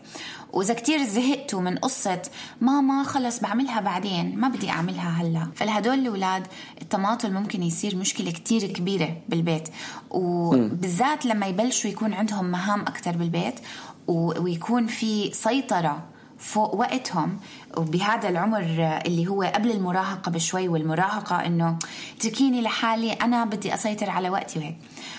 وإذا 0.53 0.73
كتير 0.73 1.03
زهقتوا 1.03 1.61
من 1.61 1.77
قصة 1.77 2.21
ماما 2.61 3.03
خلص 3.03 3.39
بعملها 3.39 3.81
بعدين 3.81 4.39
ما 4.39 4.47
بدي 4.47 4.69
أعملها 4.69 5.09
هلا. 5.09 5.47
فلهدول 5.55 5.99
الأولاد 5.99 6.47
التماطل 6.81 7.33
ممكن 7.33 7.63
يصير 7.63 7.95
مشكلة 7.95 8.31
كتير 8.31 8.67
كبيرة 8.67 9.17
بالبيت. 9.29 9.69
وبالذات 10.09 11.25
لما 11.25 11.45
يبلشوا 11.45 11.89
يكون 11.89 12.13
عندهم 12.13 12.45
مهام 12.45 12.81
أكثر 12.81 13.17
بالبيت 13.17 13.59
ويكون 14.07 14.87
في 14.87 15.31
سيطرة 15.33 16.03
فوق 16.41 16.75
وقتهم. 16.75 17.39
وبهذا 17.77 18.29
العمر 18.29 18.61
اللي 19.05 19.27
هو 19.27 19.43
قبل 19.43 19.71
المراهقة 19.71 20.31
بشوي 20.31 20.67
والمراهقة 20.67 21.45
إنه 21.45 21.79
تركيني 22.19 22.61
لحالي 22.61 23.13
أنا 23.13 23.45
بدي 23.45 23.73
أسيطر 23.73 24.09
على 24.09 24.29
وقتي 24.29 24.59
وهيك. 24.59 24.77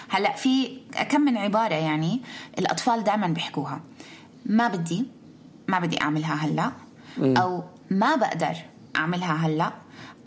هلأ 0.09 0.33
في 0.33 0.79
كم 1.11 1.21
من 1.21 1.37
عبارة 1.37 1.75
يعني 1.75 2.21
الأطفال 2.59 3.05
دائما 3.05 3.27
بيحكوها. 3.27 3.81
ما 4.47 4.69
بدي 4.69 5.07
ما 5.69 5.79
بدي 5.79 6.01
أعملها 6.01 6.35
هلأ. 6.35 6.73
أو 7.19 7.65
ما 7.91 8.17
بقدر 8.17 8.57
أعملها 8.97 9.33
هلأ. 9.33 9.73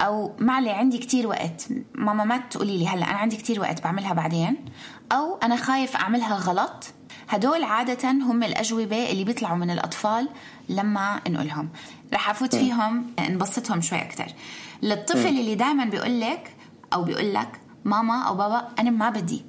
أو 0.01 0.31
معلي 0.39 0.71
عندي 0.71 0.97
كتير 0.97 1.27
وقت. 1.27 1.67
ماما 1.95 2.23
ما 2.23 2.38
تقولي 2.38 2.77
لي 2.77 2.88
هلأ 2.88 3.10
أنا 3.10 3.17
عندي 3.17 3.38
كتير 3.38 3.62
وقت 3.62 3.84
بعملها 3.84 4.13
بعدين. 4.13 4.65
أو 5.12 5.38
أنا 5.43 5.55
خايف 5.55 5.95
أعملها 5.95 6.36
غلط. 6.36 6.86
هدول 7.30 7.63
عادة 7.63 8.11
هم 8.11 8.43
الأجوبة 8.43 9.11
اللي 9.11 9.23
بيطلعوا 9.23 9.57
من 9.57 9.71
الأطفال 9.71 10.30
لما 10.69 11.21
نقولهم. 11.28 11.69
رح 12.13 12.30
أفوت 12.30 12.55
فيهم 12.55 13.05
نبسطهم 13.19 13.82
شوي 13.82 14.01
أكتر. 14.01 14.26
للطفل 14.82 15.28
اللي 15.28 15.55
دائما 15.55 15.86
بيقول 15.86 16.21
لك 16.21 16.53
أو 16.93 17.03
بيقول 17.03 17.34
لك 17.34 17.49
ماما 17.86 18.21
أو 18.21 18.36
بابا 18.36 18.67
أنا 18.80 18.89
ما 18.89 19.09
بدي. 19.09 19.45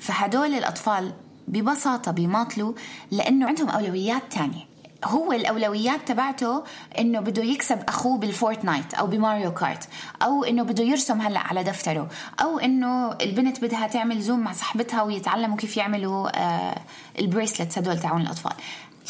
فهدول 0.00 0.54
الأطفال 0.54 1.12
ببساطة 1.48 2.10
بيماطلوا 2.10 2.72
لأنه 3.10 3.46
عندهم 3.46 3.68
أولويات 3.68 4.22
تانية. 4.32 4.67
هو 5.04 5.32
الأولويات 5.32 6.08
تبعته 6.08 6.64
إنه 6.98 7.20
بده 7.20 7.42
يكسب 7.42 7.82
أخوه 7.88 8.18
بالفورتنايت 8.18 8.94
أو 8.94 9.06
بماريو 9.06 9.54
كارت 9.54 9.88
أو 10.22 10.44
إنه 10.44 10.62
بده 10.62 10.84
يرسم 10.84 11.20
هلأ 11.20 11.40
على 11.40 11.64
دفتره 11.64 12.08
أو 12.40 12.58
إنه 12.58 13.12
البنت 13.12 13.64
بدها 13.64 13.86
تعمل 13.86 14.20
Zoom 14.20 14.40
مع 14.40 14.52
صاحبتها 14.52 15.02
ويتعلموا 15.02 15.56
كيف 15.56 15.76
يعملوا 15.76 16.38
آه 16.38 16.78
ال 17.18 17.24
bracelets 17.24 17.78
هدول 17.78 17.98
تاعون 18.00 18.20
الأطفال. 18.20 18.52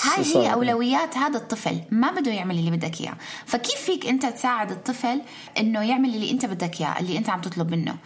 هاي 0.05 0.25
هي 0.37 0.53
أولويات 0.53 1.17
هذا 1.17 1.37
الطفل 1.39 1.81
ما 1.91 2.11
بده 2.11 2.33
يعمل 2.33 2.59
اللي 2.59 2.71
بدك 2.71 3.01
إياه. 3.01 3.15
فكيف 3.47 3.81
فيك 3.81 4.07
أنت 4.07 4.27
تساعد 4.27 4.71
الطفل 4.71 5.21
إنه 5.59 5.83
يعمل 5.83 6.15
اللي 6.15 6.31
أنت 6.31 6.47
بدك 6.47 6.81
إياه 6.81 7.01
اللي 7.01 7.19
أنت 7.19 7.31
عم 7.31 7.41
تطلب 7.41 7.71
منه؟ 7.71 7.97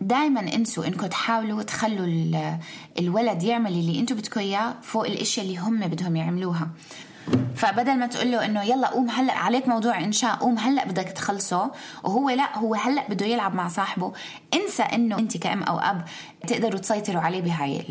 دائما 0.00 0.40
انسوا 0.40 0.86
إنكم 0.86 1.06
تحاولوا 1.06 1.62
تخلوا 1.62 2.06
الولد 2.98 3.42
يعمل 3.42 3.70
اللي 3.70 4.00
أنتم 4.00 4.16
بدكم 4.16 4.40
إياه 4.40 4.74
فوق 4.82 5.06
الإشياء 5.06 5.46
اللي 5.46 5.58
هم 5.58 5.80
بدهم 5.80 6.16
يعملوها. 6.16 6.68
فبدل 7.56 7.98
ما 7.98 8.06
تقول 8.06 8.32
له 8.32 8.44
إنه 8.44 8.62
يلا 8.62 8.88
قوم 8.88 9.10
هلأ 9.10 9.32
عليك 9.32 9.68
موضوع 9.68 9.98
إنشاء 9.98 10.34
قوم 10.34 10.58
هلأ 10.58 10.84
بدك 10.84 11.08
تخلصه. 11.08 11.70
وهو 12.04 12.30
لا 12.30 12.58
هو 12.58 12.74
هلأ 12.74 13.08
بده 13.08 13.26
يلعب 13.26 13.54
مع 13.54 13.68
صاحبه. 13.68 14.12
انسى 14.54 14.82
إنه 14.82 15.18
أنت 15.18 15.36
كأم 15.36 15.62
أو 15.62 15.78
أب 15.78 16.04
تقدروا 16.46 16.80
تسيطروا 16.80 17.22
عليه 17.22 17.40
بهاي 17.40 17.84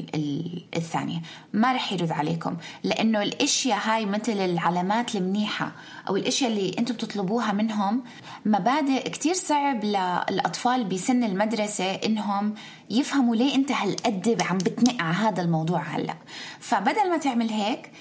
الثانية. 0.76 1.22
ما 1.54 1.74
رح 1.74 1.94
يرد 1.94 2.12
عليكم. 2.12 2.58
لأنه 2.84 3.22
الأشياء 3.22 3.80
هاي 3.84 4.06
مثل 4.06 4.32
العلامات 4.32 5.16
المنيحة 5.16 5.72
أو 6.10 6.16
الأشياء 6.16 6.52
اللي 6.52 6.76
أنتم 6.80 6.94
بتطلبوها 6.94 7.52
منهم 7.52 8.04
مبادئ 8.46 9.10
كتير 9.10 9.34
صعب 9.34 9.84
للأطفال 9.84 10.84
بسن 10.84 11.24
المدرسة 11.24 11.94
إنهم 11.94 12.54
يفهموا 12.90 13.36
ليه 13.36 13.56
أنت 13.56 13.72
هالقد 13.72 14.42
عم 14.50 14.58
بتنق 14.58 15.02
على 15.02 15.16
هذا 15.16 15.42
الموضوع 15.42 15.82
هلأ. 15.82 16.16
فبدل 16.60 17.10
ما 17.10 17.18
تعمل 17.18 17.50
هيك 17.50 17.92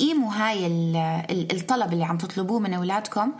قيموا 0.00 0.32
هاي 0.32 0.66
الطلب 1.30 1.92
اللي 1.92 2.04
عم 2.04 2.18
تطلبوه 2.18 2.58
من 2.60 2.74
أولادكم 2.74 3.32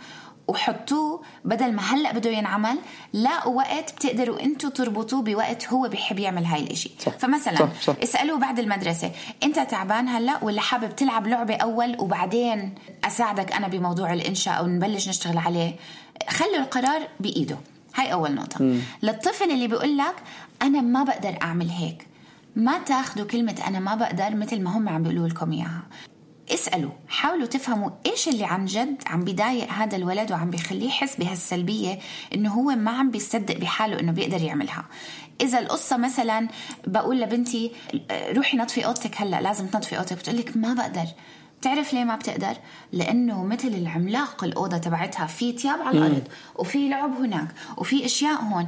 وحطوه 0.47 1.21
بدل 1.45 1.73
ما 1.73 1.81
هلأ 1.81 2.13
بده 2.13 2.29
ينعمل 2.29 2.77
لاقوا 3.13 3.55
وقت 3.55 3.93
بتقدروا 3.95 4.41
أنتم 4.41 4.69
تربطوه 4.69 5.21
بوقت 5.21 5.67
هو 5.67 5.89
بحب 5.89 6.19
يعمل 6.19 6.45
هاي 6.45 6.63
الإشي 6.63 6.91
صح. 6.99 7.11
فمثلا 7.17 7.55
صح. 7.55 7.81
صح. 7.81 7.95
اسألوه 8.03 8.37
بعد 8.39 8.59
المدرسة 8.59 9.11
انت 9.43 9.59
تعبان 9.59 10.07
هلأ 10.07 10.43
ولا 10.43 10.61
حابب 10.61 10.95
تلعب 10.95 11.27
لعبة 11.27 11.55
أول 11.55 11.95
وبعدين 11.99 12.75
أساعدك 13.03 13.51
أنا 13.51 13.67
بموضوع 13.67 14.13
الإنشاء 14.13 14.57
أو 14.57 14.67
نبلش 14.67 15.09
نشتغل 15.09 15.37
عليه 15.37 15.75
خلوا 16.29 16.57
القرار 16.57 17.07
بإيده 17.19 17.57
هاي 17.95 18.13
أول 18.13 18.35
نقطة 18.35 18.63
م. 18.63 18.81
للطفل 19.03 19.51
اللي 19.51 19.67
بيقول 19.67 19.97
لك 19.97 20.15
أنا 20.61 20.81
ما 20.81 21.03
بقدر 21.03 21.37
أعمل 21.41 21.69
هيك 21.69 22.07
ما 22.55 22.77
تاخذوا 22.79 23.25
كلمة 23.27 23.55
أنا 23.67 23.79
ما 23.79 23.95
بقدر 23.95 24.35
مثل 24.35 24.61
ما 24.61 24.77
هم 24.77 24.89
عم 24.89 25.03
بيقولوا 25.03 25.27
لكم 25.27 25.51
إياها 25.51 25.81
اسألوا 26.49 26.91
حاولوا 27.07 27.45
تفهموا 27.45 27.89
إيش 28.05 28.27
اللي 28.27 28.45
عن 28.45 28.65
جد 28.65 29.03
عم 29.07 29.23
بيضايق 29.23 29.69
هذا 29.71 29.95
الولد 29.95 30.31
وعم 30.31 30.49
بيخليه 30.49 30.87
يحس 30.87 31.15
بهالسلبية 31.15 31.99
إنه 32.35 32.53
هو 32.53 32.75
ما 32.75 32.91
عم 32.91 33.11
بيصدق 33.11 33.57
بحاله 33.57 33.99
إنه 33.99 34.11
بيقدر 34.11 34.41
يعملها. 34.41 34.85
إذا 35.41 35.59
القصة 35.59 35.97
مثلا 35.97 36.47
بقول 36.87 37.21
لبنتي 37.21 37.71
روحي 38.11 38.57
نطفي 38.57 38.85
أوضتك 38.85 39.21
هلأ 39.21 39.41
لازم 39.41 39.67
تنطفي 39.67 39.97
أوضتك. 39.97 40.17
بتقول 40.17 40.37
لك 40.37 40.57
ما 40.57 40.73
بقدر. 40.73 41.05
بتعرف 41.59 41.93
ليه 41.93 42.03
ما 42.03 42.15
بتقدر؟ 42.15 42.53
لأنه 42.91 43.43
مثل 43.43 43.67
العملاق 43.67 44.43
الأوضة 44.43 44.77
تبعتها 44.77 45.27
في 45.27 45.51
تياب 45.51 45.81
على 45.81 45.97
الأرض 45.97 46.27
وفي 46.55 46.89
لعب 46.89 47.15
هناك 47.15 47.47
وفي 47.77 48.05
أشياء 48.05 48.41
هون. 48.41 48.67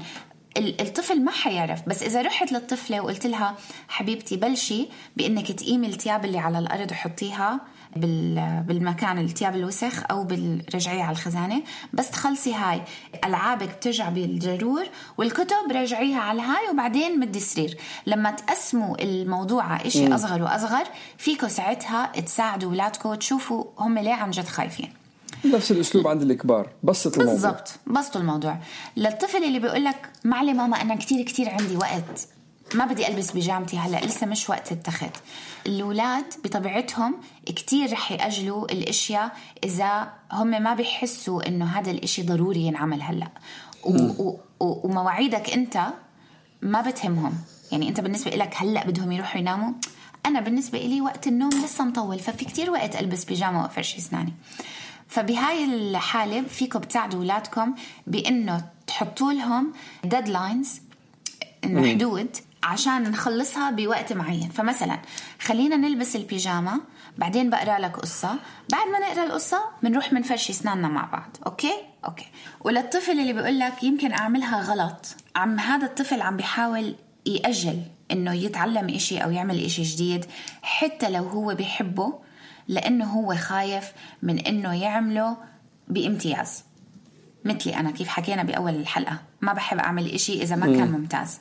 الطفل 0.58 1.24
ما 1.24 1.32
حيعرف. 1.32 1.90
بس 1.90 2.04
إذا 2.04 2.22
رحت 2.22 2.52
للطفلة 2.52 3.02
وقلت 3.02 3.26
لها 3.26 3.56
حبيبتي 3.88 4.38
بلشي 4.38 4.88
بإنك 5.18 5.52
تقيمي 5.52 5.88
التياب 5.88 6.26
اللي 6.26 6.40
على 6.40 6.60
الأرض 6.60 6.92
وحطيها 6.92 7.60
بالمكان 7.96 9.20
التياب 9.20 9.56
الوسخ 9.56 10.04
أو 10.12 10.24
بالرجعية 10.24 11.04
على 11.04 11.12
الخزانة. 11.12 11.64
بس 11.94 12.12
تخلصي 12.12 12.54
هاي. 12.54 12.82
ألعابك 13.26 13.70
بترجع 13.70 14.10
بالجرور 14.10 14.86
والكتب 15.18 15.72
رجعيها 15.72 16.20
على 16.20 16.42
هاي 16.42 16.70
وبعدين 16.72 17.20
مدي 17.20 17.40
السرير 17.40 17.78
لما 18.06 18.32
تقسموا 18.32 19.04
الموضوع 19.04 19.76
إشي 19.76 20.16
أصغر 20.16 20.44
وأصغر 20.44 20.84
فيكم 21.18 21.48
ساعتها 21.48 22.06
تساعدوا 22.06 22.70
اولادكم 22.70 23.16
تشوفوا 23.16 23.66
هم 23.78 24.00
ليه 24.00 24.14
عن 24.14 24.32
جد 24.32 24.48
خايفين. 24.48 25.03
نفس 25.46 25.72
الأسلوب 25.72 26.08
عند 26.08 26.22
الكبار. 26.22 26.70
بسط 26.84 27.14
الموضوع. 27.14 27.34
بالضبط. 27.34 27.72
بسطوا 27.88 28.22
الموضوع. 28.22 28.58
للطفل 28.98 29.44
اللي 29.44 29.60
بيقول 29.60 29.86
لك 29.86 30.10
معلي 30.24 30.54
ماما 30.54 30.82
أنا 30.82 30.96
كتير 30.96 31.26
كتير 31.26 31.50
عندي 31.50 31.78
وقت. 31.78 32.28
ما 32.74 32.86
بدي 32.86 33.08
ألبس 33.08 33.32
بيجامتي 33.32 33.78
هلأ 33.78 34.06
لسه 34.06 34.28
مش 34.28 34.50
وقت 34.50 34.72
التخت 34.72 35.16
الأولاد 35.66 36.26
بطبيعتهم 36.44 37.16
كتير 37.46 37.92
رح 37.92 38.12
يأجلوا 38.12 38.72
الأشياء 38.72 39.32
إذا 39.64 40.14
هم 40.32 40.48
ما 40.48 40.74
بيحسوا 40.74 41.48
إنه 41.48 41.66
هذا 41.66 41.92
الأشي 41.92 42.24
ضروري 42.24 42.60
ينعمل 42.60 43.02
هلأ. 43.02 43.28
ومواعيدك 44.60 45.50
أنت 45.50 45.88
ما 46.62 46.82
بتهمهم. 46.82 47.34
يعني 47.72 47.90
أنت 47.90 48.00
بالنسبة 48.00 48.32
لك 48.32 48.54
هلأ 48.58 48.88
بدهم 48.88 49.12
يروحوا 49.12 49.42
يناموا. 49.42 49.74
أنا 50.26 50.42
بالنسبة 50.42 50.80
لي 50.80 51.02
وقت 51.02 51.28
النوم 51.28 51.50
لسه 51.50 51.84
مطول 51.84 52.20
ففي 52.20 52.46
كتير 52.46 52.72
وقت 52.72 52.96
ألبس 52.96 53.24
بيجامة 53.24 53.62
وافرش 53.64 53.98
أسناني. 53.98 54.34
فبهاي 55.14 55.66
الحالة 55.66 56.42
فيكم 56.42 56.80
بتساعدوا 56.80 57.20
أولادكم 57.20 57.76
بأنه 58.08 58.66
تحطوا 58.88 59.34
لهم 59.34 59.74
ديدلاينز 60.04 60.82
إنه 61.64 61.90
حدود 61.90 62.38
عشان 62.64 63.04
نخلصها 63.04 63.72
بوقت 63.72 64.14
معين. 64.14 64.50
فمثلا 64.50 65.00
خلينا 65.40 65.78
نلبس 65.78 66.16
البيجامة 66.16 66.82
بعدين 67.18 67.50
بقرأ 67.50 67.80
لك 67.80 67.98
قصة. 67.98 68.36
بعد 68.72 68.88
ما 68.88 69.00
نقرأ 69.00 69.24
القصة 69.26 69.64
بنروح 69.84 70.14
منفرش 70.14 70.50
أسناننا 70.50 70.88
مع 70.88 71.06
بعض. 71.06 71.38
Okay؟ 71.46 71.74
Okay. 72.06 72.26
وللطفل 72.62 73.12
اللي 73.12 73.34
بيقول 73.34 73.60
لك 73.60 73.84
يمكن 73.84 74.14
أعملها 74.14 74.62
غلط 74.62 75.16
عم 75.36 75.60
هذا 75.60 75.86
الطفل 75.86 76.22
عم 76.22 76.38
بيحاول 76.38 76.96
يأجل 77.26 77.82
إنه 78.12 78.34
يتعلم 78.34 78.90
إشي 78.90 79.18
أو 79.18 79.32
يعمل 79.32 79.66
إشي 79.66 79.82
جديد 79.82 80.26
حتى 80.62 81.10
لو 81.10 81.24
هو 81.24 81.56
بيحبه 81.56 82.14
لأنه 82.68 83.06
هو 83.06 83.36
خايف 83.36 83.92
من 84.22 84.40
أنه 84.40 84.82
يعمله 84.82 85.38
بامتياز. 85.88 86.64
مثلي 87.46 87.76
أنا 87.76 87.92
كيف 87.92 88.08
حكينا 88.08 88.44
بأول 88.44 88.76
الحلقة. 88.76 89.20
ما 89.42 89.54
بحب 89.54 89.78
أعمل 89.78 90.12
إشي 90.12 90.42
إذا 90.42 90.56
ما 90.56 90.66
كان 90.66 90.92
ممتاز. 90.92 91.40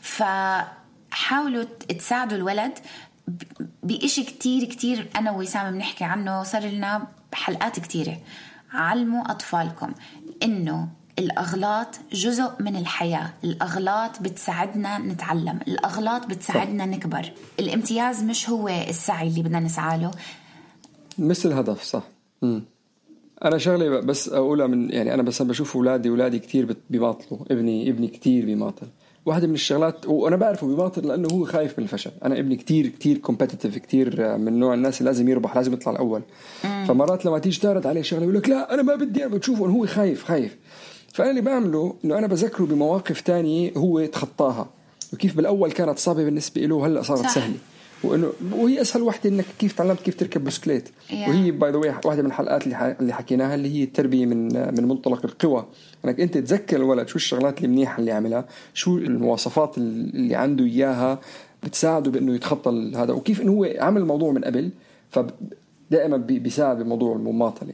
فحاولوا 0.00 1.64
تساعدوا 1.98 2.36
الولد 2.36 2.78
بإشي 3.82 4.24
كتير 4.24 4.64
كتير 4.64 5.08
أنا 5.16 5.30
ووسام 5.30 5.70
بنحكي 5.74 6.04
عنه. 6.04 6.42
صار 6.42 6.62
لنا 6.62 7.06
حلقات 7.34 7.80
كتيرة. 7.80 8.18
علموا 8.72 9.30
أطفالكم 9.30 9.92
إنه 10.42 10.88
الأغلاط 11.18 12.00
جزء 12.12 12.52
من 12.60 12.76
الحياة. 12.76 13.30
الأغلاط 13.44 14.22
بتساعدنا 14.22 14.98
نتعلم. 14.98 15.60
الأغلاط 15.68 16.26
بتساعدنا 16.26 16.86
نكبر. 16.86 17.32
الامتياز 17.60 18.22
مش 18.22 18.50
هو 18.50 18.68
السعي 18.68 19.28
اللي 19.28 19.42
بدنا 19.42 19.60
نسعى 19.60 19.98
له. 19.98 20.10
مثل 21.18 21.48
الهدف 21.48 21.82
صح. 21.82 22.02
مم. 22.42 22.62
أنا 23.44 23.58
شغله 23.58 24.00
بس 24.00 24.28
أقولها 24.28 24.66
من 24.66 24.90
يعني 24.90 25.14
أنا 25.14 25.22
بس 25.22 25.42
بشوف 25.42 25.76
اولادي 25.76 26.08
اولادي 26.08 26.38
كثير 26.38 26.76
بيماطلوا 26.90 27.40
ابني 27.50 27.90
ابني 27.90 28.08
كثير 28.08 28.44
بيماطل 28.44 28.86
واحدة 29.26 29.46
من 29.46 29.54
الشغلات 29.54 30.06
وأنا 30.06 30.36
بعرفه 30.36 30.66
بيماطل 30.66 31.06
لأنه 31.06 31.28
هو 31.32 31.44
خايف 31.44 31.78
من 31.78 31.84
الفشل. 31.84 32.10
أنا 32.24 32.38
ابني 32.38 32.56
كثير 32.56 32.88
كثير 32.88 33.18
competitive 33.18 33.78
كثير 33.78 34.38
من 34.38 34.58
نوع 34.58 34.74
الناس 34.74 35.00
اللي 35.00 35.10
لازم 35.10 35.28
يربح 35.28 35.56
لازم 35.56 35.72
يطلع 35.72 35.92
الأول. 35.92 36.22
مم. 36.64 36.84
فمرات 36.88 37.24
لما 37.24 37.38
تيجي 37.38 37.60
تعرض 37.60 37.86
عليه 37.86 38.02
شغلة 38.02 38.22
يقول 38.22 38.34
لك 38.34 38.48
لا 38.48 38.74
أنا 38.74 38.82
ما 38.82 38.94
بدي 38.94 39.26
بتشوفه 39.26 39.66
هو 39.66 39.86
خايف 39.86 40.24
خايف. 40.24 40.56
فأنا 41.12 41.30
اللي 41.30 41.40
بعمله 41.40 41.94
إنه 42.04 42.18
أنا 42.18 42.26
بذكره 42.26 42.64
بمواقف 42.64 43.20
تانية 43.20 43.72
هو 43.76 44.06
تخطاها. 44.06 44.68
وكيف 45.12 45.36
بالأول 45.36 45.72
كانت 45.72 45.98
صعبة 45.98 46.24
بالنسبة 46.24 46.60
له 46.60 46.86
هلأ 46.86 47.02
صارت 47.02 47.20
صح. 47.20 47.34
سهلة. 47.34 47.56
وإنه 48.04 48.32
وهي 48.52 48.80
أسهل 48.80 49.02
وحده 49.02 49.30
إنك 49.30 49.44
كيف 49.58 49.72
تعلمت 49.72 50.00
كيف 50.00 50.16
تركب 50.16 50.44
بسكليت. 50.44 50.88
Yeah. 50.88 51.12
وهي 51.12 51.50
by 51.50 51.70
the 51.70 51.73
way 51.73 51.76
واحدة 52.04 52.22
من 52.22 52.28
الحلقات 52.28 52.66
اللي 52.66 52.96
اللي 53.00 53.12
حكيناها 53.12 53.54
اللي 53.54 53.78
هي 53.78 53.84
التربية 53.84 54.26
من 54.26 54.48
من 54.74 54.88
منطلق 54.88 55.24
القوى. 55.24 55.66
إنك 56.04 56.20
أنت 56.20 56.38
تذكر 56.38 56.76
الولد 56.76 57.08
شو 57.08 57.16
الشغلات 57.16 57.64
المنيحه 57.64 58.00
اللي 58.00 58.12
عملها 58.12 58.44
شو 58.74 58.98
المواصفات 58.98 59.78
اللي 59.78 60.34
عنده 60.34 60.64
إياها 60.64 61.20
بتساعده 61.62 62.10
بإنه 62.10 62.34
يتخطى 62.34 62.92
هذا 62.96 63.12
وكيف 63.12 63.40
إنه 63.40 63.52
هو 63.52 63.68
عمل 63.78 64.00
الموضوع 64.00 64.32
من 64.32 64.44
قبل 64.44 64.70
فدائما 65.10 66.16
بيساعد 66.16 66.82
بموضوع 66.82 67.16
المماطلة. 67.16 67.72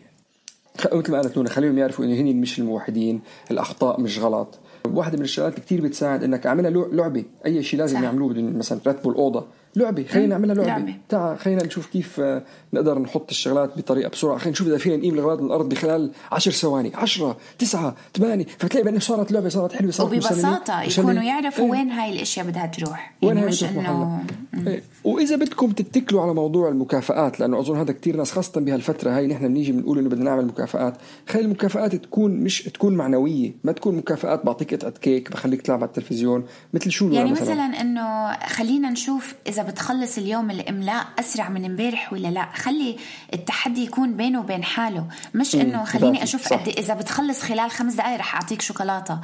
يعني 0.84 0.98
مثل 0.98 1.12
ما 1.12 1.20
قالت 1.20 1.36
نونا 1.36 1.48
خليهم 1.48 1.78
يعرفوا 1.78 2.04
إنه 2.04 2.14
هني 2.14 2.34
مش 2.34 2.58
الموحدين 2.58 3.20
الأخطاء 3.50 4.00
مش 4.00 4.18
غلط. 4.18 4.58
واحدة 4.84 5.18
من 5.18 5.24
الشغلات 5.24 5.54
كثير 5.54 5.80
بتساعد 5.80 6.24
إنك 6.24 6.46
عاملها 6.46 6.70
لعبة. 6.70 7.24
أي 7.46 7.62
شيء 7.62 7.80
لازم. 7.80 8.02
يعملوه 8.02 8.32
مثلا 8.34 8.78
ترتبوا 8.78 9.12
الاوضه 9.12 9.46
لعبة 9.76 10.04
خلينا 10.04 10.26
نعملها 10.26 10.54
لعبة, 10.54 10.68
لعبة. 10.68 10.94
تعال 11.08 11.38
خلينا 11.38 11.64
نشوف 11.64 11.86
كيف 11.86 12.20
آه، 12.20 12.42
نقدر 12.72 12.98
نحط 12.98 13.30
الشغلات 13.30 13.78
بطريقة 13.78 14.08
بسرعة 14.08 14.38
خلينا 14.38 14.50
نشوف 14.50 14.66
إذا 14.66 14.78
فينا 14.78 14.96
نقيم 14.96 15.14
الاغراض 15.14 15.40
من 15.40 15.46
الأرض 15.46 15.68
بخلال 15.68 16.10
10 16.32 16.52
ثواني 16.52 16.92
10 16.94 17.36
9 17.58 17.96
8 18.16 18.46
فتلاقي 18.58 18.84
بأنه 18.84 18.98
صارت 18.98 19.32
لعبة 19.32 19.48
صارت 19.48 19.72
حلوة 19.72 19.90
صارت 19.90 20.12
وببساطة 20.12 20.82
مسلية. 20.86 21.02
يكونوا. 21.02 21.22
يعرفوا 21.22 21.64
إيه. 21.64 21.70
وين 21.70 21.90
هاي 21.90 22.12
الأشياء 22.12 22.46
بدها 22.46 22.66
تروح 22.66 23.14
وين 23.22 23.36
يعني 23.36 23.46
هي 23.46 23.48
مش 23.48 23.64
بتروح 23.64 23.88
انه 23.88 24.24
إيه. 24.66 24.82
وإذا 25.04 25.36
بدكم 25.36 25.70
تتكلوا 25.70 26.22
على 26.22 26.34
موضوع 26.34 26.68
المكافآت 26.68 27.40
لأنه 27.40 27.60
أظن 27.60 27.78
هذا 27.78 27.92
كتير 27.92 28.16
ناس 28.16 28.32
خاصة 28.32 28.60
بهالفترة 28.60 29.10
هاي 29.10 29.26
نحن 29.26 29.48
بنيجي 29.48 29.72
بنقول 29.72 29.98
إنه 29.98 30.08
بدنا 30.08 30.24
نعمل 30.24 30.46
مكافآت 30.46 30.94
خلي 31.28 31.42
المكافآت 31.42 31.94
تكون 31.94 32.30
مش 32.30 32.62
تكون 32.62 32.94
معنوية 32.94 33.52
ما 33.64 33.72
تكون 33.72 33.96
مكافآت 33.96 34.46
بعطيك 34.46 34.74
قطعة 34.74 34.90
كيك 34.90 35.32
بخليك 35.32 35.62
تلعب 35.62 35.78
على 35.78 35.88
التلفزيون 35.88 36.44
مثل 36.74 36.90
شو 36.90 37.08
يعني 37.08 37.30
مثلا, 37.30 37.44
مثلا 37.44 37.80
إنه 37.80 38.32
خلينا 38.46 38.90
نشوف 38.90 39.34
إذا 39.46 39.62
بتخلص 39.64 40.18
اليوم 40.18 40.50
الإملاء 40.50 41.06
أسرع 41.18 41.48
من 41.48 41.64
امبارح 41.64 42.12
ولا 42.12 42.28
لا 42.28 42.48
خلي 42.54 42.96
التحدي 43.34 43.84
يكون 43.84 44.16
بينه 44.16 44.40
وبين 44.40 44.64
حاله 44.64 45.06
مش 45.34 45.54
إنه 45.54 45.84
خليني. 45.84 46.22
أشوف 46.22 46.48
صح. 46.48 46.56
قد 46.56 46.68
إيه 46.68 46.78
إذا 46.78 46.94
بتخلص 46.94 47.40
خلال 47.42 47.70
خمس 47.70 47.94
دقائق 47.94 48.18
رح 48.18 48.34
أعطيك 48.34 48.62
شوكولاتة 48.62 49.18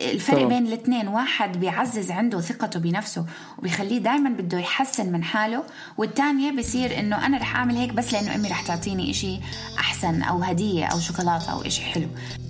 الفرق 0.00 0.36
تمام. 0.36 0.48
بين 0.48 0.66
الاثنين 0.66 1.08
واحد 1.08 1.60
بيعزز 1.60 2.10
عنده 2.10 2.40
ثقته 2.40 2.80
بنفسه 2.80 3.26
وبيخليه 3.58 3.98
دائما 3.98 4.30
بده 4.30 4.58
يحسن 4.58 5.12
من 5.12 5.24
حاله 5.24 5.62
والثانية 5.98 6.52
بصير 6.52 6.98
إنه 6.98 7.26
أنا 7.26 7.38
رح 7.38 7.56
أعمل 7.56 7.76
هيك 7.76 7.92
بس 7.92 8.12
لأنه 8.12 8.34
أمي 8.34 8.48
رح 8.48 8.62
تعطيني 8.62 9.10
إشي 9.10 9.40
أحسن 9.78 10.22
أو 10.22 10.42
هدية 10.42 10.84
أو 10.86 11.00
شوكولاتة 11.00 11.52
أو 11.52 11.62
إشي 11.62 11.82
حلو 11.82 12.06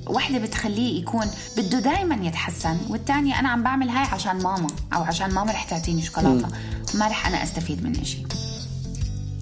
وحدة 0.07 0.39
بتخليه 0.39 1.01
يكون 1.01 1.27
بده 1.57 1.79
دائما 1.79 2.27
يتحسن 2.27 2.79
والثانيه 2.89 3.41
أنا 3.41 3.49
عم 3.49 3.63
بعمل 3.63 3.89
هاي 3.89 4.07
عشان 4.07 4.43
ماما 4.43 4.67
أو 4.95 5.03
عشان 5.03 5.35
ماما 5.35 5.53
رح 5.53 5.65
تعطيني 5.65 6.03
شوكولاتة. 6.03 6.49
ما 6.95 7.09
رح 7.09 7.27
أنا 7.27 7.43
أستفيد 7.43 7.85
من 7.85 8.01
إشي. 8.01 8.19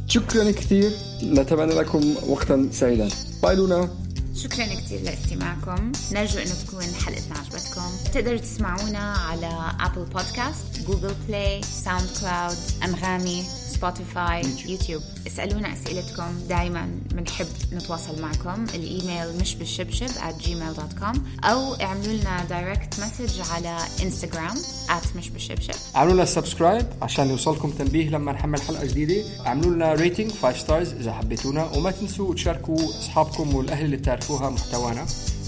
شكرا 0.09 0.51
كثير. 0.51 0.93
نتمنى 1.23 1.75
لكم 1.75 2.15
وقتا 2.29 2.69
سعيدا. 2.73 3.09
Bye 3.43 3.57
لونا. 3.57 3.89
شكرا 4.37 4.67
كثير 4.67 5.01
لاستماعكم. 5.01 5.93
نرجو 6.13 6.39
إنه 6.39 6.55
تكون 6.67 6.85
حلقتنا 7.07 7.39
عجبتكم. 7.39 7.91
تقدروا 8.15 8.39
تسمعونا 8.39 9.13
على 9.13 9.75
Apple 9.81 10.05
Podcasts 10.05 10.87
Google 10.87 11.15
Play 11.29 11.63
SoundCloud 11.63 12.57
أنغامي. 12.85 13.45
Spotify 13.75 14.43
YouTube 14.69 15.03
اسألونا 15.27 15.73
أسئلتكم. 15.73 16.39
دائما 16.49 16.89
بنحب 17.11 17.47
نتواصل 17.73 18.23
معكم. 18.23 18.65
الإيميل 18.75 19.41
مش 19.41 19.55
بالشبشب 19.55 20.09
at 20.09 20.45
gmail.com 20.45 21.19
أو 21.45 21.75
اعملوا 21.75 22.13
لنا 22.13 22.45
direct 22.45 23.01
message 23.01 23.41
على 23.51 23.79
انستغرام 24.03 24.57
at 24.89 25.17
مش 25.17 25.31
بالشبشب 25.31 25.75
اعملوا 25.97 26.15
لنا 26.15 26.25
subscribe 26.25 26.87
عشان 27.03 27.31
يوصلكم 27.31 27.71
تنبيه 27.71 28.09
لما 28.11 28.33
نحمل 28.33 28.63
حلقة 28.63 28.85
جديدة. 28.87 29.47
اعملوا 29.47 29.71
لنا 29.71 29.95
rating 29.95 30.31
5 30.31 30.59
stars 30.59 30.93
إذا 30.93 31.13
حبيتونا. 31.13 31.65
وما 31.65 31.91
تنسوا 31.91 32.35
تشاركوا 32.35 32.77
أصحابكم 32.77 33.55
والأهل 33.55 33.85
اللي 33.85 33.97
بتعرفوها 33.97 34.51
محتوانا. 34.51 35.07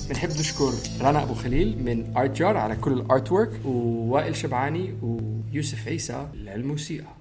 بنحب 0.09 0.31
نشكر 0.31 0.73
رنا 1.01 1.23
أبو 1.23 1.35
خليل 1.35 1.85
من 1.85 2.17
Art 2.17 2.37
Jar 2.37 2.57
على 2.57 2.77
كل 2.77 2.93
ال 2.93 3.33
artwork 3.33 3.61
ووائل 3.65 4.37
شبعاني 4.37 4.95
ويوسف 5.03 5.89
عيسى 5.89 6.29
للموسيقى. 6.35 7.16